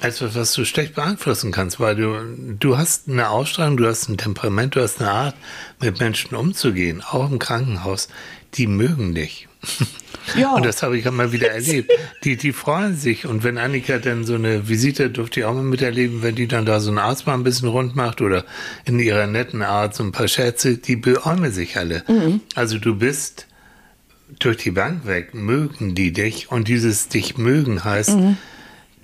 etwas, 0.00 0.34
was 0.34 0.52
du 0.52 0.64
schlecht 0.64 0.94
beeinflussen 0.94 1.52
kannst, 1.52 1.80
weil 1.80 1.96
du, 1.96 2.54
du 2.58 2.78
hast 2.78 3.08
eine 3.08 3.30
Ausstrahlung, 3.30 3.76
du 3.76 3.86
hast 3.86 4.08
ein 4.08 4.16
Temperament, 4.16 4.76
du 4.76 4.82
hast 4.82 5.00
eine 5.00 5.10
Art, 5.10 5.34
mit 5.80 6.00
Menschen 6.00 6.34
umzugehen, 6.34 7.02
auch 7.02 7.30
im 7.30 7.38
Krankenhaus. 7.38 8.08
Die 8.54 8.66
mögen 8.66 9.14
dich. 9.14 9.45
Ja. 10.34 10.54
Und 10.54 10.66
das 10.66 10.82
habe 10.82 10.98
ich 10.98 11.06
immer 11.06 11.30
wieder 11.30 11.50
erlebt. 11.52 11.92
Die, 12.24 12.36
die 12.36 12.52
freuen 12.52 12.96
sich. 12.96 13.26
Und 13.26 13.44
wenn 13.44 13.58
Annika 13.58 13.98
dann 13.98 14.24
so 14.24 14.34
eine 14.34 14.68
Visite, 14.68 15.08
durfte 15.08 15.38
ich 15.38 15.46
auch 15.46 15.54
mal 15.54 15.62
miterleben, 15.62 16.20
wenn 16.20 16.34
die 16.34 16.48
dann 16.48 16.66
da 16.66 16.80
so 16.80 16.90
einen 16.90 16.98
Arzt 16.98 17.28
mal 17.28 17.34
ein 17.34 17.44
bisschen 17.44 17.68
rund 17.68 17.94
macht 17.94 18.20
oder 18.20 18.44
in 18.84 18.98
ihrer 18.98 19.28
netten 19.28 19.62
Art 19.62 19.94
so 19.94 20.02
ein 20.02 20.10
paar 20.10 20.26
Scherze, 20.26 20.78
die 20.78 20.96
beäumen 20.96 21.52
sich 21.52 21.76
alle. 21.76 22.02
Mhm. 22.08 22.40
Also 22.56 22.78
du 22.78 22.96
bist 22.96 23.46
durch 24.40 24.56
die 24.56 24.72
Bank 24.72 25.06
weg, 25.06 25.32
mögen 25.32 25.94
die 25.94 26.12
dich. 26.12 26.50
Und 26.50 26.66
dieses 26.66 27.06
dich 27.06 27.38
mögen 27.38 27.84
heißt, 27.84 28.16
mhm 28.16 28.36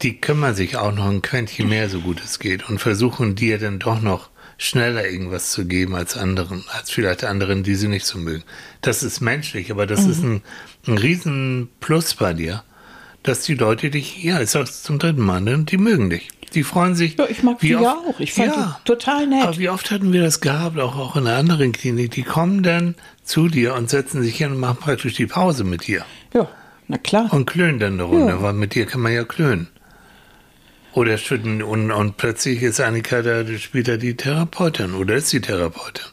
die 0.02 0.20
kümmern 0.20 0.54
sich 0.54 0.76
auch 0.76 0.92
noch 0.92 1.08
ein 1.08 1.22
Quäntchen 1.22 1.68
mehr, 1.68 1.88
so 1.88 2.00
gut 2.00 2.20
es 2.24 2.38
geht, 2.38 2.68
und 2.68 2.80
versuchen 2.80 3.34
dir 3.34 3.58
dann 3.58 3.78
doch 3.78 4.00
noch 4.00 4.30
schneller 4.62 5.08
irgendwas 5.08 5.50
zu 5.50 5.66
geben 5.66 5.96
als 5.96 6.16
anderen, 6.16 6.64
als 6.72 6.90
vielleicht 6.90 7.24
anderen, 7.24 7.64
die 7.64 7.74
sie 7.74 7.88
nicht 7.88 8.06
so 8.06 8.18
mögen. 8.18 8.44
Das 8.80 9.02
ist 9.02 9.20
menschlich, 9.20 9.72
aber 9.72 9.86
das 9.86 10.02
mhm. 10.02 10.10
ist 10.10 10.22
ein, 10.22 10.42
ein 10.86 10.98
riesen 10.98 11.68
Plus 11.80 12.14
bei 12.14 12.32
dir, 12.32 12.62
dass 13.24 13.42
die 13.42 13.54
Leute 13.54 13.90
dich, 13.90 14.22
ja, 14.22 14.40
ich 14.40 14.50
sag's 14.50 14.82
zum 14.82 15.00
dritten 15.00 15.22
Mal, 15.22 15.40
ne, 15.40 15.58
die 15.64 15.78
mögen 15.78 16.10
dich. 16.10 16.28
Die 16.54 16.62
freuen 16.62 16.94
sich. 16.94 17.16
Ja, 17.18 17.26
ich 17.28 17.42
mag 17.42 17.58
die 17.60 17.74
oft, 17.74 17.84
ja 17.84 17.92
auch. 17.92 18.20
Ich 18.20 18.34
fand 18.34 18.54
ja, 18.54 18.78
die 18.78 18.84
total 18.84 19.26
nett. 19.26 19.42
Aber 19.42 19.58
wie 19.58 19.68
oft 19.68 19.90
hatten 19.90 20.12
wir 20.12 20.22
das 20.22 20.40
gehabt, 20.40 20.78
auch, 20.78 20.96
auch 20.96 21.16
in 21.16 21.26
einer 21.26 21.38
anderen 21.38 21.72
Klinik, 21.72 22.12
die 22.12 22.22
kommen 22.22 22.62
dann 22.62 22.94
zu 23.24 23.48
dir 23.48 23.74
und 23.74 23.90
setzen 23.90 24.22
sich 24.22 24.36
hin 24.36 24.52
und 24.52 24.60
machen 24.60 24.76
praktisch 24.78 25.14
die 25.14 25.26
Pause 25.26 25.64
mit 25.64 25.86
dir. 25.86 26.04
Ja, 26.34 26.48
na 26.88 26.98
klar. 26.98 27.32
Und 27.32 27.46
klönen 27.46 27.78
dann 27.80 27.94
eine 27.94 28.04
Runde, 28.04 28.34
ja. 28.34 28.42
weil 28.42 28.52
mit 28.52 28.74
dir 28.74 28.86
kann 28.86 29.00
man 29.00 29.12
ja 29.12 29.24
klönen. 29.24 29.68
Oder 30.94 31.16
schütten 31.16 31.62
und, 31.62 31.90
und 31.90 32.16
plötzlich 32.16 32.62
ist 32.62 32.80
Annika 32.80 33.22
da 33.22 33.46
später 33.58 33.96
die 33.96 34.16
Therapeutin 34.16 34.94
oder 34.94 35.14
ist 35.14 35.32
die 35.32 35.40
Therapeutin 35.40 36.04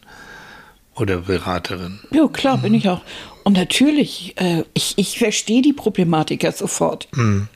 oder 0.95 1.17
Beraterin. 1.17 1.99
Ja, 2.11 2.27
klar, 2.27 2.57
mhm. 2.57 2.61
bin 2.61 2.73
ich 2.73 2.89
auch. 2.89 3.01
Und 3.43 3.53
natürlich, 3.53 4.35
äh, 4.37 4.63
ich, 4.73 4.93
ich 4.97 5.17
verstehe 5.17 5.61
die 5.61 5.73
Problematik 5.73 6.43
ja 6.43 6.51
sofort. 6.51 7.07
Mhm. 7.13 7.47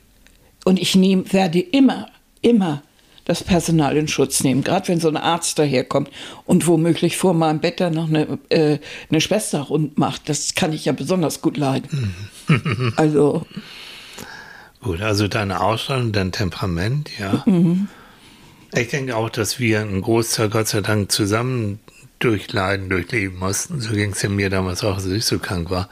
Und 0.64 0.78
ich 0.80 0.94
nehm, 0.94 1.30
werde 1.32 1.60
immer, 1.60 2.08
immer 2.40 2.82
das 3.24 3.42
Personal 3.42 3.96
in 3.96 4.08
Schutz 4.08 4.42
nehmen. 4.44 4.64
Gerade 4.64 4.88
wenn 4.88 5.00
so 5.00 5.08
ein 5.08 5.16
Arzt 5.16 5.58
daherkommt 5.58 6.10
und 6.44 6.66
womöglich 6.66 7.16
vor 7.16 7.34
meinem 7.34 7.60
Bett 7.60 7.80
dann 7.80 7.94
noch 7.94 8.08
eine, 8.08 8.38
äh, 8.50 8.78
eine 9.10 9.20
Schwester 9.20 9.60
rund 9.60 9.98
macht. 9.98 10.28
Das 10.28 10.54
kann 10.54 10.72
ich 10.72 10.84
ja 10.86 10.92
besonders 10.92 11.40
gut 11.40 11.56
leiden. 11.56 12.14
Mhm. 12.48 12.92
also 12.96 13.46
Gut, 14.84 15.00
also 15.00 15.28
deine 15.28 15.60
Ausstrahlung, 15.60 16.12
dein 16.12 16.30
Temperament, 16.30 17.10
ja. 17.18 17.42
Mhm. 17.46 17.88
Ich 18.74 18.88
denke 18.88 19.16
auch, 19.16 19.30
dass 19.30 19.58
wir 19.58 19.80
einen 19.80 20.02
Großteil 20.02 20.50
Gott 20.50 20.68
sei 20.68 20.82
Dank 20.82 21.10
zusammen 21.10 21.78
durchleiden, 22.18 22.90
durchleben 22.90 23.38
mussten. 23.38 23.80
So 23.80 23.94
ging 23.94 24.10
es 24.12 24.20
ja 24.20 24.28
mir 24.28 24.50
damals 24.50 24.84
auch, 24.84 24.96
als 24.96 25.06
ich 25.06 25.24
so 25.24 25.38
krank 25.38 25.70
war. 25.70 25.88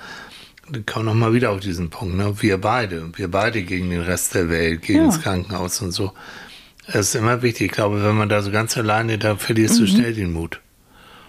Ich 0.76 0.84
komme 0.84 1.06
nochmal 1.06 1.32
wieder 1.32 1.52
auf 1.52 1.60
diesen 1.60 1.88
Punkt. 1.88 2.16
Ne? 2.16 2.34
Wir 2.42 2.58
beide, 2.58 3.10
wir 3.16 3.30
beide 3.30 3.62
gegen 3.62 3.88
den 3.88 4.02
Rest 4.02 4.34
der 4.34 4.50
Welt, 4.50 4.82
gegen 4.82 4.98
ja. 4.98 5.06
das 5.06 5.22
Krankenhaus 5.22 5.80
und 5.80 5.92
so. 5.92 6.12
Es 6.86 7.08
ist 7.08 7.14
immer 7.14 7.40
wichtig. 7.40 7.66
Ich 7.66 7.72
glaube, 7.72 8.04
wenn 8.04 8.16
man 8.16 8.28
da 8.28 8.42
so 8.42 8.50
ganz 8.50 8.76
alleine, 8.76 9.16
da 9.16 9.36
verlierst 9.36 9.76
mhm. 9.76 9.80
du 9.80 9.86
schnell 9.86 10.12
den 10.12 10.34
Mut. 10.34 10.60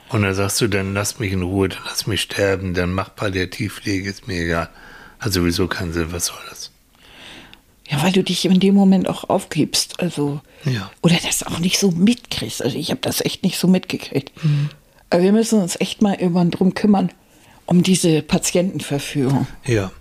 Und 0.10 0.24
dann 0.24 0.36
sagst 0.36 0.60
du, 0.60 0.68
dann 0.68 0.94
lass 0.94 1.20
mich 1.20 1.32
in 1.32 1.44
Ruhe, 1.44 1.70
dann 1.70 1.82
lass 1.86 2.08
mich 2.08 2.24
sterben, 2.24 2.74
dann 2.74 2.92
mach 2.92 3.16
Palliativpflege, 3.16 4.10
ist 4.10 4.28
mir 4.28 4.44
egal. 4.44 4.70
Hat 5.22 5.32
sowieso 5.32 5.68
keinen 5.68 5.94
Sinn, 5.94 6.12
was 6.12 6.26
soll 6.26 6.38
das? 6.50 6.73
Ja, 7.90 8.02
weil 8.02 8.12
du 8.14 8.24
dich 8.24 8.46
in 8.46 8.60
dem 8.60 8.76
Moment 8.76 9.10
auch 9.10 9.30
aufgibst. 9.30 10.00
Also, 10.00 10.40
Ja. 10.66 10.90
oder 11.02 11.16
das 11.24 11.44
auch 11.44 11.60
nicht 11.60 11.78
so 11.80 11.92
mitkriegst. 11.92 12.64
Also 12.64 12.78
ich 12.78 12.90
habe 12.92 13.02
das 13.02 13.22
echt 13.22 13.44
nicht 13.44 13.58
so 13.60 13.68
mitgekriegt. 13.68 14.32
Aber 15.10 15.22
wir 15.22 15.32
müssen 15.34 15.62
uns 15.62 15.80
echt 15.80 16.02
mal 16.02 16.16
irgendwann 16.16 16.50
drum 16.52 16.74
kümmern, 16.74 17.12
um 17.66 17.84
diese 17.84 18.22
Patientenverführung. 18.22 19.48
Ja. 19.66 19.92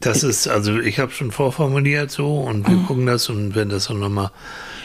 Das 0.00 0.22
ist, 0.22 0.46
also 0.46 0.78
ich 0.78 0.98
habe 0.98 1.10
schon 1.12 1.32
vorformuliert 1.32 2.10
so 2.10 2.40
und 2.40 2.68
wir 2.68 2.76
gucken 2.86 3.06
das 3.06 3.28
und 3.30 3.54
werden 3.54 3.70
das 3.70 3.88
auch 3.90 3.94
nochmal 3.94 4.30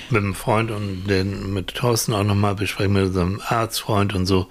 mit 0.10 0.24
dem 0.24 0.34
Freund 0.34 0.72
und 0.72 1.06
den, 1.08 1.54
mit 1.54 1.68
Thorsten 1.76 2.14
auch 2.14 2.24
nochmal 2.24 2.56
besprechen, 2.56 2.94
mit 2.94 3.04
unserem 3.08 3.42
Arztfreund 3.46 4.14
und 4.16 4.26
so. 4.26 4.48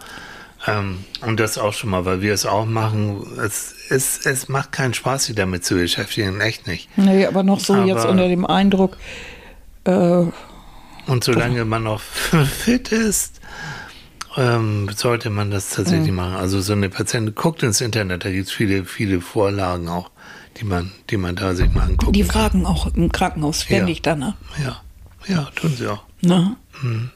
Ähm, 0.66 1.04
und 1.22 1.40
das 1.40 1.56
auch 1.56 1.72
schon 1.72 1.90
mal, 1.90 2.04
weil 2.04 2.20
wir 2.20 2.34
es 2.34 2.44
auch 2.44 2.66
machen. 2.66 3.22
Es, 3.38 3.74
es, 3.88 4.26
es 4.26 4.48
macht 4.48 4.72
keinen 4.72 4.92
Spaß, 4.92 5.24
sich 5.24 5.34
damit 5.36 5.64
zu 5.64 5.74
beschäftigen, 5.76 6.40
echt 6.40 6.66
nicht. 6.66 6.88
Nee, 6.98 7.24
aber 7.26 7.42
noch 7.42 7.60
so 7.60 7.74
Aber- 7.74 7.86
jetzt 7.86 8.04
unter 8.04 8.28
dem 8.28 8.44
Eindruck, 8.44 8.98
äh, 9.84 10.24
Und 11.06 11.24
solange 11.24 11.64
man 11.64 11.84
noch 11.84 12.00
fit 12.64 12.92
ist, 12.92 13.40
ähm, 14.36 14.88
sollte 14.94 15.30
man 15.30 15.50
das 15.50 15.70
tatsächlich 15.70 16.12
machen. 16.12 16.34
Also 16.34 16.60
so 16.60 16.72
eine 16.74 16.88
Patientin 16.90 17.34
guckt 17.34 17.62
ins 17.62 17.80
Internet, 17.80 18.24
da 18.24 18.30
gibt 18.30 18.46
es 18.48 18.52
viele, 18.52 18.84
viele 18.84 19.20
Vorlagen 19.22 19.88
auch, 19.88 20.10
die 20.58 20.64
man, 20.64 20.92
die 21.08 21.16
man 21.16 21.36
da 21.36 21.54
sich 21.54 21.72
mal 21.72 21.84
angucken 21.84 22.12
die 22.12 22.22
kann. 22.22 22.30
fragen 22.30 22.66
auch 22.66 22.86
im 22.94 23.10
Krankenhaus 23.10 23.62
ständig 23.62 23.98
Ja. 23.98 24.02
danach. 24.14 24.34
Ja, 24.62 24.80
ja, 25.26 25.48
tun 25.56 25.74
sie 25.76 25.88
auch. 25.88 26.02
Ne? 26.20 26.54
Mhm. 26.82 27.10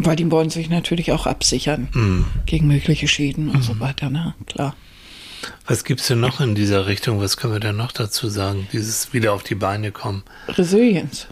Weil 0.00 0.16
die 0.16 0.30
wollen 0.30 0.48
sich 0.50 0.70
natürlich 0.70 1.10
auch 1.12 1.26
absichern 1.26 1.88
Mhm. 1.92 2.26
gegen 2.46 2.66
mögliche 2.68 3.08
Schäden 3.08 3.50
und 3.50 3.62
so 3.62 3.80
weiter, 3.80 4.10
ne? 4.10 4.34
Klar. 4.46 4.74
Was 5.66 5.84
gibt 5.84 6.00
es 6.00 6.06
denn 6.08 6.20
noch 6.20 6.40
in 6.40 6.54
dieser 6.54 6.86
Richtung? 6.86 7.20
Was 7.20 7.36
können 7.36 7.52
wir 7.52 7.60
denn 7.60 7.76
noch 7.76 7.92
dazu 7.92 8.28
sagen? 8.28 8.68
Dieses 8.72 9.12
wieder 9.12 9.32
auf 9.32 9.42
die 9.42 9.54
Beine 9.54 9.92
kommen. 9.92 10.22
Resilienz. 10.48 11.26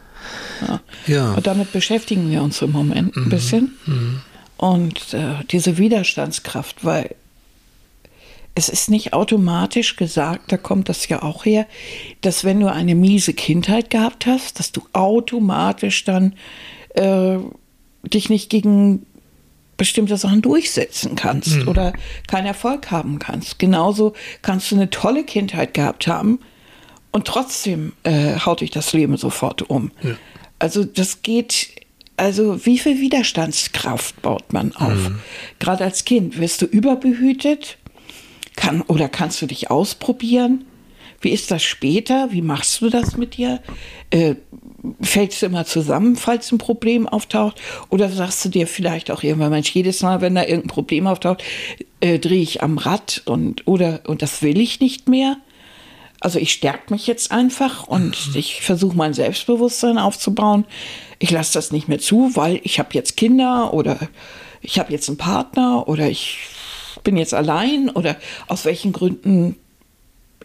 Ja, 1.07 1.35
Und 1.35 1.47
damit 1.47 1.73
beschäftigen 1.73 2.31
wir 2.31 2.43
uns 2.43 2.61
im 2.63 2.73
Moment 2.73 3.17
ein 3.17 3.29
bisschen. 3.29 3.77
Und 4.57 5.13
äh, 5.15 5.45
diese 5.51 5.79
Widerstandskraft, 5.79 6.85
weil 6.85 7.15
es 8.55 8.69
ist 8.69 8.89
nicht 8.91 9.13
automatisch 9.13 9.97
gesagt, 9.97 10.51
da 10.51 10.57
kommt 10.57 10.89
das 10.89 11.07
ja 11.09 11.23
auch 11.23 11.45
her, 11.45 11.67
dass 12.23 12.43
wenn 12.43 12.59
du 12.61 12.73
eine 12.73 12.95
miese 12.95 13.35
Kindheit 13.35 13.91
gehabt 13.91 14.27
hast, 14.27 14.59
dass 14.59 14.73
du 14.73 14.83
automatisch 14.95 16.05
dann 16.05 16.33
äh, 16.95 17.37
dich 18.13 18.29
nicht 18.31 18.51
gegen 18.51 19.07
bestimmte 19.77 20.17
Sachen 20.17 20.41
durchsetzen 20.43 21.17
kannst 21.17 21.67
oder 21.69 21.93
keinen 22.29 22.47
Erfolg 22.47 22.91
haben 22.91 23.19
kannst. 23.19 23.59
Genauso 23.59 24.15
kannst 24.43 24.71
du 24.71 24.77
eine 24.77 24.89
tolle 24.91 25.25
Kindheit 25.25 25.75
gehabt 25.75 26.07
haben 26.07 26.39
und 27.13 27.27
trotzdem 27.27 27.93
äh, 28.03 28.39
haut 28.39 28.61
dich 28.63 28.71
das 28.71 28.93
Leben 28.93 29.17
sofort 29.17 29.69
um. 29.69 29.91
Also 30.59 30.85
das 30.85 31.21
geht, 31.23 31.69
also 32.17 32.65
wie 32.65 32.79
viel 32.79 33.01
Widerstandskraft 33.01 34.23
baut 34.23 34.53
man 34.53 34.75
auf? 34.77 35.11
Gerade 35.59 35.85
als 35.85 36.05
Kind 36.07 36.39
wirst 36.39 36.63
du 36.63 36.67
überbehütet, 36.67 37.77
kann 38.57 38.81
oder 38.81 39.11
kannst 39.11 39.43
du 39.43 39.47
dich 39.47 39.71
ausprobieren? 39.71 40.65
Wie 41.21 41.31
ist 41.31 41.51
das 41.51 41.63
später? 41.63 42.33
Wie 42.33 42.43
machst 42.43 42.81
du 42.81 42.89
das 42.89 43.17
mit 43.19 43.37
dir? 43.37 43.61
Äh, 44.11 44.37
fällst 45.01 45.43
du 45.43 45.47
immer 45.47 45.65
zusammen, 45.65 46.17
falls 46.17 46.53
ein 46.53 46.59
Problem 46.59 47.09
auftaucht? 47.09 47.61
Oder 47.91 48.09
sagst 48.09 48.45
du 48.45 48.49
dir 48.49 48.67
vielleicht 48.67 49.11
auch 49.11 49.23
irgendwann, 49.23 49.51
Mensch, 49.51 49.71
jedes 49.71 50.03
Mal, 50.03 50.21
wenn 50.21 50.35
da 50.35 50.43
irgendein 50.43 50.69
Problem 50.69 51.07
auftaucht, 51.07 51.43
äh, 52.01 52.19
drehe 52.19 52.43
ich 52.43 52.63
am 52.63 52.79
Rad 52.79 53.23
und, 53.25 53.67
oder, 53.67 54.01
und 54.07 54.23
das 54.23 54.43
will 54.43 54.61
ich 54.61 54.81
nicht 54.81 55.09
mehr? 55.09 55.37
Also 56.21 56.39
ich 56.39 56.53
stärke 56.53 56.93
mich 56.93 57.07
jetzt 57.07 57.31
einfach 57.31 57.87
und 57.87 58.31
ich 58.35 58.63
versuche 58.63 58.97
mein 58.97 59.15
Selbstbewusstsein 59.15 59.99
aufzubauen. 59.99 60.65
Ich 61.19 61.31
lasse 61.31 61.55
das 61.55 61.73
nicht 61.73 61.89
mehr 61.89 61.99
zu, 61.99 62.33
weil 62.35 62.61
ich 62.63 62.79
habe 62.79 62.89
jetzt 62.93 63.17
Kinder 63.17 63.73
oder 63.75 63.99
ich 64.61 64.79
habe 64.79 64.93
jetzt 64.93 65.09
einen 65.09 65.19
Partner 65.19 65.87
oder 65.89 66.09
ich 66.09 66.39
bin 67.05 67.17
jetzt 67.17 67.35
allein 67.35 67.91
oder 67.91 68.17
aus 68.49 68.65
welchen 68.65 68.93
Gründen 68.93 69.57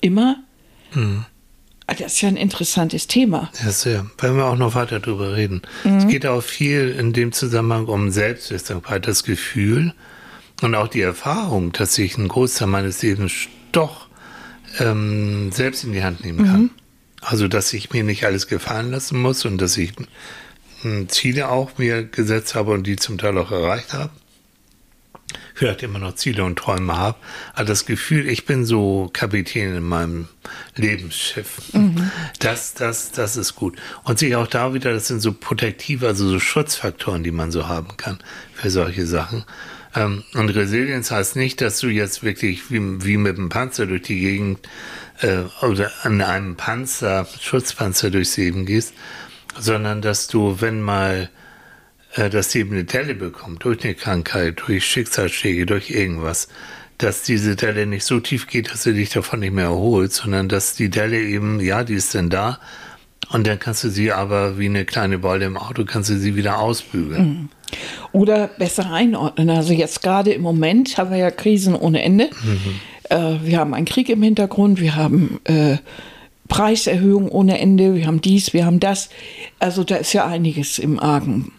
immer. 0.01 0.37
Das 1.87 2.13
ist 2.13 2.21
ja 2.21 2.29
ein 2.29 2.37
interessantes 2.37 3.07
Thema. 3.07 3.51
ja, 3.63 3.69
sehr. 3.71 4.05
Werden 4.17 4.37
wir 4.37 4.45
auch 4.45 4.55
noch 4.55 4.75
weiter 4.75 4.99
drüber 4.99 5.35
reden. 5.35 5.61
Es 5.83 6.07
geht 6.07 6.25
auch 6.25 6.41
viel 6.41 6.95
in 6.97 7.11
dem 7.11 7.33
Zusammenhang 7.33 7.87
um 7.87 8.11
Selbstwirksamkeit, 8.11 9.07
das 9.07 9.23
Gefühl 9.23 9.93
und 10.61 10.75
auch 10.75 10.87
die 10.87 11.01
Erfahrung, 11.01 11.73
dass 11.73 11.97
ich 11.97 12.17
einen 12.17 12.29
Großteil 12.29 12.67
meines 12.67 13.01
Lebens 13.01 13.33
doch 13.71 14.07
ähm, 14.79 15.51
selbst 15.51 15.83
in 15.83 15.91
die 15.91 16.03
Hand 16.03 16.23
nehmen 16.23 16.45
kann. 16.45 16.69
Also, 17.21 17.47
dass 17.47 17.73
ich 17.73 17.91
mir 17.91 18.03
nicht 18.03 18.25
alles 18.25 18.47
gefallen 18.47 18.91
lassen 18.91 19.21
muss 19.21 19.45
und 19.45 19.59
dass 19.59 19.77
ich 19.77 19.93
hm, 20.81 21.09
Ziele 21.09 21.49
auch 21.49 21.77
mir 21.77 22.03
gesetzt 22.03 22.55
habe 22.55 22.71
und 22.71 22.87
die 22.87 22.95
zum 22.95 23.17
Teil 23.17 23.37
auch 23.37 23.51
erreicht 23.51 23.93
habe. 23.93 24.11
Vielleicht 25.61 25.83
immer 25.83 25.99
noch 25.99 26.15
Ziele 26.15 26.43
und 26.43 26.55
Träume 26.55 26.97
habe. 26.97 27.19
Aber 27.53 27.65
das 27.65 27.85
Gefühl, 27.85 28.27
ich 28.27 28.47
bin 28.47 28.65
so 28.65 29.11
Kapitän 29.13 29.75
in 29.75 29.83
meinem 29.83 30.27
Lebensschiff. 30.75 31.61
Das, 32.39 32.73
das, 32.73 33.11
das 33.11 33.37
ist 33.37 33.55
gut. 33.57 33.77
Und 34.03 34.17
sich 34.17 34.35
auch 34.35 34.47
da 34.47 34.73
wieder, 34.73 34.91
das 34.91 35.07
sind 35.07 35.19
so 35.19 35.31
protektive, 35.33 36.07
also 36.07 36.27
so 36.27 36.39
Schutzfaktoren, 36.39 37.23
die 37.23 37.29
man 37.29 37.51
so 37.51 37.67
haben 37.67 37.95
kann 37.95 38.17
für 38.55 38.71
solche 38.71 39.05
Sachen. 39.05 39.43
Ähm, 39.93 40.23
und 40.33 40.49
Resilienz 40.49 41.11
heißt 41.11 41.35
nicht, 41.35 41.61
dass 41.61 41.77
du 41.77 41.89
jetzt 41.89 42.23
wirklich 42.23 42.71
wie, 42.71 43.05
wie 43.05 43.17
mit 43.17 43.37
einem 43.37 43.49
Panzer 43.49 43.85
durch 43.85 44.01
die 44.01 44.19
Gegend 44.19 44.67
äh, 45.19 45.43
oder 45.63 45.91
an 46.01 46.23
einem 46.23 46.55
Panzer, 46.55 47.27
Schutzpanzer 47.39 48.09
durchs 48.09 48.35
Leben 48.35 48.65
gehst, 48.65 48.95
sondern 49.59 50.01
dass 50.01 50.25
du, 50.25 50.59
wenn 50.59 50.81
mal 50.81 51.29
äh, 52.15 52.29
das 52.29 52.53
Leben 52.53 52.73
eine 52.73 52.83
Delle 52.83 53.15
bekommt, 53.15 53.63
durch 53.63 53.83
eine 53.83 53.95
Krankheit, 53.95 54.61
durch 54.65 54.85
Schicksalsschläge, 54.85 55.65
durch 55.65 55.89
irgendwas, 55.89 56.47
dass 56.97 57.23
diese 57.23 57.55
Delle 57.55 57.85
nicht 57.85 58.05
so 58.05 58.19
tief 58.19 58.47
geht, 58.47 58.71
dass 58.71 58.83
du 58.83 58.93
dich 58.93 59.09
davon 59.09 59.39
nicht 59.39 59.53
mehr 59.53 59.65
erholst, 59.65 60.17
sondern 60.17 60.49
dass 60.49 60.75
die 60.75 60.89
Delle 60.89 61.19
eben, 61.19 61.59
ja, 61.59 61.83
die 61.83 61.95
ist 61.95 62.13
dann 62.13 62.29
da 62.29 62.59
und 63.31 63.47
dann 63.47 63.59
kannst 63.59 63.83
du 63.83 63.89
sie 63.89 64.11
aber 64.11 64.59
wie 64.59 64.65
eine 64.65 64.85
kleine 64.85 65.17
Beule 65.17 65.45
im 65.45 65.57
Auto, 65.57 65.85
kannst 65.85 66.09
du 66.09 66.17
sie 66.17 66.35
wieder 66.35 66.59
ausbügeln. 66.59 67.49
Oder 68.11 68.47
besser 68.47 68.91
einordnen. 68.91 69.49
Also 69.49 69.73
jetzt 69.73 70.03
gerade 70.03 70.33
im 70.33 70.41
Moment 70.41 70.97
haben 70.97 71.11
wir 71.11 71.17
ja 71.17 71.31
Krisen 71.31 71.75
ohne 71.75 72.03
Ende. 72.03 72.29
Äh, 73.09 73.35
wir 73.43 73.59
haben 73.59 73.73
einen 73.73 73.85
Krieg 73.85 74.09
im 74.09 74.21
Hintergrund, 74.21 74.81
wir 74.81 74.95
haben 74.95 75.39
äh, 75.45 75.77
Preiserhöhungen 76.49 77.29
ohne 77.29 77.59
Ende, 77.59 77.95
wir 77.95 78.07
haben 78.07 78.19
dies, 78.19 78.53
wir 78.53 78.65
haben 78.65 78.81
das. 78.81 79.09
Also 79.59 79.85
da 79.85 79.95
ist 79.95 80.11
ja 80.11 80.25
einiges 80.25 80.79
im 80.79 80.99
Argen. 80.99 81.53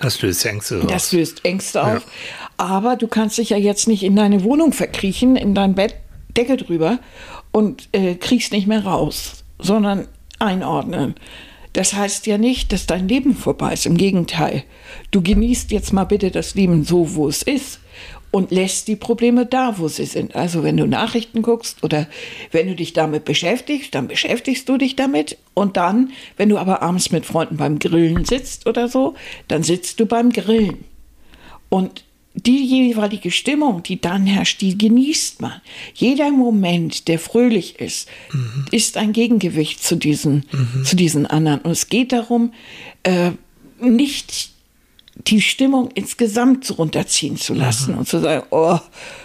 Das 0.00 0.20
löst 0.22 0.44
Ängste 0.46 0.80
raus. 0.80 0.90
Das 0.90 1.12
löst 1.12 1.44
Ängste 1.44 1.82
auf. 1.84 2.06
Aber 2.56 2.96
du 2.96 3.08
kannst 3.08 3.38
dich 3.38 3.50
ja 3.50 3.56
jetzt 3.56 3.88
nicht 3.88 4.02
in 4.02 4.16
deine 4.16 4.44
Wohnung 4.44 4.72
verkriechen, 4.72 5.36
in 5.36 5.54
dein 5.54 5.74
Bett, 5.74 5.96
Deckel 6.36 6.56
drüber 6.56 6.98
und 7.52 7.88
äh, 7.92 8.14
kriegst 8.14 8.52
nicht 8.52 8.66
mehr 8.66 8.84
raus, 8.84 9.44
sondern 9.58 10.06
einordnen. 10.38 11.14
Das 11.72 11.94
heißt 11.94 12.26
ja 12.26 12.38
nicht, 12.38 12.72
dass 12.72 12.86
dein 12.86 13.08
Leben 13.08 13.34
vorbei 13.34 13.72
ist. 13.72 13.86
Im 13.86 13.96
Gegenteil. 13.96 14.64
Du 15.10 15.22
genießt 15.22 15.70
jetzt 15.70 15.92
mal 15.92 16.04
bitte 16.04 16.30
das 16.30 16.54
Leben 16.54 16.84
so, 16.84 17.14
wo 17.14 17.28
es 17.28 17.42
ist 17.42 17.80
und 18.30 18.50
lässt 18.50 18.88
die 18.88 18.96
Probleme 18.96 19.46
da, 19.46 19.78
wo 19.78 19.88
sie 19.88 20.04
sind. 20.04 20.36
Also 20.36 20.62
wenn 20.62 20.76
du 20.76 20.86
Nachrichten 20.86 21.42
guckst 21.42 21.82
oder 21.82 22.06
wenn 22.52 22.68
du 22.68 22.74
dich 22.74 22.92
damit 22.92 23.24
beschäftigst, 23.24 23.94
dann 23.94 24.08
beschäftigst 24.08 24.68
du 24.68 24.76
dich 24.76 24.96
damit. 24.96 25.36
Und 25.54 25.76
dann, 25.76 26.12
wenn 26.36 26.48
du 26.48 26.58
aber 26.58 26.82
abends 26.82 27.10
mit 27.10 27.26
Freunden 27.26 27.56
beim 27.56 27.78
Grillen 27.78 28.24
sitzt 28.24 28.66
oder 28.66 28.88
so, 28.88 29.14
dann 29.48 29.62
sitzt 29.62 29.98
du 29.98 30.06
beim 30.06 30.30
Grillen. 30.30 30.84
Und 31.68 32.04
die 32.34 32.64
jeweilige 32.64 33.32
Stimmung, 33.32 33.82
die 33.82 34.00
dann 34.00 34.24
herrscht, 34.26 34.60
die 34.60 34.78
genießt 34.78 35.42
man. 35.42 35.60
Jeder 35.94 36.30
Moment, 36.30 37.08
der 37.08 37.18
fröhlich 37.18 37.80
ist, 37.80 38.08
ist 38.70 38.96
ein 38.96 39.12
Gegengewicht 39.12 39.82
zu 39.82 39.96
diesen, 39.96 40.44
zu 40.84 40.94
diesen 40.94 41.26
anderen. 41.26 41.60
Und 41.62 41.72
es 41.72 41.88
geht 41.88 42.12
darum, 42.12 42.52
äh, 43.02 43.32
nicht 43.80 44.52
die 45.14 45.40
Stimmung 45.40 45.90
insgesamt 45.94 46.64
so 46.64 46.74
runterziehen 46.74 47.36
zu 47.36 47.54
lassen 47.54 47.94
und 47.94 48.08
zu 48.08 48.20
sagen, 48.20 48.46
oh, 48.50 48.78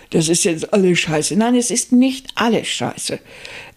das 0.09 0.29
ist 0.29 0.43
jetzt 0.43 0.73
alles 0.73 0.99
scheiße. 0.99 1.35
Nein, 1.35 1.55
es 1.55 1.71
ist 1.71 1.91
nicht 1.91 2.27
alles 2.35 2.67
scheiße. 2.67 3.19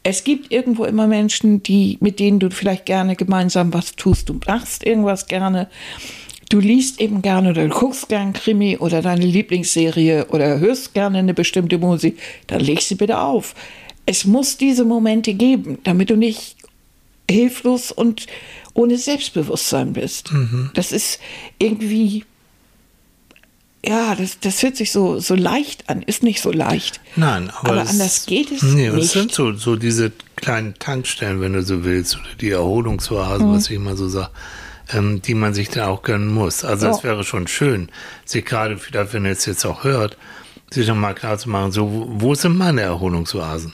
Es 0.03 0.25
gibt 0.25 0.53
irgendwo 0.53 0.85
immer 0.85 1.07
Menschen, 1.07 1.63
die, 1.63 1.99
mit 2.01 2.19
denen 2.19 2.39
du 2.39 2.51
vielleicht 2.51 2.87
gerne 2.87 3.17
gemeinsam 3.17 3.73
was 3.75 3.95
tust. 3.97 4.29
Du 4.29 4.39
machst 4.47 4.85
irgendwas 4.85 5.27
gerne. 5.27 5.69
Du 6.49 6.61
liest 6.61 7.01
eben 7.01 7.21
gerne 7.21 7.51
oder 7.51 7.69
du 7.69 7.75
guckst 7.75 8.09
gern 8.09 8.33
Krimi 8.33 8.79
oder 8.79 9.03
deine 9.03 9.27
Lieblingsserie 9.27 10.27
oder 10.31 10.59
hörst 10.61 10.95
gerne 10.95 11.19
eine 11.19 11.35
bestimmte 11.35 11.79
Musik. 11.79 12.19
Dann 12.47 12.61
leg 12.61 12.81
sie 12.81 12.95
bitte 12.95 13.21
auf. 13.21 13.55
Es 14.07 14.25
muss 14.25 14.57
diese 14.57 14.87
Momente 14.87 15.35
geben, 15.35 15.79
damit 15.85 16.09
du 16.09 16.17
nicht 16.17 16.57
hilflos 17.31 17.93
und 17.93 18.27
ohne 18.79 18.97
Selbstbewusstsein 18.97 19.93
bist. 19.93 20.31
Das 20.75 20.93
ist 20.93 21.19
irgendwie, 21.59 22.25
ja, 23.85 24.15
das, 24.15 24.39
das 24.41 24.63
hört 24.63 24.77
sich 24.77 24.93
so, 24.93 25.19
so 25.19 25.35
leicht 25.35 25.89
an, 25.89 26.03
ist 26.03 26.23
nicht 26.23 26.41
so 26.41 26.53
leicht. 26.53 27.01
Nein, 27.17 27.51
aber, 27.51 27.71
Aber 27.71 27.83
es- 27.83 27.91
anders 27.91 28.27
geht 28.27 28.53
es 28.53 28.63
nee, 28.63 28.89
nicht. 28.89 29.05
Es 29.05 29.13
sind 29.13 29.33
so, 29.33 29.53
so 29.53 29.77
diese 29.77 30.13
kleinen 30.37 30.75
Tankstellen, 30.79 31.41
wenn 31.41 31.55
du 31.55 31.63
so 31.63 31.85
willst, 31.85 32.17
oder 32.17 32.35
die 32.41 32.51
Erholungsoasen, 32.51 33.49
mhm. 33.49 33.55
was 33.55 33.69
ich 33.69 33.77
immer 33.77 33.97
so 33.97 34.09
sage, 34.09 34.31
ähm, 34.93 35.23
die 35.23 35.35
man 35.35 35.55
sich 35.55 35.69
dann 35.71 35.89
auch 35.89 36.03
gönnen 36.03 36.33
muss. 36.33 36.65
Also 36.65 36.87
es 36.89 37.03
wäre 37.03 37.25
schon 37.25 37.49
schön, 37.49 37.89
sich 38.25 38.45
gerade, 38.45 38.79
vielleicht 38.79 39.13
wenn 39.13 39.25
ihr 39.25 39.33
es 39.33 39.45
jetzt 39.47 39.65
auch 39.65 39.85
hört, 39.85 40.17
sich 40.71 40.87
nochmal 40.87 41.15
klar 41.15 41.39
zu 41.39 41.49
machen, 41.49 41.73
so, 41.73 42.09
wo 42.17 42.35
sind 42.35 42.57
meine 42.57 42.83
Erholungsoasen? 42.83 43.73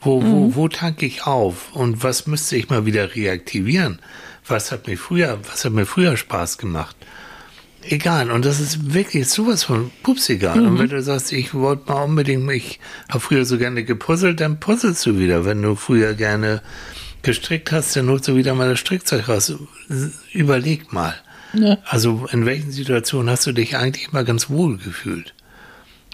Wo, 0.00 0.20
mhm. 0.20 0.32
wo, 0.32 0.54
wo 0.56 0.68
tanke 0.68 1.06
ich 1.06 1.26
auf? 1.26 1.72
Und 1.74 2.02
was 2.02 2.26
müsste 2.26 2.56
ich 2.56 2.68
mal 2.70 2.86
wieder 2.86 3.14
reaktivieren? 3.14 3.98
Was 4.50 4.72
hat 4.72 4.86
mir 4.86 4.98
früher, 4.98 5.38
was 5.50 5.64
hat 5.64 5.72
mir 5.72 5.86
früher 5.86 6.16
Spaß 6.16 6.58
gemacht? 6.58 6.96
Egal. 7.82 8.30
Und 8.30 8.44
das 8.44 8.60
ist 8.60 8.92
wirklich 8.92 9.28
sowas 9.28 9.64
von 9.64 9.90
pups 10.02 10.28
egal. 10.28 10.60
Mhm. 10.60 10.66
Und 10.66 10.78
wenn 10.78 10.88
du 10.90 11.02
sagst, 11.02 11.32
ich 11.32 11.54
wollte 11.54 11.90
mal 11.90 12.02
unbedingt, 12.02 12.50
ich 12.50 12.78
habe 13.08 13.20
früher 13.20 13.44
so 13.44 13.56
gerne 13.56 13.84
gepuzzelt, 13.84 14.40
dann 14.40 14.60
puzzelst 14.60 15.06
du 15.06 15.18
wieder. 15.18 15.44
Wenn 15.44 15.62
du 15.62 15.76
früher 15.76 16.14
gerne 16.14 16.62
gestrickt 17.22 17.72
hast, 17.72 17.96
dann 17.96 18.08
holst 18.08 18.28
du 18.28 18.36
wieder 18.36 18.54
mal 18.54 18.68
das 18.68 18.80
Strickzeug 18.80 19.28
raus. 19.28 19.54
Überleg 20.32 20.92
mal. 20.92 21.14
Ja. 21.54 21.78
Also 21.84 22.26
in 22.32 22.44
welchen 22.46 22.70
Situationen 22.70 23.30
hast 23.30 23.46
du 23.46 23.52
dich 23.52 23.76
eigentlich 23.76 24.08
immer 24.08 24.24
ganz 24.24 24.50
wohl 24.50 24.76
gefühlt? 24.78 25.34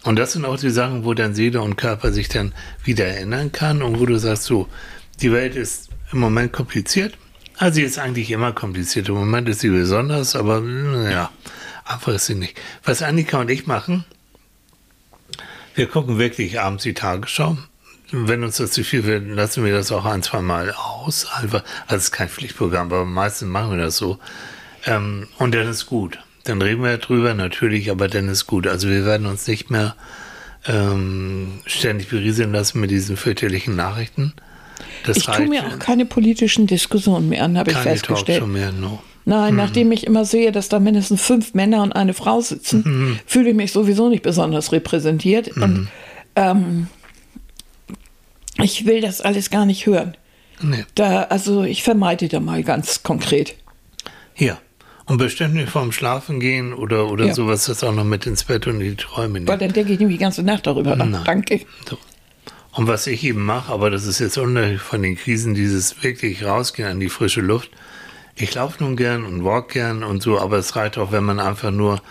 Und 0.05 0.16
das 0.16 0.32
sind 0.32 0.45
auch 0.45 0.57
die 0.57 0.70
Sachen, 0.70 1.05
wo 1.05 1.14
dann 1.14 1.34
Seele 1.34 1.61
und 1.61 1.76
Körper 1.76 2.12
sich 2.12 2.28
dann 2.28 2.53
wieder 2.84 3.07
erinnern 3.07 3.51
kann 3.51 3.82
und 3.82 3.99
wo 3.99 4.07
du 4.07 4.18
sagst, 4.18 4.45
so, 4.45 4.68
die 5.20 5.32
Welt 5.32 5.57
ist 5.57 5.89
im 6.12 6.20
Moment 6.20 6.53
kompliziert. 6.53 7.14
Also 7.59 7.81
ist 7.81 7.99
eigentlich 7.99 8.31
immer 8.31 8.53
kompliziert. 8.53 9.09
Im 9.09 9.15
Moment 9.15 9.49
ist 9.49 9.61
sie 9.61 9.71
besonders, 9.71 10.37
aber 10.37 10.63
ja, 11.11 11.31
einfach 11.85 12.13
ist 12.13 12.27
sie 12.27 12.35
nicht. 12.35 12.61
Was 12.85 13.03
Annika 13.03 13.41
und 13.41 13.51
ich 13.51 13.67
machen, 13.67 14.05
wir 15.75 15.87
gucken 15.87 16.19
wirklich 16.19 16.61
abends 16.61 16.83
die 16.83 16.95
Tagesschau. 16.95 17.57
Wenn 18.13 18.45
uns 18.45 18.59
das 18.59 18.71
zu 18.71 18.85
viel 18.85 19.05
wird, 19.05 19.27
lassen 19.27 19.65
wir 19.65 19.73
das 19.73 19.91
auch 19.91 20.05
ein, 20.05 20.23
zwei 20.23 20.41
Mal 20.41 20.73
aus. 20.73 21.27
Einfach, 21.35 21.65
also 21.87 21.97
es 21.97 22.05
ist 22.05 22.13
kein 22.13 22.29
Pflichtprogramm, 22.29 22.87
aber 22.87 23.05
meistens 23.05 23.49
machen 23.49 23.73
wir 23.73 23.79
das 23.79 23.97
so. 23.97 24.19
Ähm, 24.85 25.27
und 25.39 25.55
dann 25.55 25.69
ist 25.69 25.87
gut. 25.87 26.19
Dann 26.45 26.63
reden 26.63 26.85
wir 26.85 26.99
drüber, 26.99 27.35
natürlich, 27.35 27.91
aber 27.91 28.07
dann 28.07 28.29
ist 28.29 28.47
gut. 28.47 28.69
Also 28.69 28.89
wir 28.89 29.05
werden 29.05 29.27
uns 29.27 29.49
nicht 29.49 29.71
mehr 29.71 29.97
ähm, 30.67 31.61
ständig 31.67 32.09
berieseln 32.09 32.53
lassen 32.53 32.81
mit 32.81 32.91
diesen 32.91 33.17
fürchterlichen 33.17 33.75
Nachrichten. 33.75 34.35
Das 35.07 35.17
ich 35.19 35.25
tue 35.25 35.49
mir 35.49 35.67
auch 35.67 35.79
keine 35.79 36.05
politischen 36.05 36.67
Diskussionen 36.67 37.29
mehr 37.29 37.45
an, 37.45 37.57
habe 37.57 37.71
ich 37.71 37.77
festgestellt. 37.77 38.47
Mehr, 38.47 38.73
no. 38.73 39.01
Nein, 39.25 39.55
mhm. 39.55 39.59
nachdem 39.59 39.93
ich 39.93 40.07
immer 40.07 40.25
sehe, 40.25 40.53
dass 40.53 40.69
da 40.69 40.79
mindestens 40.79 41.21
fünf 41.21 41.53
Männer 41.55 41.83
und 41.83 41.93
eine 41.93 42.15
Frau 42.15 42.41
sitzen, 42.41 42.83
mhm. 42.87 43.19
fühle 43.27 43.51
ich 43.51 43.57
mich 43.57 43.73
sowieso 43.73 44.09
nicht 44.09 44.23
besonders 44.23 44.73
repräsentiert. 44.73 45.57
Mhm. 45.57 45.63
Und 45.63 45.89
ähm, 46.37 46.87
ich 48.63 48.87
will 48.87 49.01
das 49.01 49.21
alles 49.21 49.51
gar 49.51 49.67
nicht 49.67 49.87
hören. 49.87 50.17
Nee. 50.63 50.85
Da, 50.95 51.25
also 51.25 51.65
ich 51.65 51.83
vermeide 51.83 52.29
da 52.29 52.41
mal 52.41 52.63
ganz 52.63 53.03
konkret. 53.03 53.57
Ja. 54.37 54.59
Und 55.07 55.19
bestimmt 55.19 55.55
nicht 55.55 55.69
vorm 55.69 55.93
Schlafen 55.93 56.41
gehen 56.41 56.73
oder, 56.75 57.11
oder 57.11 57.27
ja. 57.27 57.35
sowas, 57.35 57.67
das 57.67 57.85
auch 57.85 57.95
noch 57.95 58.05
mit 58.05 58.27
ins 58.27 58.45
Bett 58.45 58.67
und 58.67 58.81
in 58.81 58.91
die 58.91 58.97
Träume 58.97 59.35
nehmen. 59.35 59.49
Weil 59.49 59.59
dann 59.59 59.73
denke 59.73 59.93
ich 59.93 60.01
nämlich 60.01 60.19
die 60.19 60.23
ganze 60.23 60.43
Nacht 60.43 60.67
darüber 60.67 60.97
nach. 60.97 61.25
Danke. 61.25 61.61
So. 61.89 61.97
Und 62.77 62.89
was 62.89 63.07
ich 63.07 63.24
eben 63.24 63.43
mache, 63.43 63.72
aber 63.72 63.89
das 63.89 64.05
ist 64.05 64.18
jetzt 64.18 64.37
unabhängig 64.37 64.83
von 64.83 65.01
den 65.01 65.16
Krisen, 65.16 65.55
dieses 65.55 66.03
wirklich 66.03 66.45
rausgehen 66.45 66.91
an 66.91 67.01
die 67.01 67.09
frische 67.09 67.41
Luft. 67.41 67.70
Ich 68.35 68.53
laufe 68.55 68.85
nun 68.85 68.97
gern 68.97 69.24
und 69.24 69.45
walk 69.45 69.70
gern 69.70 70.05
und 70.05 70.22
so, 70.22 70.39
aber 70.39 70.59
es 70.59 70.77
reicht 70.77 70.99
auch, 70.99 71.11
wenn 71.11 71.24
man 71.24 71.41
einfach 71.41 71.70
nur 71.70 72.03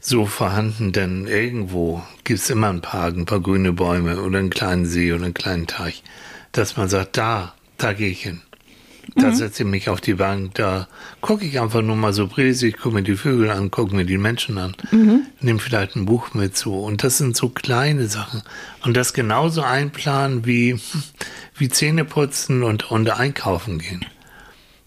so 0.00 0.26
vorhanden, 0.26 0.92
denn 0.92 1.26
irgendwo 1.26 2.02
gibt 2.24 2.40
es 2.40 2.50
immer 2.50 2.68
ein 2.68 2.82
paar, 2.82 3.06
ein 3.06 3.24
paar 3.24 3.40
grüne 3.40 3.72
Bäume 3.72 4.20
oder 4.20 4.38
einen 4.38 4.50
kleinen 4.50 4.84
See 4.84 5.14
oder 5.14 5.24
einen 5.24 5.32
kleinen 5.32 5.66
Teich, 5.66 6.02
dass 6.52 6.76
man 6.76 6.90
sagt, 6.90 7.16
da, 7.16 7.54
da 7.78 7.94
gehe 7.94 8.10
ich 8.10 8.22
hin. 8.22 8.42
Da 9.14 9.28
mhm. 9.28 9.34
setze 9.34 9.62
ich 9.62 9.68
mich 9.68 9.88
auf 9.88 10.00
die 10.00 10.14
Bank, 10.14 10.54
da 10.54 10.88
gucke 11.20 11.44
ich 11.44 11.60
einfach 11.60 11.82
nur 11.82 11.96
mal 11.96 12.14
so 12.14 12.28
bresig, 12.28 12.78
gucke 12.78 12.94
mir 12.94 13.02
die 13.02 13.16
Vögel 13.16 13.50
an, 13.50 13.70
gucke 13.70 13.94
mir 13.94 14.06
die 14.06 14.16
Menschen 14.16 14.56
an, 14.56 14.74
mhm. 14.90 15.26
nehme 15.40 15.58
vielleicht 15.58 15.96
ein 15.96 16.06
Buch 16.06 16.32
mit 16.32 16.56
so. 16.56 16.80
Und 16.80 17.04
das 17.04 17.18
sind 17.18 17.36
so 17.36 17.50
kleine 17.50 18.06
Sachen. 18.06 18.42
Und 18.84 18.96
das 18.96 19.12
genauso 19.12 19.62
einplanen 19.62 20.46
wie, 20.46 20.80
wie 21.56 21.68
Zähne 21.68 22.04
putzen 22.04 22.62
und, 22.62 22.90
und 22.90 23.10
einkaufen 23.10 23.78
gehen. 23.78 24.06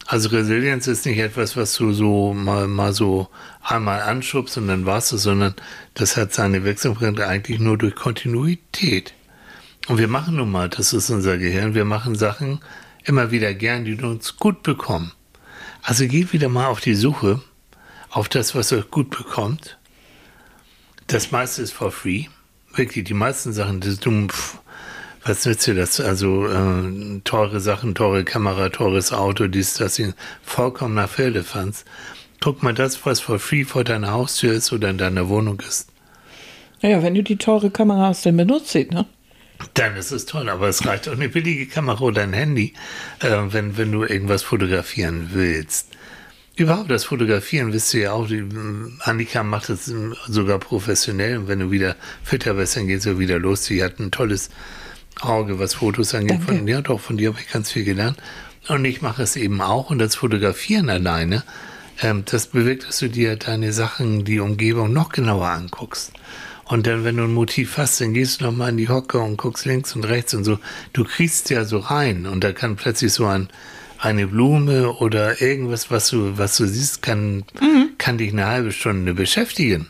Also 0.07 0.29
Resilienz 0.29 0.85
ist 0.87 1.05
nicht 1.05 1.17
etwas, 1.17 1.57
was 1.57 1.75
du 1.75 1.91
so 1.91 2.33
mal, 2.33 2.67
mal 2.67 2.93
so 2.93 3.27
einmal 3.63 4.01
anschubst 4.01 4.57
und 4.57 4.67
dann 4.67 4.85
warst 4.85 5.11
du, 5.11 5.17
sondern 5.17 5.55
das 5.95 6.15
hat 6.15 6.31
seine 6.31 6.63
Wirksamkeit 6.63 7.19
eigentlich 7.21 7.59
nur 7.59 7.77
durch 7.77 7.95
Kontinuität. 7.95 9.13
Und 9.87 9.97
wir 9.97 10.07
machen 10.07 10.35
nun 10.35 10.51
mal, 10.51 10.69
das 10.69 10.93
ist 10.93 11.09
unser 11.09 11.37
Gehirn, 11.37 11.73
wir 11.73 11.85
machen 11.85 12.15
Sachen 12.15 12.59
immer 13.05 13.31
wieder 13.31 13.53
gern, 13.53 13.85
die 13.85 13.95
uns 13.95 14.37
gut 14.37 14.63
bekommen. 14.63 15.11
Also 15.81 16.07
geht 16.07 16.33
wieder 16.33 16.49
mal 16.49 16.67
auf 16.67 16.81
die 16.81 16.95
Suche 16.95 17.41
auf 18.09 18.29
das, 18.29 18.55
was 18.55 18.71
euch 18.71 18.89
gut 18.91 19.09
bekommt. 19.09 19.77
Das 21.07 21.31
meiste 21.31 21.61
ist 21.61 21.73
for 21.73 21.91
free. 21.91 22.25
Wirklich, 22.73 23.05
die 23.05 23.13
meisten 23.13 23.53
Sachen, 23.53 23.81
das 23.81 23.99
dumm, 23.99 24.29
was 25.23 25.45
nützt 25.45 25.67
dir 25.67 25.75
das? 25.75 25.99
Also 25.99 26.47
äh, 26.47 27.19
teure 27.23 27.59
Sachen, 27.59 27.93
teure 27.93 28.23
Kamera, 28.23 28.69
teures 28.69 29.11
Auto, 29.11 29.47
dies, 29.47 29.75
das, 29.75 30.01
vollkommen 30.43 30.95
nach 30.95 31.09
Firlefanz. 31.09 31.83
Guck 32.41 32.63
mal 32.63 32.73
das, 32.73 33.05
was 33.05 33.19
for 33.19 33.39
free 33.39 33.65
vor 33.65 33.83
deiner 33.83 34.11
Haustür 34.11 34.53
ist 34.53 34.71
oder 34.71 34.89
in 34.89 34.97
deiner 34.97 35.29
Wohnung 35.29 35.59
ist. 35.59 35.89
Naja, 36.81 37.01
wenn 37.03 37.15
du 37.15 37.23
die 37.23 37.37
teure 37.37 37.69
Kamera 37.69 38.07
hast, 38.07 38.25
dann 38.25 38.37
benutzt 38.37 38.69
sie, 38.69 38.85
ne? 38.85 39.05
Dann 39.73 39.95
ist 39.95 40.11
es 40.11 40.25
toll, 40.25 40.49
aber 40.49 40.67
es 40.67 40.85
reicht 40.85 41.07
auch 41.07 41.13
eine 41.13 41.29
billige 41.29 41.65
Kamera 41.67 42.01
oder 42.01 42.23
ein 42.23 42.33
Handy, 42.33 42.73
äh, 43.19 43.29
wenn, 43.49 43.77
wenn 43.77 43.91
du 43.91 44.03
irgendwas 44.03 44.43
fotografieren 44.43 45.29
willst. 45.33 45.89
Überhaupt 46.57 46.89
das 46.89 47.03
Fotografieren, 47.03 47.73
wisst 47.73 47.93
ihr 47.93 48.01
ja 48.01 48.11
auch, 48.13 48.27
die, 48.27 48.45
Annika 49.01 49.43
macht 49.43 49.69
es 49.69 49.91
sogar 50.27 50.57
professionell 50.59 51.37
und 51.37 51.47
wenn 51.49 51.59
du 51.59 51.69
wieder 51.69 51.97
fitter 52.23 52.53
bist, 52.53 52.77
dann 52.77 52.87
geht 52.87 52.99
es 52.99 53.05
ja 53.05 53.19
wieder 53.19 53.39
los. 53.39 53.65
Sie 53.65 53.83
hat 53.83 53.99
ein 53.99 54.11
tolles 54.11 54.49
Auge, 55.19 55.59
was 55.59 55.75
Fotos 55.75 56.15
angeht. 56.15 56.41
Von, 56.43 56.65
ja, 56.67 56.81
doch, 56.81 57.01
von 57.01 57.17
dir 57.17 57.29
habe 57.29 57.41
ich 57.41 57.51
ganz 57.51 57.71
viel 57.71 57.83
gelernt. 57.83 58.17
Und 58.67 58.85
ich 58.85 59.01
mache 59.01 59.23
es 59.23 59.35
eben 59.35 59.61
auch 59.61 59.89
und 59.89 59.99
das 59.99 60.15
Fotografieren 60.15 60.89
alleine, 60.89 61.43
ähm, 62.01 62.23
das 62.25 62.47
bewirkt, 62.47 62.87
dass 62.87 62.99
du 62.99 63.09
dir 63.09 63.35
deine 63.35 63.73
Sachen, 63.73 64.23
die 64.23 64.39
Umgebung 64.39 64.91
noch 64.91 65.09
genauer 65.09 65.49
anguckst. 65.49 66.13
Und 66.67 66.87
dann, 66.87 67.03
wenn 67.03 67.17
du 67.17 67.23
ein 67.23 67.33
Motiv 67.33 67.77
hast, 67.77 68.01
dann 68.01 68.13
gehst 68.13 68.41
du 68.41 68.45
nochmal 68.45 68.69
in 68.69 68.77
die 68.77 68.89
Hocke 68.89 69.19
und 69.19 69.37
guckst 69.37 69.65
links 69.65 69.95
und 69.95 70.03
rechts 70.03 70.33
und 70.33 70.43
so. 70.43 70.57
Du 70.93 71.03
kriegst 71.03 71.49
ja 71.51 71.63
so 71.63 71.77
rein 71.77 72.25
und 72.25 72.43
da 72.43 72.53
kann 72.53 72.75
plötzlich 72.75 73.13
so 73.13 73.27
ein, 73.27 73.49
eine 73.99 74.27
Blume 74.27 74.91
oder 74.93 75.41
irgendwas, 75.41 75.91
was 75.91 76.09
du, 76.09 76.37
was 76.37 76.57
du 76.57 76.65
siehst, 76.65 77.03
kann, 77.03 77.45
mhm. 77.59 77.91
kann 77.99 78.17
dich 78.17 78.33
eine 78.33 78.47
halbe 78.47 78.71
Stunde 78.71 79.13
beschäftigen. 79.13 79.87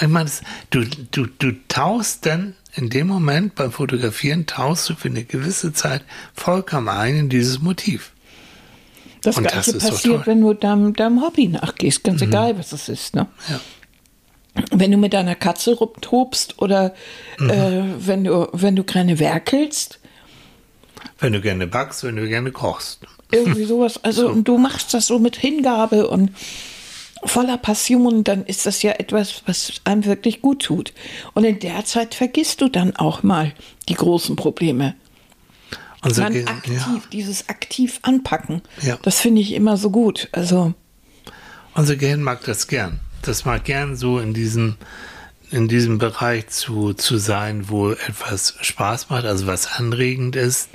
Ich 0.00 0.08
meine, 0.08 0.28
du, 0.70 0.84
du, 1.12 1.26
du 1.38 1.52
tauchst 1.68 2.26
dann 2.26 2.54
in 2.74 2.90
dem 2.90 3.06
Moment 3.06 3.54
beim 3.54 3.70
Fotografieren, 3.70 4.46
tauchst 4.46 4.88
du 4.88 4.96
für 4.96 5.06
eine 5.06 5.22
gewisse 5.22 5.72
Zeit 5.72 6.02
vollkommen 6.34 6.88
ein 6.88 7.16
in 7.16 7.28
dieses 7.28 7.60
Motiv. 7.60 8.10
Das 9.22 9.36
und 9.36 9.46
Gleiche 9.46 9.74
das 9.74 9.90
passiert, 9.90 10.26
wenn 10.26 10.40
du 10.40 10.54
deinem, 10.54 10.92
deinem 10.92 11.22
Hobby 11.22 11.46
nachgehst, 11.46 12.02
ganz 12.02 12.20
mhm. 12.20 12.28
egal, 12.28 12.58
was 12.58 12.72
es 12.72 12.88
ist. 12.88 13.14
Ne? 13.14 13.28
Ja 13.48 13.60
wenn 14.70 14.90
du 14.90 14.96
mit 14.96 15.12
deiner 15.12 15.34
Katze 15.34 15.74
rumtobst 15.74 16.60
oder 16.62 16.94
mhm. 17.38 17.50
äh, 17.50 17.82
wenn, 17.98 18.24
du, 18.24 18.48
wenn 18.52 18.76
du 18.76 18.84
gerne 18.84 19.18
werkelst. 19.18 19.98
Wenn 21.18 21.32
du 21.32 21.40
gerne 21.40 21.66
backst, 21.66 22.04
wenn 22.04 22.16
du 22.16 22.28
gerne 22.28 22.52
kochst. 22.52 23.00
Irgendwie 23.30 23.64
sowas. 23.64 24.02
Also 24.04 24.32
so. 24.32 24.42
du 24.42 24.58
machst 24.58 24.94
das 24.94 25.06
so 25.06 25.18
mit 25.18 25.36
Hingabe 25.36 26.08
und 26.08 26.30
voller 27.24 27.56
Passion, 27.56 28.22
dann 28.22 28.44
ist 28.44 28.66
das 28.66 28.82
ja 28.82 28.92
etwas, 28.92 29.42
was 29.46 29.72
einem 29.84 30.04
wirklich 30.04 30.40
gut 30.40 30.62
tut. 30.62 30.92
Und 31.32 31.44
in 31.44 31.58
der 31.58 31.84
Zeit 31.84 32.14
vergisst 32.14 32.60
du 32.60 32.68
dann 32.68 32.94
auch 32.96 33.22
mal 33.22 33.52
die 33.88 33.94
großen 33.94 34.36
Probleme. 34.36 34.94
Also, 36.00 36.20
dann 36.20 36.46
aktiv, 36.46 36.74
ja. 36.76 37.02
dieses 37.12 37.48
aktiv 37.48 37.98
anpacken. 38.02 38.60
Ja. 38.82 38.98
Das 39.02 39.20
finde 39.20 39.40
ich 39.40 39.54
immer 39.54 39.78
so 39.78 39.90
gut. 39.90 40.28
Also. 40.32 40.74
Unser 41.74 41.96
Gehirn 41.96 42.22
mag 42.22 42.44
das 42.44 42.68
gern 42.68 43.00
das 43.28 43.44
mag 43.44 43.64
gern 43.64 43.96
so 43.96 44.18
in 44.18 44.34
diesem, 44.34 44.76
in 45.50 45.68
diesem 45.68 45.98
Bereich 45.98 46.48
zu, 46.48 46.94
zu 46.94 47.16
sein, 47.16 47.68
wo 47.68 47.90
etwas 47.90 48.56
Spaß 48.60 49.10
macht, 49.10 49.24
also 49.24 49.46
was 49.46 49.66
anregend 49.66 50.36
ist, 50.36 50.70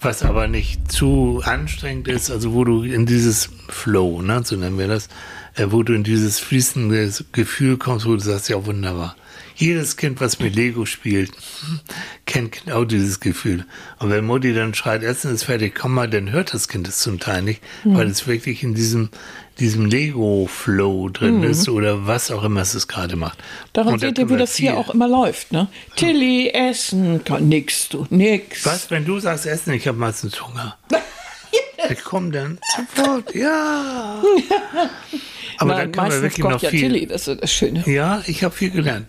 was 0.00 0.22
aber 0.22 0.48
nicht 0.48 0.90
zu 0.90 1.42
anstrengend 1.44 2.08
ist, 2.08 2.30
also 2.30 2.52
wo 2.52 2.64
du 2.64 2.82
in 2.82 3.06
dieses 3.06 3.50
Flow, 3.68 4.22
ne? 4.22 4.42
so 4.44 4.56
nennen 4.56 4.78
wir 4.78 4.88
das, 4.88 5.08
äh, 5.56 5.66
wo 5.68 5.82
du 5.82 5.92
in 5.92 6.02
dieses 6.02 6.38
fließende 6.38 7.12
Gefühl 7.32 7.76
kommst, 7.76 8.06
wo 8.06 8.14
du 8.14 8.20
sagst, 8.20 8.48
ja 8.48 8.64
wunderbar. 8.64 9.16
Jedes 9.54 9.96
Kind, 9.96 10.20
was 10.20 10.38
mit 10.38 10.56
Lego 10.56 10.86
spielt, 10.86 11.30
kennt 12.26 12.52
genau 12.52 12.84
dieses 12.84 13.20
Gefühl. 13.20 13.66
Und 13.98 14.10
wenn 14.10 14.24
Mutti 14.24 14.54
dann 14.54 14.74
schreit, 14.74 15.02
Essen 15.02 15.34
ist 15.34 15.44
fertig, 15.44 15.74
komm 15.74 15.94
mal, 15.94 16.08
dann 16.08 16.32
hört 16.32 16.54
das 16.54 16.68
Kind 16.68 16.88
es 16.88 16.98
zum 16.98 17.20
Teil 17.20 17.42
nicht, 17.42 17.62
mhm. 17.84 17.96
weil 17.96 18.08
es 18.08 18.26
wirklich 18.26 18.62
in 18.62 18.74
diesem, 18.74 19.10
diesem 19.58 19.86
Lego-Flow 19.86 21.08
drin 21.10 21.38
mhm. 21.38 21.44
ist 21.44 21.68
oder 21.68 22.06
was 22.06 22.30
auch 22.30 22.44
immer 22.44 22.62
es 22.62 22.88
gerade 22.88 23.16
macht. 23.16 23.38
Daran 23.72 23.98
seht 23.98 24.18
ihr, 24.18 24.28
wie 24.28 24.36
das 24.36 24.56
hier 24.56 24.76
auch 24.76 24.90
immer 24.90 25.08
läuft. 25.08 25.52
Ne? 25.52 25.68
Tilly, 25.96 26.50
Essen, 26.50 27.22
kann 27.24 27.48
nix, 27.48 27.88
du, 27.88 28.06
nix. 28.10 28.64
Was, 28.64 28.90
wenn 28.90 29.04
du 29.04 29.20
sagst 29.20 29.46
Essen, 29.46 29.72
ich 29.72 29.86
habe 29.86 29.98
meistens 29.98 30.44
Hunger. 30.46 30.76
ich 31.90 32.02
komme 32.02 32.30
dann 32.30 32.58
sofort, 32.76 33.34
ja. 33.34 34.22
Aber 35.58 35.74
Nein, 35.74 35.78
dann 35.78 35.92
kann 35.92 36.08
man 36.08 36.22
wirklich 36.22 36.44
noch 36.44 36.60
viel. 36.60 36.82
Ja 36.82 36.88
Tilly, 36.88 37.06
das 37.06 37.28
ist 37.28 37.42
das 37.42 37.52
Schöne. 37.52 37.84
Ja, 37.86 38.22
ich 38.26 38.42
habe 38.42 38.54
viel 38.54 38.70
gelernt. 38.70 39.06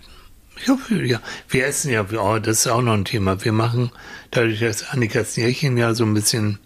Ja, 0.67 0.77
ja, 0.95 1.19
wir 1.49 1.65
essen 1.65 1.91
ja, 1.91 2.05
oh, 2.13 2.39
das 2.39 2.59
ist 2.59 2.67
auch 2.67 2.81
noch 2.81 2.93
ein 2.93 3.05
Thema. 3.05 3.43
Wir 3.43 3.51
machen, 3.51 3.91
dadurch, 4.31 4.59
dass 4.59 4.89
Annikas 4.89 5.35
Nierchen 5.35 5.77
ja 5.77 5.93
so 5.93 6.05
ein 6.05 6.13
bisschen 6.13 6.59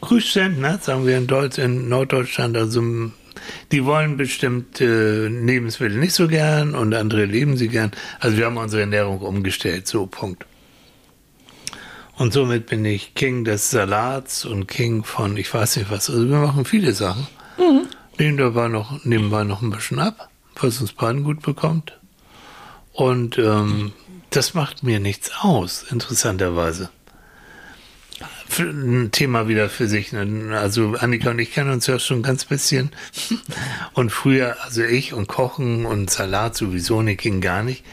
grüß 0.00 0.32
sind, 0.32 0.60
ne, 0.60 0.78
sagen 0.80 1.06
wir 1.06 1.16
in, 1.16 1.26
Deutsch, 1.26 1.58
in 1.58 1.88
Norddeutschland, 1.88 2.56
also 2.56 2.82
die 3.72 3.84
wollen 3.84 4.16
bestimmte 4.16 5.28
Lebensmittel 5.28 5.98
nicht 5.98 6.14
so 6.14 6.28
gern 6.28 6.74
und 6.74 6.94
andere 6.94 7.24
leben 7.24 7.56
sie 7.56 7.68
gern. 7.68 7.92
Also 8.20 8.36
wir 8.36 8.46
haben 8.46 8.56
unsere 8.56 8.82
Ernährung 8.82 9.20
umgestellt, 9.20 9.86
so 9.86 10.06
Punkt. 10.06 10.44
Und 12.16 12.32
somit 12.32 12.66
bin 12.66 12.84
ich 12.84 13.14
King 13.14 13.44
des 13.44 13.70
Salats 13.70 14.44
und 14.44 14.66
King 14.66 15.04
von, 15.04 15.36
ich 15.36 15.52
weiß 15.52 15.76
nicht 15.76 15.90
was, 15.90 16.10
also 16.10 16.28
wir 16.28 16.38
machen 16.38 16.64
viele 16.64 16.92
Sachen. 16.92 17.28
Mhm. 17.58 17.86
Nehmen 18.18 18.38
dabei 18.38 18.66
noch, 18.66 19.04
nebenbei 19.04 19.44
noch 19.44 19.62
ein 19.62 19.70
bisschen 19.70 20.00
ab, 20.00 20.28
was 20.56 20.80
uns 20.80 20.92
beiden 20.92 21.22
gut 21.22 21.42
bekommt. 21.42 21.96
Und 22.92 23.38
ähm, 23.38 23.92
das 24.30 24.54
macht 24.54 24.82
mir 24.82 24.98
nichts 24.98 25.30
aus, 25.40 25.84
interessanterweise. 25.88 26.90
Ein 28.58 29.10
Thema 29.12 29.46
wieder 29.46 29.68
für 29.68 29.86
sich. 29.86 30.12
Ne? 30.12 30.58
Also 30.58 30.94
Annika 30.98 31.30
und 31.30 31.38
ich 31.38 31.52
kennen 31.52 31.70
uns 31.70 31.86
ja 31.86 31.98
schon 31.98 32.22
ganz 32.22 32.44
bisschen. 32.44 32.90
Und 33.92 34.10
früher, 34.10 34.56
also 34.64 34.82
ich 34.82 35.12
und 35.12 35.28
Kochen 35.28 35.86
und 35.86 36.10
Salat 36.10 36.56
sowieso 36.56 37.02
nicht, 37.02 37.20
ging 37.20 37.40
gar 37.40 37.62
nicht. 37.62 37.84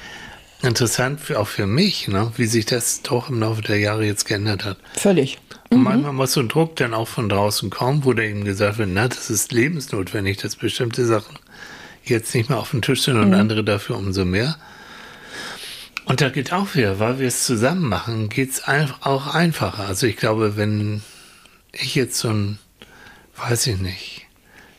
Interessant 0.61 1.19
für, 1.19 1.39
auch 1.39 1.47
für 1.47 1.67
mich, 1.67 2.07
ne? 2.07 2.31
wie 2.37 2.45
sich 2.45 2.65
das 2.65 3.01
doch 3.01 3.29
im 3.29 3.39
Laufe 3.39 3.61
der 3.61 3.77
Jahre 3.77 4.05
jetzt 4.05 4.25
geändert 4.25 4.65
hat. 4.65 4.77
Völlig. 4.95 5.37
Und 5.69 5.79
mhm. 5.79 5.83
manchmal 5.83 6.13
muss 6.13 6.33
so 6.33 6.39
ein 6.39 6.47
Druck 6.47 6.75
dann 6.77 6.93
auch 6.93 7.07
von 7.07 7.29
draußen 7.29 7.69
kommen, 7.69 8.05
wo 8.05 8.13
da 8.13 8.23
eben 8.23 8.45
gesagt 8.45 8.77
wird, 8.77 8.89
na, 8.91 9.07
das 9.07 9.29
ist 9.29 9.51
lebensnotwendig, 9.51 10.37
dass 10.37 10.55
bestimmte 10.55 11.05
Sachen 11.05 11.37
jetzt 12.03 12.33
nicht 12.33 12.49
mehr 12.49 12.59
auf 12.59 12.71
dem 12.71 12.81
Tisch 12.81 13.01
sind 13.01 13.17
und 13.17 13.29
mhm. 13.29 13.35
andere 13.35 13.63
dafür 13.63 13.97
umso 13.97 14.25
mehr. 14.25 14.55
Und 16.05 16.21
da 16.21 16.29
geht 16.29 16.53
auch 16.53 16.75
wieder, 16.75 16.99
weil 16.99 17.19
wir 17.19 17.27
es 17.27 17.45
zusammen 17.45 17.89
machen, 17.89 18.29
geht 18.29 18.51
es 18.51 18.63
auch 18.67 19.33
einfacher. 19.33 19.87
Also 19.87 20.05
ich 20.05 20.17
glaube, 20.17 20.55
wenn 20.55 21.01
ich 21.71 21.95
jetzt 21.95 22.19
so 22.19 22.29
ein, 22.29 22.59
weiß 23.37 23.67
ich 23.67 23.79
nicht, 23.79 24.27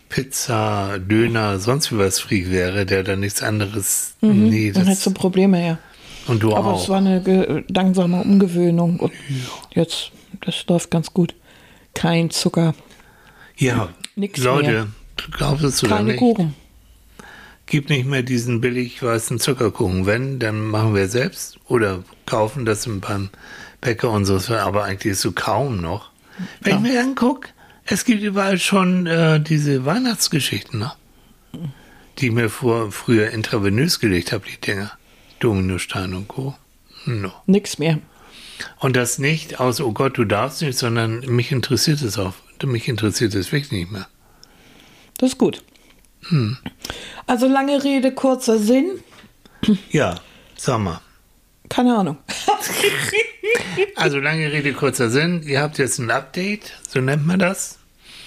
Pizza, 0.08 0.98
Döner, 1.00 1.58
sonst 1.58 1.90
wie 1.92 1.98
was 1.98 2.20
Freak 2.20 2.50
wäre, 2.50 2.86
der 2.86 3.02
dann 3.02 3.20
nichts 3.20 3.42
anderes. 3.42 4.14
Mhm, 4.20 4.48
nee, 4.48 4.68
das, 4.68 4.78
dann 4.78 4.86
hättest 4.86 5.06
du 5.06 5.10
Probleme, 5.10 5.66
ja. 5.66 5.78
Und 6.28 6.42
du 6.42 6.54
Aber 6.54 6.58
auch. 6.58 6.66
Aber 6.66 6.80
es 6.80 6.88
war 6.88 6.98
eine 6.98 7.64
langsame 7.68 8.22
Umgewöhnung 8.22 9.00
und 9.00 9.12
ja. 9.12 9.82
jetzt, 9.82 10.12
das 10.44 10.64
läuft 10.68 10.90
ganz 10.92 11.12
gut. 11.12 11.34
Kein 11.94 12.30
Zucker. 12.30 12.74
Ja, 13.56 13.88
Nix 14.14 14.38
Leute, 14.38 14.70
mehr. 14.70 14.86
glaubst 15.32 15.82
du 15.82 15.88
Keine 15.88 16.04
nicht? 16.04 16.18
Kuchen 16.18 16.54
gibt 17.66 17.90
nicht 17.90 18.06
mehr 18.06 18.22
diesen 18.22 18.60
billig 18.60 19.02
weißen 19.02 19.38
Zuckerkuchen. 19.38 20.06
Wenn, 20.06 20.38
dann 20.38 20.64
machen 20.64 20.94
wir 20.94 21.08
selbst 21.08 21.58
oder 21.66 22.02
kaufen 22.24 22.64
das 22.64 22.88
beim 22.88 23.30
Bäcker 23.80 24.10
und 24.10 24.24
so. 24.24 24.38
Aber 24.54 24.84
eigentlich 24.84 25.12
ist 25.12 25.20
so 25.20 25.32
kaum 25.32 25.80
noch. 25.80 26.10
Wenn 26.60 26.72
ja. 26.72 26.76
ich 26.78 26.82
mir 26.82 27.00
angucke, 27.00 27.48
es 27.84 28.04
gibt 28.04 28.22
überall 28.22 28.58
schon 28.58 29.06
äh, 29.06 29.40
diese 29.40 29.84
Weihnachtsgeschichten, 29.84 30.80
ne? 30.80 30.92
die 32.18 32.26
ich 32.26 32.32
mir 32.32 32.48
vor, 32.48 32.92
früher 32.92 33.30
intravenös 33.30 34.00
gelegt 34.00 34.32
habe, 34.32 34.44
die 34.48 34.60
Dinger. 34.60 34.92
Dominostein 35.38 36.14
und 36.14 36.28
Co. 36.28 36.54
No. 37.04 37.30
Nix 37.46 37.78
mehr. 37.78 37.98
Und 38.78 38.96
das 38.96 39.18
nicht 39.18 39.60
aus, 39.60 39.80
oh 39.80 39.92
Gott, 39.92 40.16
du 40.16 40.24
darfst 40.24 40.62
nicht, 40.62 40.78
sondern 40.78 41.20
mich 41.20 41.52
interessiert 41.52 42.00
es 42.00 42.18
auch. 42.18 42.34
Mich 42.64 42.88
interessiert 42.88 43.34
es 43.34 43.52
wirklich 43.52 43.70
nicht 43.70 43.92
mehr. 43.92 44.08
Das 45.18 45.32
ist 45.32 45.38
gut. 45.38 45.62
Hm. 46.28 46.56
Also 47.26 47.48
lange 47.48 47.82
Rede, 47.82 48.12
kurzer 48.12 48.58
Sinn. 48.58 49.00
Ja, 49.90 50.16
sag 50.56 50.80
mal. 50.80 51.00
Keine 51.68 51.96
Ahnung. 51.96 52.18
also 53.96 54.18
lange 54.18 54.52
Rede, 54.52 54.72
kurzer 54.72 55.10
Sinn. 55.10 55.42
Ihr 55.44 55.60
habt 55.60 55.78
jetzt 55.78 55.98
ein 55.98 56.10
Update, 56.10 56.72
so 56.88 57.00
nennt 57.00 57.26
man 57.26 57.38
das. 57.38 57.78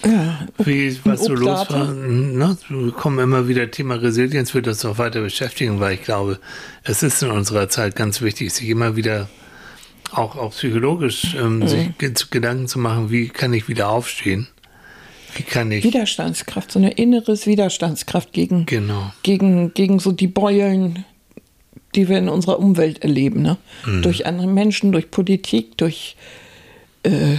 Ja, 0.04 0.46
Wie, 0.58 0.98
was 1.04 1.24
so 1.24 1.34
los 1.34 1.68
war. 1.70 1.92
Ne? 1.92 2.56
Wir 2.68 2.92
kommen 2.92 3.18
immer 3.18 3.48
wieder 3.48 3.70
Thema 3.70 3.96
Resilienz, 3.96 4.54
wird 4.54 4.66
das 4.66 4.84
auch 4.84 4.96
weiter 4.96 5.20
beschäftigen, 5.20 5.78
weil 5.78 5.94
ich 5.94 6.02
glaube, 6.02 6.38
es 6.84 7.02
ist 7.02 7.22
in 7.22 7.30
unserer 7.30 7.68
Zeit 7.68 7.96
ganz 7.96 8.22
wichtig, 8.22 8.52
sich 8.52 8.68
immer 8.68 8.96
wieder 8.96 9.28
auch, 10.10 10.36
auch 10.36 10.52
psychologisch 10.52 11.34
ähm, 11.34 11.58
mhm. 11.58 11.68
sich 11.68 12.30
Gedanken 12.30 12.66
zu 12.66 12.78
machen, 12.78 13.10
wie 13.10 13.28
kann 13.28 13.52
ich 13.52 13.68
wieder 13.68 13.90
aufstehen. 13.90 14.48
Wie 15.34 15.42
kann 15.42 15.70
ich? 15.70 15.84
Widerstandskraft, 15.84 16.72
so 16.72 16.78
eine 16.78 16.92
inneres 16.92 17.46
Widerstandskraft 17.46 18.32
gegen, 18.32 18.66
genau. 18.66 19.12
gegen, 19.22 19.74
gegen 19.74 19.98
so 19.98 20.12
die 20.12 20.26
Beulen, 20.26 21.04
die 21.94 22.08
wir 22.08 22.18
in 22.18 22.28
unserer 22.28 22.58
Umwelt 22.58 23.02
erleben. 23.02 23.42
Ne? 23.42 23.56
Mhm. 23.86 24.02
Durch 24.02 24.26
andere 24.26 24.46
Menschen, 24.46 24.92
durch 24.92 25.10
Politik, 25.10 25.76
durch 25.76 26.16
äh, 27.02 27.36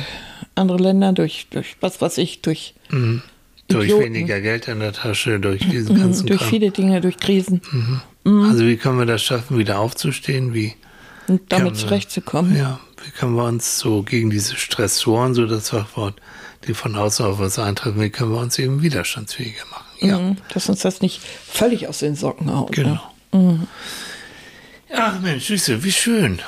andere 0.56 0.78
Länder, 0.78 1.14
durch, 1.14 1.48
durch 1.50 1.76
was 1.80 2.02
weiß 2.02 2.18
ich, 2.18 2.42
durch. 2.42 2.74
Mhm. 2.90 3.22
Durch 3.68 3.98
weniger 3.98 4.42
Geld 4.42 4.68
in 4.68 4.82
der 4.82 4.92
Tasche, 4.92 5.40
durch 5.40 5.66
diesen 5.70 5.96
mhm, 5.96 6.02
ganzen 6.02 6.28
Durch 6.28 6.42
Kram. 6.42 6.50
viele 6.50 6.72
Dinge, 6.72 7.00
durch 7.00 7.16
Krisen. 7.18 7.62
Mhm. 7.72 8.02
Mhm. 8.26 8.44
Also 8.50 8.66
wie 8.68 8.76
können 8.76 9.00
wir 9.00 9.06
das 9.06 9.24
schaffen, 9.24 9.58
wieder 9.58 9.80
aufzustehen? 9.80 10.54
Wie 10.54 10.74
und 11.28 11.42
damit 11.50 11.78
zurechtzukommen? 11.78 12.58
Ja, 12.58 12.82
wie 13.04 13.12
können 13.12 13.36
wir 13.36 13.46
uns 13.46 13.80
so 13.80 14.04
gegen 14.04 14.30
diese 14.30 14.58
Stressoren, 14.58 15.34
so 15.34 15.46
das 15.46 15.70
Fachwort, 15.70 16.16
die 16.68 16.74
von 16.74 16.96
außen 16.96 17.26
auf 17.26 17.40
uns 17.40 17.58
eintreffen, 17.60 18.02
wie 18.02 18.10
können 18.10 18.32
wir 18.32 18.40
uns 18.40 18.60
eben 18.60 18.82
widerstandsfähiger 18.82 19.66
machen. 19.70 19.86
Ja. 20.00 20.20
Mhm, 20.20 20.38
dass 20.54 20.70
uns 20.70 20.82
das 20.82 21.02
nicht 21.02 21.22
völlig 21.22 21.88
aus 21.88 22.00
den 22.00 22.16
Socken 22.16 22.54
haut. 22.56 22.76
Ne? 22.78 22.84
Genau. 22.84 23.00
Ne? 23.32 23.40
Mhm. 23.40 23.68
Ach 24.94 25.20
Mensch, 25.22 25.46
Süße, 25.46 25.84
wie 25.84 25.92
schön. 25.92 26.40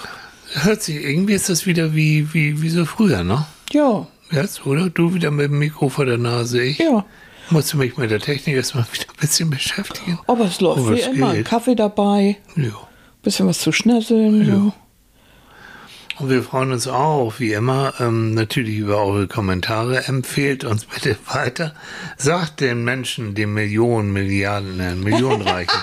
Hört 0.53 0.83
sich, 0.83 0.97
irgendwie 0.97 1.33
ist 1.33 1.49
das 1.49 1.65
wieder 1.65 1.95
wie, 1.95 2.33
wie, 2.33 2.61
wie 2.61 2.69
so 2.69 2.85
früher, 2.85 3.23
ne? 3.23 3.45
Ja. 3.71 4.07
Jetzt, 4.31 4.65
oder? 4.65 4.89
Du 4.89 5.13
wieder 5.13 5.31
mit 5.31 5.45
dem 5.45 5.59
Mikro 5.59 5.89
vor 5.89 6.05
der 6.05 6.17
Nase, 6.17 6.61
ich. 6.61 6.79
Ja. 6.79 7.05
Musste 7.49 7.77
mich 7.77 7.97
mit 7.97 8.11
der 8.11 8.19
Technik 8.19 8.55
erstmal 8.55 8.85
wieder 8.93 9.05
ein 9.09 9.19
bisschen 9.19 9.49
beschäftigen. 9.49 10.19
Aber 10.27 10.45
es 10.45 10.59
läuft 10.61 10.89
wie 10.89 10.99
immer. 10.99 11.33
Geht. 11.33 11.47
Kaffee 11.47 11.75
dabei. 11.75 12.37
Ja. 12.55 12.71
Bisschen 13.21 13.47
was 13.47 13.59
zu 13.59 13.71
schnasseln. 13.71 14.47
Ja. 14.47 14.53
ja. 14.55 14.73
Und 16.19 16.29
wir 16.29 16.43
freuen 16.43 16.71
uns 16.71 16.87
auch, 16.87 17.39
wie 17.39 17.53
immer, 17.53 17.93
ähm, 17.99 18.33
natürlich 18.33 18.77
über 18.77 18.97
eure 18.97 19.27
Kommentare. 19.27 20.05
Empfehlt 20.05 20.63
uns 20.63 20.85
bitte 20.93 21.17
weiter. 21.27 21.73
Sagt 22.17 22.61
den 22.61 22.83
Menschen, 22.83 23.35
den 23.35 23.53
Millionen, 23.53 24.13
Milliarden, 24.13 24.79
äh, 24.79 24.95
Millionenreichen. 24.95 25.79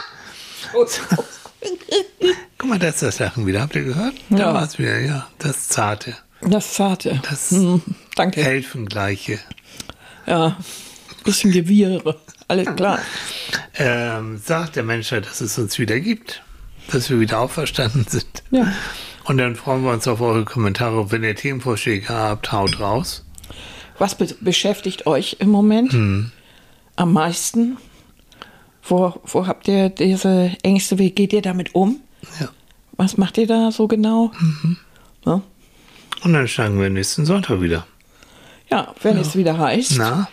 Guck 2.58 2.68
mal, 2.68 2.78
das 2.78 2.96
ist 2.96 3.02
das 3.02 3.18
Lachen 3.18 3.46
wieder. 3.46 3.62
Habt 3.62 3.74
ihr 3.74 3.84
gehört? 3.84 4.14
Ja. 4.30 4.36
Da 4.36 4.54
war 4.54 4.64
es 4.64 4.78
wieder, 4.78 4.98
ja. 4.98 5.26
Das 5.38 5.68
Zarte. 5.68 6.16
Das 6.40 6.74
Zarte. 6.74 7.20
Das 7.28 7.50
hm, 7.50 7.82
danke. 8.14 8.40
Elfengleiche. 8.40 9.38
Ja, 10.26 10.56
bisschen 11.24 11.52
Gewirre. 11.52 12.18
Alles 12.48 12.74
klar. 12.76 12.98
Ähm, 13.74 14.38
sagt 14.38 14.76
der 14.76 14.82
Menschheit, 14.82 15.26
dass 15.26 15.40
es 15.40 15.58
uns 15.58 15.78
wieder 15.78 16.00
gibt. 16.00 16.42
Dass 16.92 17.10
wir 17.10 17.20
wieder 17.20 17.40
auferstanden 17.40 18.04
sind. 18.08 18.42
Ja. 18.50 18.72
Und 19.24 19.38
dann 19.38 19.54
freuen 19.54 19.84
wir 19.84 19.92
uns 19.92 20.08
auf 20.08 20.20
eure 20.20 20.44
Kommentare. 20.44 21.10
Wenn 21.12 21.22
ihr 21.22 21.36
Themenvorschläge 21.36 22.08
habt, 22.08 22.52
haut 22.52 22.80
raus. 22.80 23.24
Was 23.98 24.14
be 24.14 24.34
beschäftigt 24.40 25.06
euch 25.06 25.36
im 25.40 25.50
Moment 25.50 25.92
hm. 25.92 26.32
am 26.96 27.12
meisten? 27.12 27.76
Wo, 28.82 29.20
wo 29.24 29.46
habt 29.46 29.68
ihr 29.68 29.90
diese 29.90 30.52
Ängste? 30.62 30.98
Wie 30.98 31.10
geht 31.10 31.32
ihr 31.32 31.42
damit 31.42 31.74
um? 31.74 32.00
Ja. 32.40 32.48
Was 32.96 33.16
macht 33.16 33.38
ihr 33.38 33.46
da 33.46 33.70
so 33.70 33.88
genau? 33.88 34.32
Mhm. 34.40 34.76
Ja? 35.26 35.42
Und 36.22 36.32
dann 36.32 36.48
schlagen 36.48 36.80
wir 36.80 36.90
nächsten 36.90 37.24
Sonntag 37.24 37.60
wieder. 37.60 37.86
Ja, 38.70 38.94
wenn 39.02 39.16
ja. 39.16 39.22
es 39.22 39.36
wieder 39.36 39.58
heißt. 39.58 39.96
Na? 39.98 40.28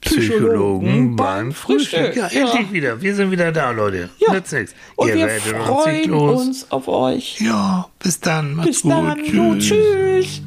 Psychologen 0.00 1.16
beim 1.16 1.52
Frühstück. 1.52 2.14
Ja, 2.14 2.26
endlich 2.28 2.72
wieder. 2.72 3.00
Wir 3.00 3.14
sind 3.14 3.30
wieder 3.30 3.50
da, 3.50 3.70
Leute. 3.70 4.10
Ja. 4.18 4.34
Nützt 4.34 4.52
nichts. 4.52 4.74
Und 4.94 5.08
Ihr 5.08 5.16
wir 5.16 5.28
freuen 5.28 6.12
uns 6.12 6.70
auf 6.70 6.86
euch. 6.88 7.40
Ja, 7.40 7.88
bis 7.98 8.20
dann. 8.20 8.54
Macht's 8.54 8.68
bis 8.68 8.82
gut. 8.82 8.92
dann. 8.92 9.24
Tschüss. 9.24 9.68
tschüss. 9.68 10.42